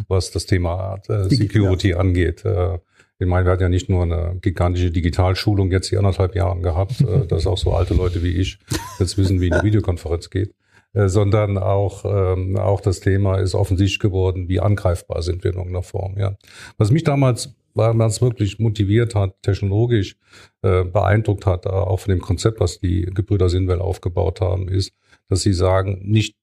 was 0.09 0.31
das 0.31 0.47
Thema 0.47 1.01
äh, 1.09 1.29
Security 1.29 1.91
ja. 1.91 1.99
angeht. 1.99 2.45
Äh, 2.45 2.79
ich 3.21 3.27
meine, 3.27 3.47
wir 3.47 3.53
hatten 3.53 3.63
ja 3.63 3.69
nicht 3.69 3.89
nur 3.89 4.05
eine 4.05 4.39
gigantische 4.41 4.93
Digitalschulung 4.93 5.73
jetzt 5.73 5.91
die 5.91 5.99
anderthalb 5.99 6.37
Jahren 6.37 6.63
gehabt, 6.63 7.01
äh, 7.01 7.27
dass 7.29 7.47
auch 7.47 7.59
so 7.59 7.73
alte 7.73 7.95
Leute 7.95 8.23
wie 8.23 8.37
ich 8.37 8.59
jetzt 9.01 9.19
wissen, 9.19 9.41
wie 9.41 9.53
eine 9.53 9.65
Videokonferenz 9.65 10.31
geht. 10.31 10.55
äh, 10.93 11.09
sondern 11.09 11.59
auch, 11.59 12.05
ähm, 12.05 12.57
auch 12.57 12.81
das 12.81 13.01
Thema 13.01 13.39
ist 13.39 13.55
offensichtlich 13.55 13.99
geworden, 13.99 14.49
wie 14.49 14.61
angreifbar 14.61 15.23
sind 15.23 15.43
wir 15.43 15.51
in 15.51 15.59
irgendeiner 15.59 15.83
Form. 15.83 16.17
Ja. 16.17 16.37
Was 16.77 16.91
mich 16.91 17.05
damals 17.05 17.55
weil 17.79 17.95
man 17.95 18.09
es 18.09 18.21
wirklich 18.21 18.59
motiviert 18.59 19.15
hat, 19.15 19.41
technologisch 19.43 20.17
äh, 20.63 20.85
beeindruckt 20.85 21.47
hat, 21.47 21.65
äh, 21.65 21.71
auch 21.71 22.01
von 22.01 22.11
dem 22.11 22.21
Konzept, 22.21 22.61
was 22.61 22.81
die 22.81 23.03
Gebrüder 23.03 23.49
Sinwell 23.49 23.81
aufgebaut 23.81 24.41
haben, 24.41 24.69
ist, 24.69 24.93
dass 25.29 25.43
sie 25.43 25.55
sagen, 25.55 26.01
nicht 26.03 26.37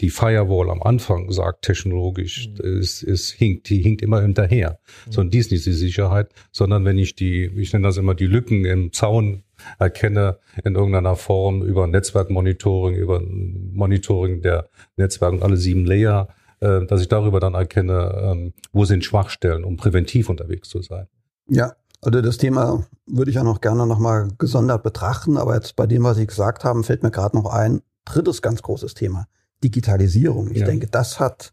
die 0.00 0.10
Firewall 0.10 0.70
am 0.70 0.82
Anfang 0.82 1.30
sagt 1.30 1.62
technologisch, 1.62 2.48
mhm. 2.48 2.78
es, 2.80 3.02
es 3.02 3.30
hinkt, 3.30 3.68
die 3.68 3.80
hinkt 3.80 4.02
immer 4.02 4.20
hinterher. 4.20 4.80
Mhm. 5.06 5.12
Sondern 5.12 5.30
dies 5.30 5.50
nicht 5.50 5.64
die 5.64 5.72
Sicherheit, 5.72 6.32
sondern 6.50 6.84
wenn 6.84 6.98
ich 6.98 7.14
die, 7.14 7.44
ich 7.56 7.72
nenne 7.72 7.86
das 7.86 7.96
immer 7.96 8.14
die 8.14 8.26
Lücken 8.26 8.64
im 8.64 8.92
Zaun 8.92 9.44
erkenne 9.78 10.38
in 10.64 10.74
irgendeiner 10.74 11.14
Form 11.14 11.62
über 11.62 11.86
Netzwerkmonitoring, 11.86 12.96
über 12.96 13.22
Monitoring 13.22 14.42
der 14.42 14.68
Netzwerke 14.96 15.36
und 15.36 15.42
alle 15.44 15.56
sieben 15.56 15.86
Layer, 15.86 16.28
äh, 16.64 16.86
dass 16.86 17.00
ich 17.00 17.08
darüber 17.08 17.40
dann 17.40 17.54
erkenne, 17.54 18.14
ähm, 18.16 18.54
wo 18.72 18.84
sind 18.84 19.04
Schwachstellen, 19.04 19.64
um 19.64 19.76
präventiv 19.76 20.30
unterwegs 20.30 20.68
zu 20.68 20.80
sein. 20.80 21.06
Ja, 21.46 21.74
also 22.00 22.20
das 22.22 22.38
Thema 22.38 22.84
würde 23.06 23.30
ich 23.30 23.36
ja 23.36 23.44
noch 23.44 23.60
gerne 23.60 23.86
nochmal 23.86 24.28
gesondert 24.38 24.82
betrachten, 24.82 25.36
aber 25.36 25.54
jetzt 25.54 25.76
bei 25.76 25.86
dem, 25.86 26.04
was 26.04 26.16
Sie 26.16 26.26
gesagt 26.26 26.64
haben, 26.64 26.84
fällt 26.84 27.02
mir 27.02 27.10
gerade 27.10 27.36
noch 27.36 27.46
ein 27.46 27.82
drittes 28.04 28.42
ganz 28.42 28.62
großes 28.62 28.94
Thema. 28.94 29.26
Digitalisierung. 29.62 30.50
Ich 30.50 30.58
ja. 30.58 30.66
denke, 30.66 30.86
das 30.86 31.20
hat 31.20 31.52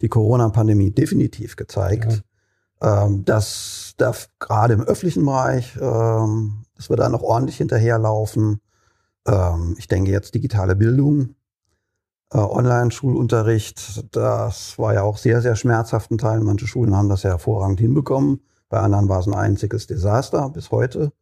die 0.00 0.08
Corona-Pandemie 0.08 0.90
definitiv 0.90 1.56
gezeigt, 1.56 2.22
ja. 2.82 3.04
ähm, 3.04 3.24
dass 3.24 3.94
da 3.96 4.12
gerade 4.40 4.74
im 4.74 4.82
öffentlichen 4.82 5.24
Bereich, 5.24 5.76
ähm, 5.80 6.64
dass 6.76 6.90
wir 6.90 6.96
da 6.96 7.08
noch 7.08 7.22
ordentlich 7.22 7.56
hinterherlaufen. 7.58 8.60
Ähm, 9.26 9.76
ich 9.78 9.86
denke 9.86 10.10
jetzt 10.10 10.34
digitale 10.34 10.74
Bildung, 10.74 11.36
Online-Schulunterricht, 12.38 14.14
das 14.14 14.78
war 14.78 14.94
ja 14.94 15.02
auch 15.02 15.18
sehr, 15.18 15.42
sehr 15.42 15.56
schmerzhaft 15.56 16.10
in 16.10 16.18
Teilen. 16.18 16.44
Manche 16.44 16.66
Schulen 16.66 16.96
haben 16.96 17.08
das 17.08 17.22
ja 17.22 17.30
hervorragend 17.30 17.80
hinbekommen. 17.80 18.40
Bei 18.68 18.80
anderen 18.80 19.08
war 19.08 19.20
es 19.20 19.26
ein 19.26 19.34
einziges 19.34 19.86
Desaster 19.86 20.48
bis 20.48 20.70
heute. 20.70 21.12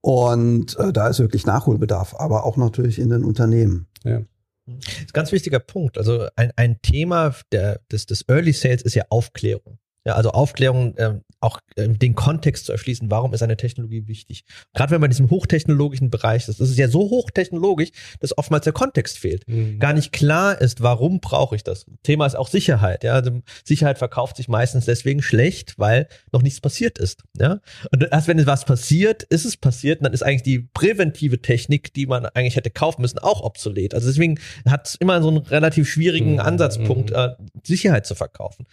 Und 0.00 0.78
äh, 0.78 0.92
da 0.92 1.08
ist 1.08 1.18
wirklich 1.18 1.46
Nachholbedarf, 1.46 2.14
aber 2.18 2.44
auch 2.44 2.56
natürlich 2.56 2.98
in 2.98 3.08
den 3.08 3.24
Unternehmen. 3.24 3.86
Ja. 4.04 4.20
Das 4.66 4.86
ist 4.86 5.00
ein 5.00 5.12
ganz 5.12 5.32
wichtiger 5.32 5.60
Punkt. 5.60 5.96
Also 5.98 6.26
ein, 6.36 6.52
ein 6.56 6.80
Thema 6.82 7.34
der, 7.52 7.80
des, 7.90 8.06
des 8.06 8.24
Early 8.28 8.52
Sales 8.52 8.82
ist 8.82 8.94
ja 8.94 9.04
Aufklärung. 9.08 9.78
Ja, 10.08 10.14
also 10.14 10.30
Aufklärung, 10.30 10.96
äh, 10.96 11.20
auch 11.40 11.60
äh, 11.76 11.86
den 11.86 12.14
Kontext 12.14 12.64
zu 12.64 12.72
erschließen, 12.72 13.10
warum 13.10 13.34
ist 13.34 13.42
eine 13.42 13.58
Technologie 13.58 14.06
wichtig. 14.06 14.46
Gerade 14.72 14.90
wenn 14.90 15.02
man 15.02 15.08
in 15.08 15.12
diesem 15.12 15.28
hochtechnologischen 15.28 16.08
Bereich 16.08 16.48
ist, 16.48 16.60
das 16.60 16.70
ist 16.70 16.78
ja 16.78 16.88
so 16.88 17.00
hochtechnologisch, 17.10 17.90
dass 18.20 18.36
oftmals 18.38 18.64
der 18.64 18.72
Kontext 18.72 19.18
fehlt. 19.18 19.46
Mhm. 19.46 19.78
Gar 19.78 19.92
nicht 19.92 20.12
klar 20.12 20.58
ist, 20.62 20.82
warum 20.82 21.20
brauche 21.20 21.54
ich 21.56 21.62
das. 21.62 21.84
Thema 22.04 22.24
ist 22.24 22.36
auch 22.36 22.48
Sicherheit. 22.48 23.04
Ja, 23.04 23.12
also 23.12 23.42
Sicherheit 23.64 23.98
verkauft 23.98 24.38
sich 24.38 24.48
meistens 24.48 24.86
deswegen 24.86 25.20
schlecht, 25.20 25.74
weil 25.78 26.08
noch 26.32 26.40
nichts 26.40 26.62
passiert 26.62 26.98
ist. 26.98 27.24
Ja, 27.38 27.60
und 27.92 28.08
erst 28.10 28.28
wenn 28.28 28.46
was 28.46 28.64
passiert, 28.64 29.24
ist 29.24 29.44
es 29.44 29.58
passiert, 29.58 30.00
und 30.00 30.04
dann 30.04 30.14
ist 30.14 30.22
eigentlich 30.22 30.42
die 30.42 30.60
präventive 30.60 31.42
Technik, 31.42 31.92
die 31.92 32.06
man 32.06 32.24
eigentlich 32.24 32.56
hätte 32.56 32.70
kaufen 32.70 33.02
müssen, 33.02 33.18
auch 33.18 33.42
obsolet. 33.42 33.92
Also 33.92 34.08
deswegen 34.08 34.40
hat 34.66 34.86
es 34.86 34.94
immer 34.94 35.20
so 35.20 35.28
einen 35.28 35.38
relativ 35.38 35.86
schwierigen 35.86 36.34
mhm. 36.34 36.40
Ansatzpunkt, 36.40 37.10
äh, 37.10 37.34
Sicherheit 37.62 38.06
zu 38.06 38.14
verkaufen. 38.14 38.64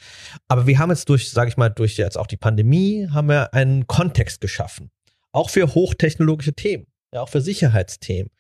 Aber 0.48 0.66
wir 0.66 0.80
haben 0.80 0.92
jetzt 0.92 1.10
durch, 1.10 1.25
sage 1.32 1.50
ich 1.50 1.58
mal, 1.58 1.70
durch 1.70 1.98
jetzt 1.98 2.18
auch 2.18 2.28
die 2.28 2.38
Pandemie 2.38 3.08
haben 3.12 3.30
wir 3.30 3.54
einen 3.54 3.88
Kontext 3.88 4.42
geschaffen. 4.42 4.92
Auch 5.32 5.50
für 5.50 5.74
hochtechnologische 5.76 6.54
Themen, 6.54 6.88
ja, 7.14 7.22
auch 7.22 7.30
für 7.30 7.42
Sicherheitsthemen. 7.42 8.32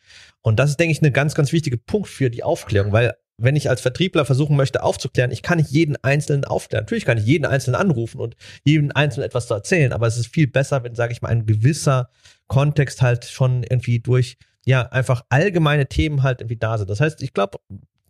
Und 0.41 0.59
das 0.59 0.71
ist, 0.71 0.79
denke 0.79 0.91
ich, 0.91 1.01
ein 1.01 1.13
ganz, 1.13 1.35
ganz 1.35 1.51
wichtiger 1.51 1.77
Punkt 1.77 2.07
für 2.07 2.29
die 2.29 2.43
Aufklärung, 2.43 2.91
weil 2.91 3.15
wenn 3.37 3.55
ich 3.55 3.69
als 3.69 3.81
Vertriebler 3.81 4.25
versuchen 4.25 4.55
möchte 4.55 4.83
aufzuklären, 4.83 5.31
ich 5.31 5.41
kann 5.41 5.57
nicht 5.57 5.71
jeden 5.71 5.97
Einzelnen 6.03 6.45
aufklären. 6.45 6.83
Natürlich 6.83 7.05
kann 7.05 7.17
ich 7.17 7.25
jeden 7.25 7.45
Einzelnen 7.45 7.75
anrufen 7.75 8.21
und 8.21 8.35
jeden 8.63 8.91
Einzelnen 8.91 9.25
etwas 9.25 9.47
zu 9.47 9.53
erzählen, 9.53 9.91
aber 9.91 10.07
es 10.07 10.17
ist 10.17 10.27
viel 10.27 10.47
besser, 10.47 10.83
wenn, 10.83 10.95
sage 10.95 11.11
ich 11.11 11.21
mal, 11.21 11.29
ein 11.29 11.45
gewisser 11.45 12.09
Kontext 12.47 13.01
halt 13.01 13.25
schon 13.25 13.63
irgendwie 13.63 13.99
durch, 13.99 14.37
ja, 14.65 14.83
einfach 14.83 15.23
allgemeine 15.29 15.87
Themen 15.87 16.23
halt 16.23 16.41
irgendwie 16.41 16.57
da 16.57 16.77
sind. 16.77 16.89
Das 16.89 17.01
heißt, 17.01 17.21
ich 17.21 17.33
glaube, 17.33 17.57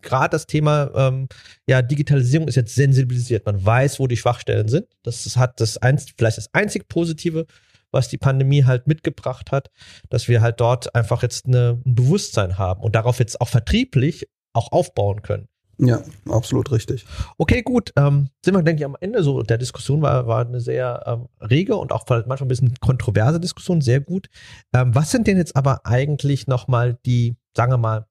gerade 0.05 0.29
das 0.29 0.47
Thema 0.47 0.91
ähm, 0.95 1.27
ja, 1.67 1.81
Digitalisierung 1.81 2.47
ist 2.47 2.55
jetzt 2.55 2.75
sensibilisiert. 2.75 3.45
Man 3.45 3.63
weiß, 3.63 3.99
wo 3.99 4.07
die 4.07 4.17
Schwachstellen 4.17 4.69
sind. 4.69 4.87
Das 5.03 5.35
hat 5.35 5.59
das 5.59 5.77
einst, 5.77 6.13
vielleicht 6.17 6.37
das 6.37 6.53
einzig 6.53 6.87
Positive, 6.87 7.45
was 7.91 8.07
die 8.07 8.17
Pandemie 8.17 8.63
halt 8.63 8.87
mitgebracht 8.87 9.51
hat, 9.51 9.69
dass 10.09 10.27
wir 10.27 10.41
halt 10.41 10.59
dort 10.59 10.95
einfach 10.95 11.23
jetzt 11.23 11.47
eine, 11.47 11.81
ein 11.85 11.95
Bewusstsein 11.95 12.57
haben 12.57 12.81
und 12.81 12.95
darauf 12.95 13.19
jetzt 13.19 13.41
auch 13.41 13.49
vertrieblich 13.49 14.27
auch 14.53 14.71
aufbauen 14.71 15.21
können. 15.21 15.47
Ja, 15.77 16.01
absolut 16.29 16.71
richtig. 16.71 17.05
Okay, 17.37 17.61
gut. 17.61 17.91
Ähm, 17.97 18.29
sind 18.43 18.53
wir, 18.53 18.63
denke 18.63 18.81
ich, 18.81 18.85
am 18.85 18.95
Ende 18.99 19.23
so 19.23 19.41
der 19.41 19.57
Diskussion 19.57 20.01
war, 20.01 20.25
war 20.25 20.45
eine 20.45 20.61
sehr 20.61 21.03
ähm, 21.05 21.27
rege 21.41 21.75
und 21.75 21.91
auch 21.91 22.05
manchmal 22.07 22.43
ein 22.43 22.47
bisschen 22.47 22.73
kontroverse 22.79 23.39
Diskussion, 23.39 23.81
sehr 23.81 23.99
gut. 23.99 24.27
Ähm, 24.73 24.95
was 24.95 25.11
sind 25.11 25.27
denn 25.27 25.37
jetzt 25.37 25.55
aber 25.55 25.85
eigentlich 25.85 26.47
nochmal 26.47 26.97
die, 27.05 27.35
sagen 27.55 27.73
wir 27.73 27.77
mal, 27.77 28.05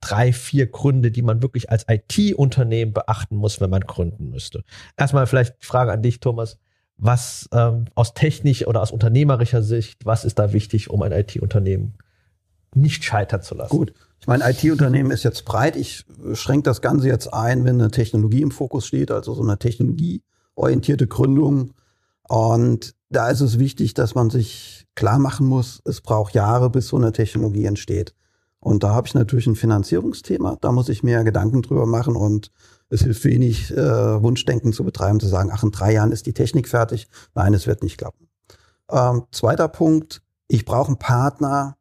drei, 0.00 0.32
vier 0.32 0.66
Gründe, 0.66 1.10
die 1.10 1.22
man 1.22 1.42
wirklich 1.42 1.70
als 1.70 1.84
IT-Unternehmen 1.88 2.92
beachten 2.92 3.36
muss, 3.36 3.60
wenn 3.60 3.70
man 3.70 3.80
gründen 3.82 4.30
müsste. 4.30 4.64
Erstmal 4.96 5.26
vielleicht 5.26 5.56
Frage 5.64 5.92
an 5.92 6.02
dich, 6.02 6.20
Thomas. 6.20 6.58
Was 6.96 7.48
ähm, 7.52 7.86
aus 7.94 8.14
technisch 8.14 8.66
oder 8.66 8.82
aus 8.82 8.90
unternehmerischer 8.90 9.62
Sicht, 9.62 10.04
was 10.04 10.24
ist 10.24 10.38
da 10.38 10.52
wichtig, 10.52 10.90
um 10.90 11.02
ein 11.02 11.12
IT-Unternehmen 11.12 11.94
nicht 12.74 13.04
scheitern 13.04 13.42
zu 13.42 13.54
lassen? 13.54 13.76
Gut. 13.76 13.92
Ich 14.20 14.26
meine, 14.26 14.48
IT-Unternehmen 14.50 15.12
ist 15.12 15.22
jetzt 15.22 15.44
breit. 15.44 15.76
Ich 15.76 16.04
schränke 16.34 16.64
das 16.64 16.82
Ganze 16.82 17.06
jetzt 17.06 17.32
ein, 17.32 17.64
wenn 17.64 17.80
eine 17.80 17.92
Technologie 17.92 18.42
im 18.42 18.50
Fokus 18.50 18.86
steht, 18.86 19.12
also 19.12 19.32
so 19.32 19.42
eine 19.42 19.58
technologieorientierte 19.58 21.06
Gründung. 21.06 21.72
Und 22.28 22.94
da 23.10 23.30
ist 23.30 23.40
es 23.40 23.58
wichtig, 23.60 23.94
dass 23.94 24.14
man 24.16 24.28
sich 24.28 24.86
klar 24.96 25.18
machen 25.18 25.46
muss, 25.46 25.80
es 25.84 26.00
braucht 26.00 26.34
Jahre, 26.34 26.68
bis 26.68 26.88
so 26.88 26.96
eine 26.96 27.12
Technologie 27.12 27.64
entsteht. 27.64 28.14
Und 28.60 28.82
da 28.82 28.94
habe 28.94 29.06
ich 29.06 29.14
natürlich 29.14 29.46
ein 29.46 29.56
Finanzierungsthema. 29.56 30.56
Da 30.60 30.72
muss 30.72 30.88
ich 30.88 31.02
mir 31.02 31.22
Gedanken 31.24 31.62
drüber 31.62 31.86
machen 31.86 32.16
und 32.16 32.50
es 32.90 33.02
hilft 33.02 33.24
wenig, 33.24 33.70
äh, 33.76 34.22
Wunschdenken 34.22 34.72
zu 34.72 34.84
betreiben, 34.84 35.20
zu 35.20 35.28
sagen, 35.28 35.50
ach, 35.52 35.62
in 35.62 35.70
drei 35.70 35.92
Jahren 35.92 36.12
ist 36.12 36.26
die 36.26 36.32
Technik 36.32 36.68
fertig. 36.68 37.08
Nein, 37.34 37.54
es 37.54 37.66
wird 37.66 37.82
nicht 37.82 37.98
klappen. 37.98 38.28
Ähm, 38.90 39.24
zweiter 39.30 39.68
Punkt, 39.68 40.22
ich 40.48 40.64
brauche 40.64 40.88
einen 40.88 40.98
Partner 40.98 41.76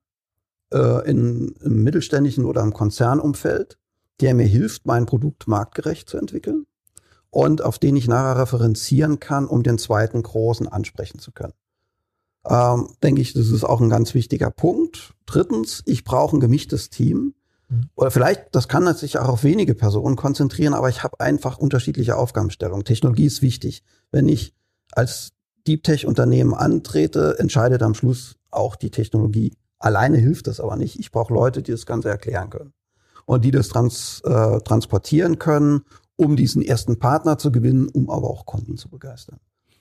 äh, 0.72 1.10
in, 1.10 1.56
im 1.62 1.84
mittelständischen 1.84 2.46
oder 2.46 2.62
im 2.62 2.74
Konzernumfeld, 2.74 3.78
der 4.20 4.34
mir 4.34 4.46
hilft, 4.46 4.86
mein 4.86 5.06
Produkt 5.06 5.48
marktgerecht 5.48 6.10
zu 6.10 6.18
entwickeln 6.18 6.66
und 7.30 7.63
auf 7.63 7.80
den 7.80 7.96
ich 7.96 8.08
nachher 8.08 8.42
referenzieren 8.42 9.20
kann, 9.20 9.48
um 9.48 9.63
den 9.63 9.78
zweiten 9.78 10.22
großen 10.22 10.68
ansprechen 10.68 11.20
zu 11.20 11.32
können 11.32 11.54
ähm, 12.50 12.90
denke 13.04 13.22
ich, 13.22 13.34
das 13.34 13.50
ist 13.50 13.64
auch 13.64 13.82
ein 13.82 13.90
ganz 13.90 14.14
wichtiger 14.14 14.52
Punkt. 14.52 15.14
Drittens, 15.26 15.84
ich 15.86 16.04
brauche 16.04 16.38
ein 16.38 16.40
gemischtes 16.40 16.90
Team. 16.90 17.34
Mhm. 17.70 17.90
Oder 17.96 18.12
vielleicht, 18.12 18.48
das 18.54 18.68
kann 18.68 18.92
sich 18.96 19.20
auch 19.20 19.28
auf 19.28 19.44
wenige 19.44 19.76
Personen 19.76 20.16
konzentrieren, 20.16 20.74
aber 20.74 20.90
ich 20.90 21.04
habe 21.04 21.20
einfach 21.20 21.58
unterschiedliche 21.58 22.16
Aufgabenstellungen. 22.16 22.86
Technologie 22.86 23.26
ist 23.26 23.42
wichtig. 23.42 23.84
Wenn 24.12 24.30
ich 24.30 24.54
als 24.94 25.32
Deep 25.68 25.84
Tech-Unternehmen 25.84 26.54
antrete, 26.54 27.38
entscheidet 27.40 27.84
am 27.84 27.94
Schluss 27.94 28.38
auch 28.52 28.78
die 28.78 28.92
Technologie. 28.92 29.54
Alleine 29.80 30.18
hilft 30.18 30.48
das 30.48 30.60
aber 30.60 30.78
nicht. 30.78 30.98
Ich 31.00 31.12
brauche 31.12 31.34
Leute, 31.34 31.62
die 31.62 31.72
das 31.72 31.86
Ganze 31.86 32.10
erklären 32.10 32.50
können 32.50 32.74
und 33.26 33.44
die 33.44 33.52
das 33.52 33.68
trans, 33.68 34.22
äh, 34.24 34.60
transportieren 34.62 35.38
können, 35.38 35.82
um 36.16 36.38
diesen 36.38 36.62
ersten 36.62 36.98
Partner 36.98 37.38
zu 37.38 37.52
gewinnen, 37.52 37.90
um 37.90 38.10
aber 38.10 38.30
auch 38.30 38.46
Kunden 38.46 38.78
zu 38.78 38.90
begeistern. 38.90 39.40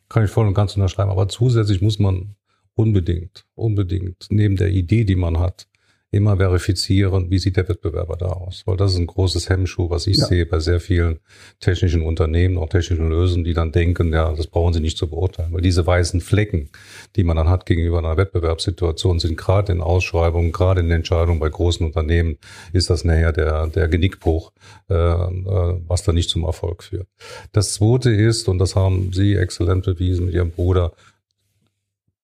Kann 0.09 0.25
ich 0.25 0.31
voll 0.31 0.47
und 0.47 0.55
ganz 0.55 0.75
unterschreiben. 0.77 1.11
Aber 1.11 1.29
zusätzlich 1.29 1.81
muss 1.81 1.99
man 1.99 2.35
Unbedingt, 2.77 3.47
unbedingt. 3.55 4.27
Neben 4.31 4.57
der 4.57 4.69
Idee, 4.69 5.05
die 5.05 5.17
man 5.17 5.39
hat, 5.39 5.67
immer 6.11 6.37
verifizieren, 6.37 7.31
wie 7.31 7.39
sieht 7.39 7.57
der 7.57 7.69
Wettbewerber 7.69 8.17
da 8.17 8.27
aus. 8.27 8.63
Weil 8.67 8.77
das 8.77 8.93
ist 8.93 8.99
ein 8.99 9.07
großes 9.07 9.49
Hemmschuh, 9.49 9.91
was 9.91 10.07
ich 10.07 10.19
ja. 10.19 10.27
sehe 10.27 10.47
bei 10.47 10.61
sehr 10.61 10.81
vielen 10.81 11.19
technischen 11.61 12.03
Unternehmen, 12.03 12.59
auch 12.59 12.69
technischen 12.69 13.09
Lösungen, 13.09 13.45
die 13.45 13.55
dann 13.55 13.73
denken, 13.73 14.13
ja, 14.13 14.33
das 14.33 14.47
brauchen 14.47 14.73
sie 14.73 14.81
nicht 14.81 14.97
zu 14.97 15.09
beurteilen. 15.09 15.53
Weil 15.53 15.63
diese 15.63 15.87
weißen 15.87 16.21
Flecken, 16.21 16.71
die 17.17 17.25
man 17.25 17.37
dann 17.37 17.49
hat 17.49 17.67
gegenüber 17.67 17.99
einer 17.99 18.17
Wettbewerbssituation, 18.17 19.19
sind 19.19 19.37
gerade 19.37 19.73
in 19.73 19.81
Ausschreibungen, 19.81 20.53
gerade 20.53 20.81
in 20.81 20.91
Entscheidungen 20.91 21.41
bei 21.41 21.49
großen 21.49 21.85
Unternehmen, 21.85 22.39
ist 22.73 22.89
das 22.89 23.05
näher 23.05 23.33
der, 23.33 23.67
der 23.67 23.89
Genickbruch, 23.89 24.53
äh, 24.89 24.95
äh, 24.95 25.81
was 25.87 26.05
da 26.05 26.13
nicht 26.13 26.31
zum 26.31 26.45
Erfolg 26.45 26.85
führt. 26.85 27.09
Das 27.53 27.75
zweite 27.75 28.11
ist, 28.11 28.49
und 28.49 28.59
das 28.59 28.77
haben 28.77 29.13
Sie 29.13 29.35
exzellent 29.35 29.85
bewiesen 29.85 30.27
mit 30.27 30.35
Ihrem 30.35 30.51
Bruder, 30.51 30.93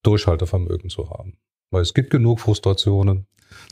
Durchhaltevermögen 0.03 0.90
zu 0.90 1.11
haben. 1.11 1.36
Weil 1.70 1.82
es 1.82 1.94
gibt 1.94 2.11
genug 2.11 2.40
Frustrationen. 2.40 3.26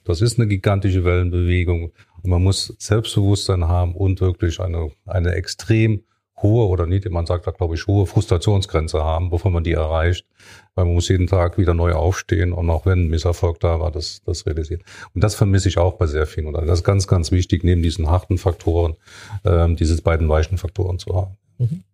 Das 0.04 0.20
ist 0.20 0.38
eine 0.38 0.46
gigantische 0.46 1.04
Wellenbewegung 1.04 1.92
und 2.22 2.30
man 2.30 2.42
muss 2.42 2.74
Selbstbewusstsein 2.78 3.66
haben 3.66 3.94
und 3.94 4.20
wirklich 4.20 4.60
eine, 4.60 4.90
eine 5.06 5.34
extrem 5.34 6.02
hohe 6.42 6.66
oder 6.68 6.86
nicht, 6.86 7.08
man 7.10 7.26
sagt 7.26 7.46
da 7.46 7.50
glaube 7.50 7.74
ich 7.74 7.86
hohe 7.86 8.06
Frustrationsgrenze 8.06 9.02
haben, 9.02 9.30
bevor 9.30 9.50
man 9.50 9.64
die 9.64 9.72
erreicht, 9.72 10.26
weil 10.74 10.84
man 10.84 10.94
muss 10.94 11.08
jeden 11.08 11.26
Tag 11.26 11.58
wieder 11.58 11.74
neu 11.74 11.92
aufstehen 11.92 12.52
und 12.52 12.70
auch 12.70 12.86
wenn 12.86 13.06
ein 13.06 13.08
Misserfolg 13.08 13.60
da 13.60 13.80
war, 13.80 13.90
das, 13.90 14.22
das 14.24 14.46
realisieren. 14.46 14.82
Und 15.14 15.22
das 15.22 15.34
vermisse 15.34 15.68
ich 15.68 15.78
auch 15.78 15.94
bei 15.94 16.06
sehr 16.06 16.26
vielen. 16.26 16.46
Und 16.46 16.54
das 16.54 16.80
ist 16.80 16.84
ganz, 16.84 17.06
ganz 17.06 17.30
wichtig, 17.30 17.64
neben 17.64 17.82
diesen 17.82 18.08
harten 18.08 18.38
Faktoren, 18.38 18.96
ähm, 19.44 19.76
diese 19.76 20.00
beiden 20.02 20.28
weichen 20.28 20.58
Faktoren 20.58 20.98
zu 20.98 21.14
haben. 21.14 21.36
Mhm. 21.58 21.84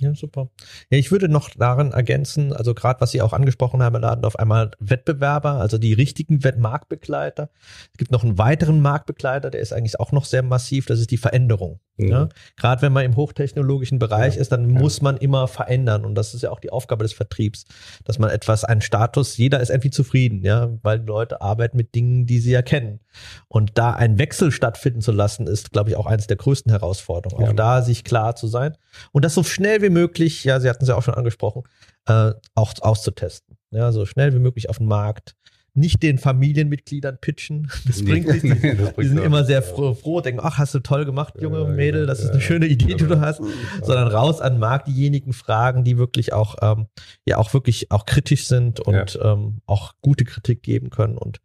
Ja, 0.00 0.14
super. 0.14 0.48
Ja, 0.90 0.98
ich 0.98 1.10
würde 1.12 1.28
noch 1.28 1.50
darin 1.50 1.92
ergänzen, 1.92 2.52
also 2.54 2.74
gerade 2.74 3.00
was 3.00 3.10
Sie 3.10 3.20
auch 3.20 3.34
angesprochen 3.34 3.82
haben, 3.82 4.00
laden 4.00 4.24
auf 4.24 4.38
einmal 4.38 4.70
Wettbewerber, 4.78 5.52
also 5.52 5.76
die 5.76 5.92
richtigen 5.92 6.40
Marktbegleiter. 6.58 7.50
Es 7.92 7.98
gibt 7.98 8.10
noch 8.10 8.24
einen 8.24 8.38
weiteren 8.38 8.80
Marktbegleiter, 8.80 9.50
der 9.50 9.60
ist 9.60 9.72
eigentlich 9.72 10.00
auch 10.00 10.12
noch 10.12 10.24
sehr 10.24 10.42
massiv, 10.42 10.86
das 10.86 11.00
ist 11.00 11.10
die 11.10 11.18
Veränderung. 11.18 11.80
Mhm. 12.04 12.10
Ja? 12.10 12.28
Gerade 12.56 12.82
wenn 12.82 12.92
man 12.92 13.04
im 13.04 13.16
hochtechnologischen 13.16 13.98
Bereich 13.98 14.34
ja. 14.34 14.40
ist, 14.40 14.52
dann 14.52 14.70
ja. 14.70 14.80
muss 14.80 15.02
man 15.02 15.16
immer 15.16 15.48
verändern 15.48 16.04
und 16.04 16.14
das 16.14 16.34
ist 16.34 16.42
ja 16.42 16.50
auch 16.50 16.60
die 16.60 16.70
Aufgabe 16.70 17.04
des 17.04 17.12
Vertriebs, 17.12 17.64
dass 18.04 18.18
man 18.18 18.30
etwas, 18.30 18.64
einen 18.64 18.80
Status, 18.80 19.36
jeder 19.36 19.60
ist 19.60 19.70
irgendwie 19.70 19.90
zufrieden, 19.90 20.42
ja, 20.42 20.70
weil 20.82 21.04
Leute 21.04 21.40
arbeiten 21.40 21.76
mit 21.76 21.94
Dingen, 21.94 22.26
die 22.26 22.38
sie 22.38 22.52
ja 22.52 22.62
kennen. 22.62 23.00
Und 23.48 23.78
da 23.78 23.92
ein 23.92 24.18
Wechsel 24.18 24.52
stattfinden 24.52 25.00
zu 25.00 25.12
lassen, 25.12 25.46
ist, 25.46 25.72
glaube 25.72 25.90
ich, 25.90 25.96
auch 25.96 26.06
eines 26.06 26.26
der 26.26 26.36
größten 26.36 26.70
Herausforderungen. 26.70 27.48
Auch 27.48 27.52
da 27.54 27.82
sich 27.82 28.04
klar 28.04 28.36
zu 28.36 28.46
sein 28.46 28.76
und 29.12 29.24
das 29.24 29.34
so 29.34 29.42
schnell 29.42 29.82
wie 29.82 29.90
möglich, 29.90 30.44
ja, 30.44 30.60
Sie 30.60 30.68
hatten 30.68 30.84
es 30.84 30.88
ja 30.88 30.96
auch 30.96 31.02
schon 31.02 31.14
angesprochen, 31.14 31.62
äh, 32.06 32.32
auch 32.54 32.72
auszutesten. 32.80 33.56
Ja, 33.72 33.92
so 33.92 34.04
schnell 34.04 34.34
wie 34.34 34.40
möglich 34.40 34.68
auf 34.68 34.78
den 34.78 34.86
Markt 34.86 35.36
nicht 35.74 36.02
den 36.02 36.18
Familienmitgliedern 36.18 37.18
pitchen. 37.20 37.70
Das 37.86 38.04
bringt 38.04 38.26
nee, 38.26 38.32
nichts. 38.32 38.62
Nee, 38.62 38.74
das 38.74 38.94
die 38.94 39.06
sind 39.06 39.18
immer 39.18 39.44
sehr 39.44 39.62
froh, 39.62 39.94
froh, 39.94 40.20
denken, 40.20 40.40
ach, 40.42 40.58
hast 40.58 40.74
du 40.74 40.80
toll 40.80 41.04
gemacht, 41.04 41.34
junge 41.40 41.62
ja, 41.62 41.68
Mädel, 41.68 42.06
das 42.06 42.20
ja, 42.20 42.26
ist 42.26 42.30
eine 42.32 42.40
schöne 42.40 42.66
Idee, 42.66 42.94
die 42.94 43.06
du 43.06 43.20
hast. 43.20 43.40
Sondern 43.82 44.08
raus 44.08 44.40
an 44.40 44.54
den 44.54 44.60
Markt 44.60 44.88
diejenigen 44.88 45.32
Fragen, 45.32 45.84
die 45.84 45.98
wirklich 45.98 46.32
auch, 46.32 46.56
ähm, 46.62 46.86
ja, 47.24 47.38
auch 47.38 47.52
wirklich 47.54 47.90
auch 47.90 48.06
kritisch 48.06 48.46
sind 48.46 48.80
und 48.80 49.18
ähm, 49.22 49.60
auch 49.66 49.94
gute 50.00 50.24
Kritik 50.24 50.62
geben 50.62 50.90
können 50.90 51.16
und 51.16 51.40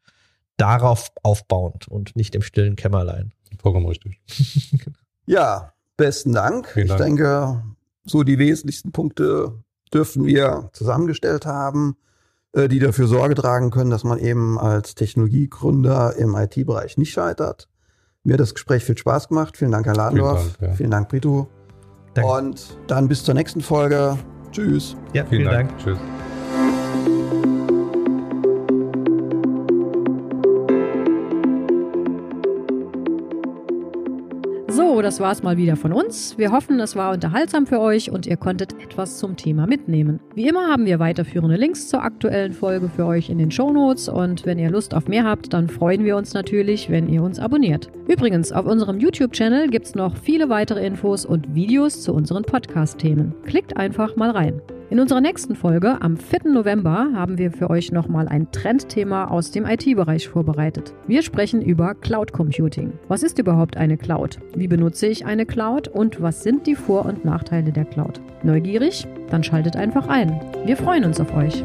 darauf 0.58 1.12
aufbauend 1.24 1.88
und 1.88 2.16
nicht 2.16 2.36
im 2.36 2.42
stillen 2.42 2.76
Kämmerlein. 2.76 3.34
Vollkommen 3.60 3.86
richtig. 3.86 4.22
ja, 5.26 5.74
besten 5.98 6.34
Dank. 6.34 6.70
Vielen 6.70 6.88
Dank. 6.88 7.00
Ich 7.00 7.06
denke, 7.06 7.64
so 8.06 8.24
die 8.24 8.38
wesentlichsten 8.38 8.92
Punkte 8.92 9.64
dürfen 9.94 10.26
wir 10.26 10.70
zusammengestellt 10.74 11.46
haben. 11.46 11.98
Äh, 12.56 12.70
die 12.70 12.80
dafür 12.80 13.08
Sorge 13.08 13.36
tragen 13.36 13.70
können, 13.70 13.89
dass 13.89 14.06
man 14.06 14.18
eben 14.18 14.58
als 14.58 14.95
Technologiegründer 14.95 16.16
im 16.18 16.36
IT-Bereich 16.36 16.97
nicht 16.97 17.12
scheitert. 17.12 17.68
Mir 18.24 18.34
hat 18.34 18.39
das 18.39 18.53
Gespräch 18.53 18.84
viel 18.84 18.97
Spaß 18.97 19.28
gemacht. 19.28 19.58
Vielen 19.58 19.72
Dank, 19.72 19.86
Herr 19.86 19.95
Ladendorf. 19.95 20.39
Vielen 20.39 20.53
Dank, 20.60 20.70
ja. 20.72 20.76
Vielen 20.78 20.91
Dank 20.91 21.10
Brito. 21.10 21.47
Danke. 22.14 22.32
Und 22.32 22.78
dann 22.88 23.10
bis 23.10 23.24
zur 23.24 23.34
nächsten 23.34 23.60
Folge. 23.60 24.18
Tschüss. 24.51 24.95
Ja, 25.14 25.26
vielen, 25.26 25.41
vielen 25.41 25.51
Dank. 25.51 25.70
Dank. 25.70 25.84
Tschüss. 25.84 26.14
Das 35.06 35.20
war's 35.20 35.43
mal 35.43 35.56
wieder 35.56 35.76
von 35.76 35.93
uns. 35.93 36.36
Wir 36.39 36.51
hoffen, 36.51 36.80
es 36.80 36.95
war 36.95 37.14
unterhaltsam 37.14 37.68
für 37.68 37.80
euch 37.80 38.10
und 38.10 38.26
ihr 38.26 38.38
konntet 38.38 38.74
etwas 38.82 39.20
zum 39.20 39.38
Thema 39.38 39.68
mitnehmen. 39.68 40.20
Wie 40.34 40.47
immer 40.47 40.68
haben 40.68 40.88
wir 40.88 40.97
weiterführende 40.97 41.58
Links 41.58 41.89
zur 41.89 42.01
aktuellen 42.01 42.53
Folge 42.53 42.89
für 42.89 43.06
euch 43.06 43.30
in 43.30 43.38
den 43.38 43.51
Shownotes 43.51 44.10
und 44.10 44.47
wenn 44.47 44.58
ihr 44.58 44.72
Lust 44.72 44.95
auf 44.95 45.08
mehr 45.08 45.24
habt, 45.24 45.53
dann 45.53 45.70
freuen 45.70 46.06
wir 46.06 46.18
uns 46.18 46.34
natürlich, 46.34 46.89
wenn 46.89 47.08
ihr 47.08 47.22
uns 47.22 47.38
abonniert. 47.38 47.91
Übrigens, 48.08 48.51
auf 48.51 48.66
unserem 48.66 48.97
YouTube-Channel 48.97 49.68
gibt's 49.70 49.93
noch 49.93 50.18
viele 50.18 50.49
weitere 50.49 50.84
Infos 50.84 51.24
und 51.24 51.53
Videos 51.53 52.01
zu 52.01 52.12
unseren 52.12 52.41
Podcast-Themen. 52.41 53.36
Klickt 53.45 53.78
einfach 53.78 54.16
mal 54.16 54.32
rein. 54.32 54.60
In 54.92 55.00
unserer 55.00 55.20
nächsten 55.20 55.56
Folge 55.56 56.00
am 56.02 56.16
4. 56.16 56.52
November 56.52 57.10
haben 57.16 57.40
wir 57.40 57.52
für 57.52 57.72
euch 57.72 57.92
nochmal 57.92 58.28
ein 58.28 58.52
Trendthema 58.52 59.26
aus 59.26 59.50
dem 59.50 59.66
IT-Bereich 59.66 60.30
vorbereitet. 60.30 60.94
Wir 61.08 61.24
sprechen 61.24 61.64
über 61.64 61.96
Cloud 61.96 62.32
Computing. 62.34 62.94
Was 63.08 63.24
ist 63.24 63.40
überhaupt 63.40 63.78
eine 63.78 63.98
Cloud? 63.98 64.38
Wie 64.56 64.68
benutze 64.68 65.08
ich 65.08 65.26
eine 65.26 65.48
Cloud 65.48 65.88
und 65.88 66.22
was 66.22 66.44
sind 66.44 66.68
die 66.68 66.76
Vor- 66.76 67.06
und 67.06 67.26
Nachteile 67.26 67.72
der 67.72 67.86
Cloud? 67.86 68.22
Neugierig? 68.44 69.08
Dann 69.32 69.44
schaltet 69.44 69.76
einfach 69.76 70.08
ein. 70.08 70.40
Wir 70.66 70.78
freuen 70.78 71.06
uns 71.06 71.20
auf 71.20 71.36
euch. 71.36 71.64